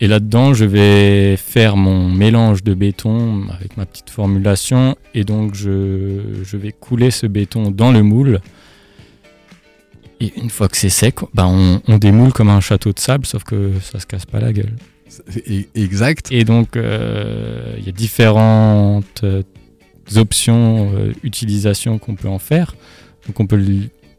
Et 0.04 0.08
là-dedans, 0.08 0.54
je 0.54 0.66
vais 0.66 1.38
faire 1.38 1.78
mon 1.78 2.10
mélange 2.10 2.64
de 2.64 2.74
béton 2.74 3.44
avec 3.52 3.78
ma 3.78 3.86
petite 3.86 4.10
formulation. 4.10 4.96
Et 5.14 5.24
donc, 5.24 5.54
je, 5.56 6.22
je 6.44 6.58
vais 6.58 6.72
couler 6.72 7.12
ce 7.12 7.28
béton 7.28 7.72
dans 7.72 7.92
le 7.92 8.02
moule. 8.04 8.40
Et 10.20 10.32
une 10.40 10.50
fois 10.52 10.68
que 10.68 10.78
c'est 10.78 10.90
sec, 10.90 11.16
bah, 11.34 11.48
on, 11.48 11.82
on 11.88 11.98
démoule 11.98 12.34
comme 12.34 12.50
un 12.50 12.60
château 12.62 12.94
de 12.94 13.00
sable, 13.00 13.26
sauf 13.26 13.44
que 13.44 13.72
ça 13.82 14.00
se 14.00 14.06
casse 14.06 14.26
pas 14.26 14.40
la 14.40 14.54
gueule. 14.54 14.74
E- 15.50 15.66
Exact. 15.76 16.28
Et 16.32 16.44
donc, 16.44 16.76
euh, 16.76 17.76
il 17.80 17.86
y 17.86 17.90
a 17.90 17.92
différentes 17.92 19.22
euh, 19.24 19.44
options, 20.16 20.92
euh, 20.96 21.14
utilisations 21.24 21.98
qu'on 22.00 22.16
peut 22.16 22.28
en 22.30 22.40
faire. 22.40 22.76
Donc, 23.28 23.40
on 23.40 23.48
peut 23.48 23.64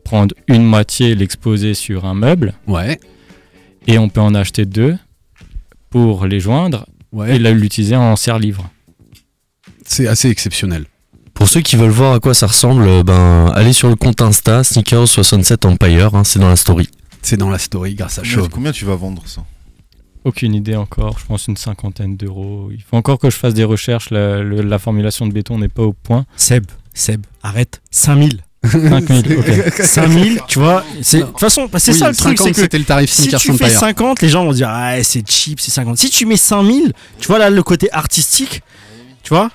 prendre 0.04 0.34
une 0.48 0.64
moitié, 0.64 1.14
l'exposer 1.14 1.74
sur 1.74 2.04
un 2.04 2.14
meuble. 2.14 2.54
Ouais. 2.66 2.98
Et 3.86 3.98
on 3.98 4.08
peut 4.08 4.20
en 4.20 4.34
acheter 4.34 4.64
deux 4.66 4.96
pour 5.90 6.26
les 6.26 6.40
joindre 6.40 6.86
Ouais. 7.12 7.36
et 7.36 7.38
l'utiliser 7.38 7.96
en 7.96 8.16
serre-livre. 8.16 8.70
C'est 9.84 10.06
assez 10.06 10.28
exceptionnel. 10.30 10.86
Pour 11.34 11.48
ceux 11.48 11.60
qui 11.60 11.76
veulent 11.76 11.90
voir 11.90 12.14
à 12.14 12.20
quoi 12.20 12.34
ça 12.34 12.46
ressemble, 12.46 13.02
ben 13.04 13.46
allez 13.54 13.72
sur 13.72 13.88
le 13.88 13.96
compte 13.96 14.20
Insta 14.22 14.62
Sneakers67 14.62 15.66
Empire, 15.66 16.14
hein, 16.14 16.24
c'est 16.24 16.38
dans 16.38 16.48
la 16.48 16.56
story. 16.56 16.88
C'est 17.22 17.36
dans 17.36 17.50
la 17.50 17.58
story 17.58 17.94
grâce 17.94 18.18
à 18.18 18.24
Chauve. 18.24 18.48
combien 18.48 18.72
tu 18.72 18.84
vas 18.84 18.94
vendre 18.96 19.22
ça? 19.26 19.44
Aucune 20.24 20.54
idée 20.54 20.76
encore, 20.76 21.18
je 21.18 21.26
pense 21.26 21.48
une 21.48 21.56
cinquantaine 21.56 22.16
d'euros. 22.16 22.68
Il 22.70 22.80
faut 22.82 22.96
encore 22.96 23.18
que 23.18 23.28
je 23.30 23.36
fasse 23.36 23.54
des 23.54 23.64
recherches, 23.64 24.10
la, 24.10 24.38
le- 24.40 24.62
la 24.62 24.78
formulation 24.78 25.26
de 25.26 25.32
béton 25.32 25.58
n'est 25.58 25.68
pas 25.68 25.82
au 25.82 25.92
point. 25.92 26.24
Seb, 26.36 26.64
Seb, 26.94 27.22
arrête. 27.42 27.80
5000. 27.90 28.40
5000, 28.64 29.36
ok. 29.38 29.72
5000, 29.82 30.40
tu 30.46 30.60
vois. 30.60 30.84
De 30.96 31.20
toute 31.22 31.40
façon, 31.40 31.68
c'est 31.78 31.90
Oui, 31.92 31.98
ça 31.98 32.08
le 32.10 32.14
truc. 32.14 32.38
50, 32.38 32.46
c'est 32.46 32.52
que 32.54 32.60
c'était 32.60 32.78
le 32.78 32.84
tarif 32.84 33.10
si 33.10 33.26
tu 33.28 33.36
fais 33.36 33.64
Empire. 33.64 33.70
50, 33.80 34.22
les 34.22 34.28
gens 34.28 34.44
vont 34.44 34.52
dire 34.52 34.68
Ah, 34.70 35.02
c'est 35.02 35.28
cheap, 35.28 35.58
c'est 35.60 35.72
50. 35.72 35.98
Si 35.98 36.08
tu 36.10 36.24
mets 36.26 36.36
5000, 36.36 36.92
tu 37.18 37.26
vois 37.26 37.40
là 37.40 37.50
le 37.50 37.62
côté 37.64 37.88
artistique, 37.92 38.62
tu 39.24 39.30
vois 39.30 39.50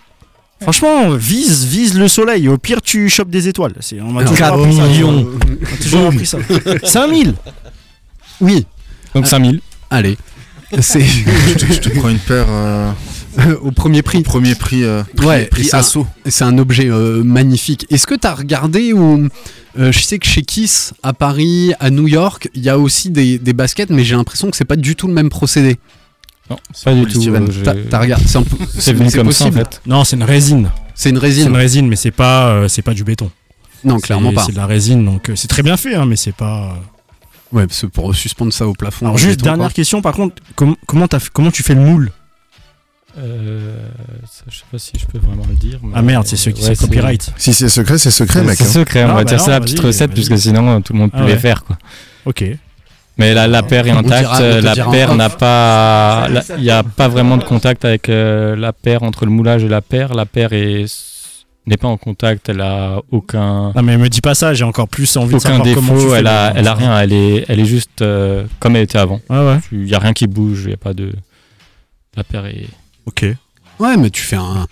Franchement, 0.60 1.12
vise, 1.12 1.66
vise 1.66 1.98
le 1.98 2.08
soleil. 2.10 2.50
Au 2.50 2.58
pire, 2.58 2.82
tu 2.82 3.08
chopes 3.10 3.30
des 3.30 3.48
étoiles. 3.48 3.76
C'est, 3.80 4.02
on 4.02 4.12
m'a 4.12 4.24
toujours 4.24 4.38
4 4.40 4.54
appris 4.60 4.76
ça. 4.76 4.84
On 5.06 5.22
m'a 5.24 5.78
toujours 5.82 6.08
appris 6.08 6.26
ça. 6.26 6.40
5000 6.84 7.36
Oui. 8.42 8.66
Donc 9.16 9.28
5000. 9.28 9.62
Allez. 9.90 10.18
C'est 10.82 11.02
je, 11.02 11.54
te, 11.54 11.66
je 11.74 11.80
te 11.80 11.90
prends 11.98 12.10
une 12.10 12.20
paire 12.20 12.46
euh, 12.50 12.92
au 13.62 13.72
premier 13.72 14.02
prix. 14.02 14.22
premier 14.22 14.54
prix, 14.56 14.84
euh, 14.84 15.04
prix, 15.16 15.26
Ouais, 15.26 15.46
prix 15.46 15.66
c'est 15.66 15.76
un- 15.76 15.80
assaut. 15.80 16.08
C'est 16.26 16.44
un 16.44 16.58
objet 16.58 16.90
euh, 16.90 17.24
magnifique. 17.24 17.86
Est-ce 17.90 18.06
que 18.08 18.16
tu 18.16 18.28
as 18.28 18.34
regardé 18.36 18.92
ou 18.94 19.30
euh, 19.80 19.92
je 19.92 20.00
sais 20.00 20.20
que 20.20 20.26
chez 20.28 20.42
Kiss 20.42 20.94
à 21.04 21.14
Paris, 21.14 21.74
à 21.80 21.90
New 21.90 22.08
York, 22.08 22.50
il 22.54 22.64
y 22.64 22.70
a 22.70 22.78
aussi 22.80 23.10
des, 23.12 23.38
des 23.40 23.54
baskets, 23.54 23.90
mais 23.92 24.04
j'ai 24.04 24.16
l'impression 24.16 24.50
que 24.50 24.58
c'est 24.58 24.66
pas 24.66 24.76
du 24.76 24.96
tout 24.96 25.08
le 25.08 25.14
même 25.14 25.30
procédé. 25.30 25.78
Non, 26.50 26.58
pas 26.84 26.94
du 26.94 27.06
tout. 27.06 27.22
T'as 27.90 28.00
regardé 28.00 28.26
C'est 28.28 28.40
C'est 28.82 28.94
venu 28.94 29.12
comme 29.12 29.32
ça 29.32 29.46
en 29.46 29.48
possible. 29.52 29.58
fait. 29.70 29.82
Non, 29.86 30.04
c'est 30.04 30.16
une 30.16 30.24
résine. 30.24 30.72
C'est 30.96 31.10
une 31.12 31.16
C'est 31.18 31.22
résine. 31.22 31.48
une 31.50 31.56
résine, 31.56 31.88
mais 31.88 31.96
c'est 31.96 32.12
pas, 32.12 32.48
euh, 32.50 32.68
c'est 32.68 32.82
pas 32.82 32.94
du 32.94 33.04
béton. 33.04 33.30
Non, 33.84 34.00
clairement 34.00 34.30
C'est- 34.30 34.36
pas. 34.36 34.44
C'est 34.46 34.52
de 34.54 34.58
la 34.58 34.66
résine, 34.66 35.06
donc 35.06 35.30
euh, 35.30 35.36
c'est 35.36 35.48
très 35.48 35.62
bien 35.62 35.78
fait, 35.78 35.94
hein, 35.96 36.06
mais 36.06 36.16
c'est 36.16 36.34
pas. 36.36 36.76
Ouais, 37.52 37.66
pour 37.94 38.14
suspendre 38.16 38.52
ça 38.54 38.68
au 38.68 38.74
plafond. 38.74 39.06
Alors 39.06 39.18
juste 39.18 39.42
dernière 39.42 39.68
quoi. 39.68 39.74
question, 39.74 40.02
par 40.02 40.14
contre, 40.14 40.36
com- 40.56 40.76
comment 40.86 41.08
comment 41.34 41.52
tu 41.52 41.64
fais 41.64 41.76
le 41.76 41.82
moule? 41.82 42.12
Euh, 43.18 43.76
ça, 44.30 44.44
je 44.48 44.58
sais 44.58 44.64
pas 44.72 44.78
si 44.78 44.92
je 45.00 45.06
peux 45.08 45.18
vraiment 45.18 45.46
le 45.50 45.56
dire. 45.56 45.80
mais- 45.82 45.94
Ah 45.96 46.02
merde, 46.04 46.28
c'est 46.28 46.36
ceux 46.36 46.52
qui 46.52 46.62
Ouais, 46.64 46.76
c'est 46.76 46.86
copyright. 46.86 47.32
Si 47.38 47.52
c'est 47.54 47.70
secret, 47.70 47.98
c'est 47.98 48.12
secret, 48.12 48.44
mec. 48.44 48.58
C'est 48.58 48.66
hein. 48.66 48.68
secret, 48.68 49.04
on 49.06 49.10
Ah, 49.10 49.14
va 49.14 49.16
bah 49.16 49.24
dire 49.24 49.38
non, 49.40 49.44
c'est 49.46 49.52
la 49.52 49.60
petite 49.62 49.80
recette, 49.80 50.12
puisque 50.14 50.38
sinon 50.38 50.82
tout 50.82 50.94
le 50.94 51.00
monde 51.00 51.12
peut 51.12 51.18
Ah 51.22 51.26
les 51.26 51.34
ouais. 51.34 51.40
faire. 51.40 51.64
Quoi. 51.64 51.78
Ok. 52.26 52.44
Mais 53.18 53.34
la, 53.34 53.48
la 53.48 53.64
paire 53.64 53.88
est 53.88 53.92
intacte, 53.92 54.40
la 54.40 54.76
paire 54.92 55.16
n'a 55.16 55.30
pas. 55.30 56.28
Il 56.58 56.62
n'y 56.64 56.70
a 56.70 56.84
pas 56.84 57.08
vraiment 57.08 57.38
de 57.38 57.44
contact 57.44 57.84
avec 57.86 58.10
euh, 58.10 58.56
la 58.56 58.72
paire 58.74 59.02
entre 59.02 59.26
le 59.26 59.32
moulage 59.32 59.64
et 59.64 59.68
la 59.68 59.82
paire. 59.82 60.14
La 60.14 60.26
paire 60.28 60.54
est 60.54 60.86
n'est 61.68 61.78
pas 61.78 61.88
en 61.88 61.98
contact, 61.98 62.50
elle 62.50 62.62
a 62.62 63.02
aucun. 63.12 63.72
Non 63.76 63.82
mais 63.84 63.98
me 63.98 64.08
dis 64.10 64.22
pas 64.22 64.34
ça, 64.36 64.54
j'ai 64.54 64.64
encore 64.64 64.88
plus 64.88 65.16
envie 65.18 65.32
de 65.32 65.36
Aucun 65.38 65.50
savoir 65.58 65.64
comment 65.76 65.88
tu 65.94 65.96
défaut, 65.96 66.10
fais 66.12 66.18
elle 66.18 66.24
le 66.24 66.30
a, 66.30 66.54
elle 66.56 66.68
a 66.68 66.74
rien, 66.74 67.00
elle 67.00 67.14
est, 67.14 67.46
elle 67.48 67.60
est 67.60 67.66
juste 67.66 68.02
euh, 68.02 68.46
comme 68.60 68.76
elle 68.76 68.84
était 68.84 68.98
avant. 68.98 69.20
Ouais 69.30 69.38
ouais. 69.46 69.60
Il 69.72 69.80
n'y 69.84 69.94
a 69.94 70.00
rien 70.00 70.14
qui 70.14 70.28
bouge, 70.28 70.62
il 70.64 70.68
n'y 70.68 70.74
a 70.74 70.78
pas 70.78 70.94
de. 70.94 71.12
La 72.16 72.24
paire 72.24 72.46
est. 72.46 72.68
Ok. 73.06 73.26
Ouais, 73.80 73.96
mais 73.98 74.10
tu 74.10 74.22
fais 74.24 74.36
un, 74.38 74.66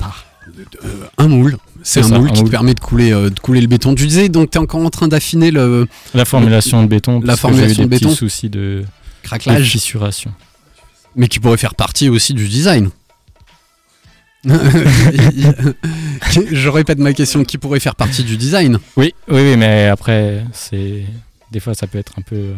euh, 0.84 0.88
un 1.18 1.28
moule. 1.28 1.58
C'est 1.84 2.00
un 2.00 2.04
ça, 2.04 2.18
moule 2.18 2.30
un 2.30 2.32
qui 2.32 2.38
te 2.40 2.42
moule. 2.44 2.50
permet 2.52 2.74
de 2.74 2.80
couler, 2.80 3.12
euh, 3.12 3.30
de 3.30 3.40
couler 3.40 3.62
le 3.62 3.68
béton. 3.68 3.94
Tu 3.94 4.08
disais, 4.08 4.30
donc 4.30 4.50
tu 4.52 4.58
es 4.58 4.62
encore 4.62 4.82
en 4.84 4.90
train 4.90 5.08
d'affiner 5.08 5.52
le 5.52 5.88
La 6.16 6.26
formulation 6.26 6.82
de 6.82 6.88
béton, 6.88 7.22
La 7.24 7.36
formulation 7.36 7.84
de 7.84 7.88
des 7.90 7.96
petits 7.98 8.06
béton. 8.06 8.16
soucis 8.16 8.50
de, 8.50 8.58
de 8.60 8.86
craquelage, 9.22 9.70
fissuration. 9.70 10.34
mais 11.16 11.28
qui 11.28 11.40
pourrait 11.40 11.58
faire 11.58 11.76
partie 11.76 12.10
aussi 12.10 12.34
du 12.34 12.48
design. 12.48 12.90
Je 16.52 16.70
répète 16.70 17.00
ma 17.00 17.14
question, 17.14 17.44
qui 17.44 17.58
pourrait 17.58 17.80
faire 17.80 17.96
partie 17.96 18.24
du 18.24 18.38
design 18.38 18.80
Oui, 18.98 19.14
oui, 19.30 19.42
oui, 19.42 19.58
mais 19.58 19.88
après, 19.88 20.44
c'est. 20.54 21.04
Des 21.52 21.60
fois, 21.60 21.74
ça 21.74 21.88
peut 21.88 21.98
être 21.98 22.14
un 22.18 22.22
peu 22.22 22.52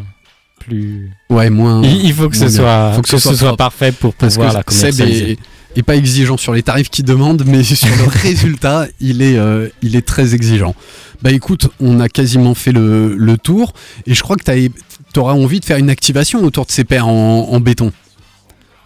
plus. 0.60 1.12
Ouais, 1.30 1.50
moins. 1.50 1.82
Il, 1.84 2.06
il 2.06 2.14
faut 2.14 2.30
que 2.30 2.38
ce 2.38 2.50
soit, 2.50 2.94
Faut 2.96 3.02
que 3.02 3.10
ce 3.10 3.18
soit, 3.18 3.36
propre. 3.38 3.58
parfait 3.58 3.92
pour 3.92 4.14
pouvoir 4.14 4.54
la 4.54 4.64
commercialiser. 4.64 5.32
est, 5.32 5.40
est 5.80 5.84
pas 5.84 5.96
exigeant 5.96 6.38
sur 6.38 6.54
les 6.54 6.64
tarifs 6.64 6.90
qu'il 6.90 7.06
demande, 7.06 7.44
mais 7.46 7.64
sur 7.64 7.88
le 7.98 8.06
résultat, 8.08 8.88
il 9.00 9.22
est, 9.22 9.38
euh, 9.38 9.68
il 9.82 9.96
est 9.96 10.06
très 10.06 10.34
exigeant. 10.34 10.76
Bah 11.22 11.32
écoute, 11.32 11.70
on 11.80 12.00
a 12.00 12.10
quasiment 12.10 12.54
fait 12.54 12.72
le, 12.72 13.16
le 13.16 13.38
tour, 13.38 13.74
et 14.06 14.14
je 14.14 14.22
crois 14.22 14.36
que 14.36 14.44
tu 14.44 15.20
auras 15.20 15.34
envie 15.34 15.60
de 15.60 15.66
faire 15.66 15.78
une 15.78 15.90
activation 15.90 16.44
autour 16.44 16.66
de 16.66 16.72
ces 16.72 16.84
paires 16.84 17.08
en, 17.08 17.50
en 17.52 17.60
béton. 17.60 17.92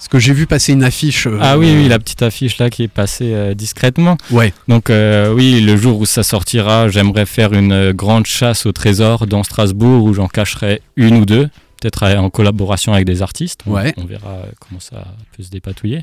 Parce 0.02 0.08
que 0.08 0.18
j'ai 0.18 0.34
vu 0.34 0.48
passer 0.48 0.74
une 0.74 0.84
affiche. 0.84 1.28
euh, 1.28 1.38
Ah 1.40 1.60
oui, 1.60 1.72
oui, 1.78 1.88
la 1.88 2.00
petite 2.00 2.24
affiche 2.24 2.58
là 2.58 2.72
qui 2.72 2.82
est 2.82 2.88
passée 2.88 3.34
euh, 3.36 3.54
discrètement. 3.54 4.18
Ouais, 4.32 4.52
Donc 4.68 4.90
euh, 4.90 5.32
oui, 5.32 5.62
le 5.62 5.78
jour 5.78 6.00
où 6.00 6.08
ça 6.08 6.24
sortira, 6.24 6.90
j'aimerais 6.90 7.28
faire 7.28 7.54
une 7.54 7.92
grande 7.92 8.26
chasse 8.26 8.66
au 8.66 8.72
trésor 8.72 9.28
dans 9.28 9.44
Strasbourg 9.44 10.04
où 10.06 10.14
j'en 10.16 10.28
cacherai 10.28 10.82
une 10.96 11.18
ou 11.18 11.26
deux, 11.26 11.50
peut-être 11.80 12.04
en 12.18 12.32
collaboration 12.32 12.94
avec 12.94 13.06
des 13.06 13.22
artistes. 13.22 13.62
On- 13.68 13.74
Ouais. 13.74 13.94
On, 13.98 14.06
verra 14.06 14.40
comment 14.60 14.80
ça 14.80 15.06
peut 15.38 15.44
se 15.44 15.52
dépatouiller. 15.52 16.02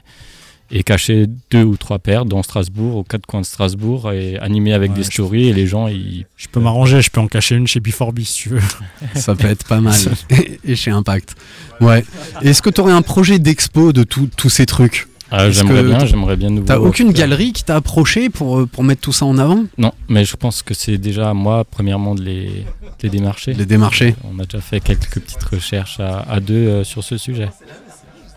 Et 0.71 0.83
cacher 0.83 1.27
deux 1.51 1.63
ou 1.65 1.77
trois 1.79 1.99
paires 1.99 2.27
dans 2.27 2.43
Strasbourg, 2.43 2.97
aux 2.97 3.03
quatre 3.03 3.25
coins 3.25 3.41
de 3.41 3.47
Strasbourg, 3.47 4.13
et 4.13 4.39
animer 4.39 4.75
avec 4.75 4.91
Ouais, 4.91 4.97
des 4.99 5.05
stories. 5.05 5.49
Et 5.49 5.53
les 5.55 5.67
gens, 5.67 5.89
ils... 5.89 6.27
Je 6.37 6.47
peux 6.49 6.61
m'arranger, 6.61 7.01
je 7.01 7.11
peux 7.11 7.21
en 7.21 7.27
cacher 7.27 7.55
une 7.57 7.67
chez 7.67 7.81
Biforbi 7.81 8.25
si 8.27 8.35
tu 8.43 8.49
veux. 8.51 8.61
ça 9.15 9.35
peut 9.35 9.49
être 9.49 9.67
pas 9.67 9.81
mal. 9.81 9.95
et 10.65 10.77
chez 10.77 10.91
Impact. 10.91 11.37
Ouais. 11.81 12.05
Est-ce 12.43 12.61
que 12.61 12.69
tu 12.71 12.81
aurais 12.83 12.93
un 12.93 13.01
projet 13.03 13.39
d'expo 13.39 13.93
de 13.95 14.03
tout- 14.03 14.29
tous 14.37 14.51
ces 14.51 14.67
trucs? 14.67 15.09
Ah, 15.31 15.51
j'aimerais 15.51 15.83
bien, 15.83 16.07
j'aimerais 16.07 16.37
bien 16.37 16.49
nous 16.51 16.63
T'as 16.65 16.79
aucune 16.79 17.09
faire- 17.09 17.17
galerie 17.29 17.53
qui 17.53 17.63
t'a 17.63 17.77
approché 17.77 18.31
pour, 18.31 18.61
euh, 18.61 18.67
pour 18.67 18.83
mettre 18.83 19.03
tout 19.03 19.13
ça 19.13 19.27
en 19.27 19.37
avant? 19.37 19.65
Non, 19.77 19.93
mais 20.09 20.25
je 20.25 20.37
pense 20.37 20.63
que 20.63 20.73
c'est 20.73 20.97
déjà 20.97 21.29
à 21.31 21.35
moi, 21.35 21.65
premièrement, 21.65 22.15
de 22.15 22.23
les, 22.23 22.47
de 22.47 22.65
les 23.03 23.11
démarcher. 23.11 23.53
Les 23.53 23.67
démarcher 23.67 24.15
On 24.25 24.39
a 24.39 24.45
déjà 24.45 24.61
fait 24.63 24.81
quelques 24.81 25.19
petites 25.21 25.43
recherches 25.45 26.01
à, 26.01 26.21
à 26.21 26.41
deux 26.41 26.55
euh, 26.55 26.85
sur 26.85 27.05
ce 27.05 27.19
sujet. 27.19 27.49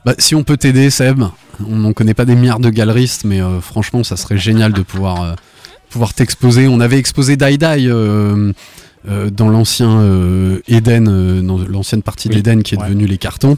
Bah, 0.05 0.15
si 0.17 0.33
on 0.35 0.43
peut 0.43 0.57
t'aider, 0.57 0.89
Seb, 0.89 1.23
on 1.69 1.75
n'en 1.77 1.93
connaît 1.93 2.13
pas 2.13 2.25
des 2.25 2.35
milliards 2.35 2.59
de 2.59 2.69
galeristes, 2.69 3.23
mais 3.25 3.41
euh, 3.41 3.59
franchement, 3.61 4.03
ça 4.03 4.17
serait 4.17 4.37
génial 4.37 4.73
de 4.73 4.81
pouvoir, 4.81 5.21
euh, 5.23 5.33
pouvoir 5.89 6.13
t'exposer. 6.13 6.67
On 6.67 6.79
avait 6.79 6.97
exposé 6.97 7.37
Dai 7.37 7.57
Dai 7.57 7.85
euh, 7.87 8.51
euh, 9.09 9.29
dans 9.29 9.49
l'ancien 9.49 9.99
euh, 10.01 10.59
Eden, 10.67 11.07
euh, 11.09 11.41
dans 11.41 11.57
l'ancienne 11.57 12.01
partie 12.03 12.27
Oui. 12.29 12.35
d'Eden 12.35 12.63
qui 12.63 12.75
est 12.75 12.77
Ouais. 12.77 12.85
devenue 12.87 13.05
les 13.07 13.17
cartons. 13.17 13.57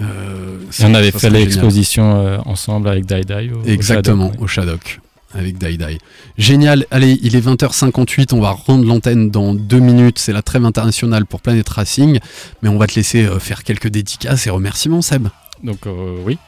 Euh, 0.00 0.58
Et 0.80 0.84
on 0.84 0.94
avait 0.94 1.12
ça 1.12 1.18
fait 1.20 1.30
l'exposition 1.30 2.16
euh, 2.26 2.38
ensemble 2.46 2.88
avec 2.88 3.06
Dai 3.06 3.22
Dai. 3.22 3.50
au- 3.54 3.60
au 3.60 3.64
Exactement, 3.64 4.32
au 4.40 4.46
Shadok, 4.48 5.00
avec 5.32 5.56
Dai 5.58 5.76
Dai. 5.76 5.98
Génial, 6.36 6.84
allez, 6.90 7.16
il 7.22 7.36
est 7.36 7.40
20h58, 7.40 8.32
on 8.34 8.40
va 8.40 8.50
rendre 8.50 8.84
l'antenne 8.84 9.30
dans 9.30 9.54
deux 9.54 9.78
minutes, 9.78 10.18
c'est 10.18 10.32
la 10.32 10.42
trêve 10.42 10.64
internationale 10.64 11.26
pour 11.26 11.40
Planet 11.40 11.68
Racing, 11.68 12.18
mais 12.62 12.68
on 12.68 12.76
va 12.76 12.88
te 12.88 12.96
laisser 12.96 13.24
euh, 13.24 13.38
faire 13.38 13.62
quelques 13.62 13.86
dédicaces 13.88 14.48
et 14.48 14.50
remerciements, 14.50 15.02
Seb. 15.02 15.28
Donc 15.62 15.86
euh, 15.86 16.16
oui. 16.24 16.38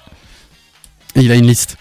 Et 1.17 1.23
il 1.23 1.33
a 1.33 1.35
une 1.35 1.47
liste. 1.47 1.77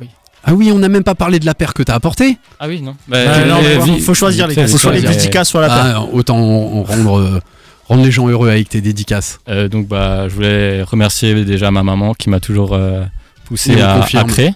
Oui. 0.00 0.08
Ah 0.44 0.54
oui, 0.54 0.70
on 0.72 0.78
n'a 0.78 0.88
même 0.88 1.04
pas 1.04 1.14
parlé 1.14 1.38
de 1.38 1.46
la 1.46 1.54
paire 1.54 1.74
que 1.74 1.82
t'as 1.82 1.94
apportée. 1.94 2.38
Ah 2.58 2.68
oui, 2.68 2.80
non. 2.80 2.94
Ouais, 3.10 3.44
non, 3.46 3.56
faut- 3.80 3.98
faut 3.98 4.14
choisir 4.14 4.46
les 4.46 4.54
gars, 4.54 4.66
faut 4.68 4.78
choisir 4.78 5.02
les 5.02 5.14
dédicaces 5.16 5.48
sur 5.48 5.60
la 5.60 5.68
paire. 5.68 5.94
Ah, 5.96 6.02
autant 6.12 6.38
en- 6.38 6.78
en 6.78 6.82
rendre, 6.84 7.18
euh, 7.20 7.40
rendre 7.88 8.02
les 8.04 8.10
gens 8.10 8.28
heureux 8.28 8.48
avec 8.48 8.68
tes 8.68 8.80
dédicaces. 8.80 9.40
Euh, 9.48 9.68
donc 9.68 9.86
bah, 9.88 10.28
je 10.28 10.34
voulais 10.34 10.82
remercier 10.82 11.44
déjà 11.44 11.70
ma 11.70 11.82
maman 11.82 12.14
qui 12.14 12.30
m'a 12.30 12.40
toujours 12.40 12.74
euh, 12.74 13.04
poussé 13.44 13.80
à, 13.80 14.00
à 14.02 14.24
créer. 14.24 14.54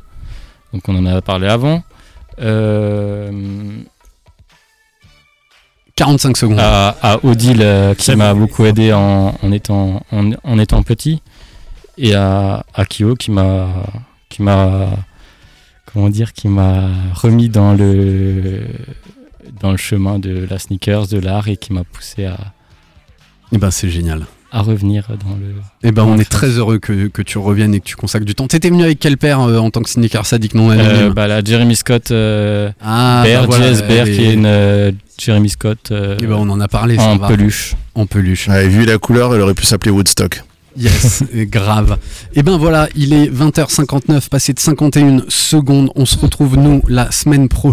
Donc 0.73 0.83
on 0.89 0.97
en 0.97 1.07
a 1.07 1.21
parlé 1.21 1.49
avant. 1.49 1.83
Euh, 2.41 3.31
45 5.97 6.37
secondes. 6.37 6.59
à, 6.59 6.97
à 7.03 7.25
Odile 7.25 7.61
euh, 7.63 7.95
qui 7.95 8.15
m'a 8.17 8.35
beaucoup 8.35 8.65
aidé 8.65 8.93
en, 8.93 9.35
en 9.41 9.53
étant, 9.53 10.03
en, 10.11 10.31
en 10.43 10.59
étant 10.59 10.83
petit 10.83 11.23
et 11.99 12.15
à, 12.15 12.65
à 12.75 12.85
Kyo 12.85 13.15
qui 13.15 13.31
m'a 13.31 13.69
qui 14.29 14.43
m'a 14.43 14.89
comment 15.93 16.09
dire 16.09 16.33
qui 16.33 16.49
m'a 16.49 16.89
remis 17.15 17.49
dans 17.49 17.73
le 17.75 18.63
dans 19.61 19.71
le 19.71 19.77
chemin 19.77 20.19
de 20.19 20.47
la 20.51 20.59
sneakers 20.59 21.07
de 21.09 21.19
l'art 21.19 21.49
et 21.49 21.57
qui 21.57 21.73
m'a 21.73 21.85
poussé 21.85 22.25
à, 22.27 22.37
Et 23.53 23.59
ben 23.59 23.71
c'est 23.71 23.91
génial. 23.91 24.27
à 24.51 24.63
revenir 24.63 25.07
dans 25.09 25.37
le 25.37 25.55
Et 25.89 25.93
ben 25.93 26.05
dans 26.05 26.11
on 26.13 26.19
est 26.19 26.29
très 26.29 26.49
heureux 26.49 26.79
que, 26.79 27.07
que 27.09 27.23
tu 27.23 27.39
reviennes 27.39 27.75
et 27.75 27.81
que 27.81 27.85
tu 27.85 27.95
consacres 27.97 28.25
du 28.25 28.35
temps. 28.35 28.47
T'étais 28.49 28.71
venu 28.71 28.83
avec 28.83 28.99
quelle 28.99 29.17
paire 29.19 29.41
euh, 29.41 29.59
en 29.59 29.71
tant 29.71 29.83
que 29.83 29.91
sneaker 29.91 30.27
sadique? 30.27 30.55
Non 30.55 30.71
Euh, 30.71 31.11
bah, 31.11 31.27
la 31.29 31.43
Jeremy 31.45 31.77
Scott 31.77 32.11
euh, 32.11 32.71
Ah, 32.81 33.23
Bear, 33.25 33.43
bah 33.43 33.47
voilà, 33.57 33.73
JS 33.73 33.83
Bear, 33.87 34.07
et- 34.09 34.13
qui 34.17 34.25
est 34.25 34.35
une 34.35 34.47
euh, 34.47 34.93
Jeremy 35.19 35.49
Scott 35.51 35.91
euh, 35.93 36.17
Eh 36.21 36.27
ben, 36.27 36.35
on 36.37 36.49
en 36.51 36.61
a 36.61 36.67
parlé, 36.69 36.97
ça 36.97 37.05
en 37.05 37.17
va. 37.19 37.29
peluche. 37.29 37.75
En 37.95 38.07
peluche. 38.07 38.49
Ouais, 38.49 38.67
vu 38.67 38.85
la 38.85 38.99
couleur, 38.99 39.35
elle 39.35 39.41
aurait 39.43 39.55
pu 39.55 39.65
s'appeler 39.67 39.91
Woodstock. 39.93 40.43
Yes, 40.77 41.23
grave. 41.35 41.99
Et 42.35 42.43
ben 42.43 42.57
voilà, 42.59 42.89
il 42.95 43.13
est 43.13 43.27
20h59, 43.27 44.29
passé 44.29 44.53
de 44.53 44.61
51 44.61 45.25
secondes. 45.29 45.91
On 45.95 46.07
se 46.07 46.19
retrouve 46.19 46.57
nous 46.57 46.83
la 46.89 47.11
semaine 47.11 47.49
prochaine. 47.49 47.73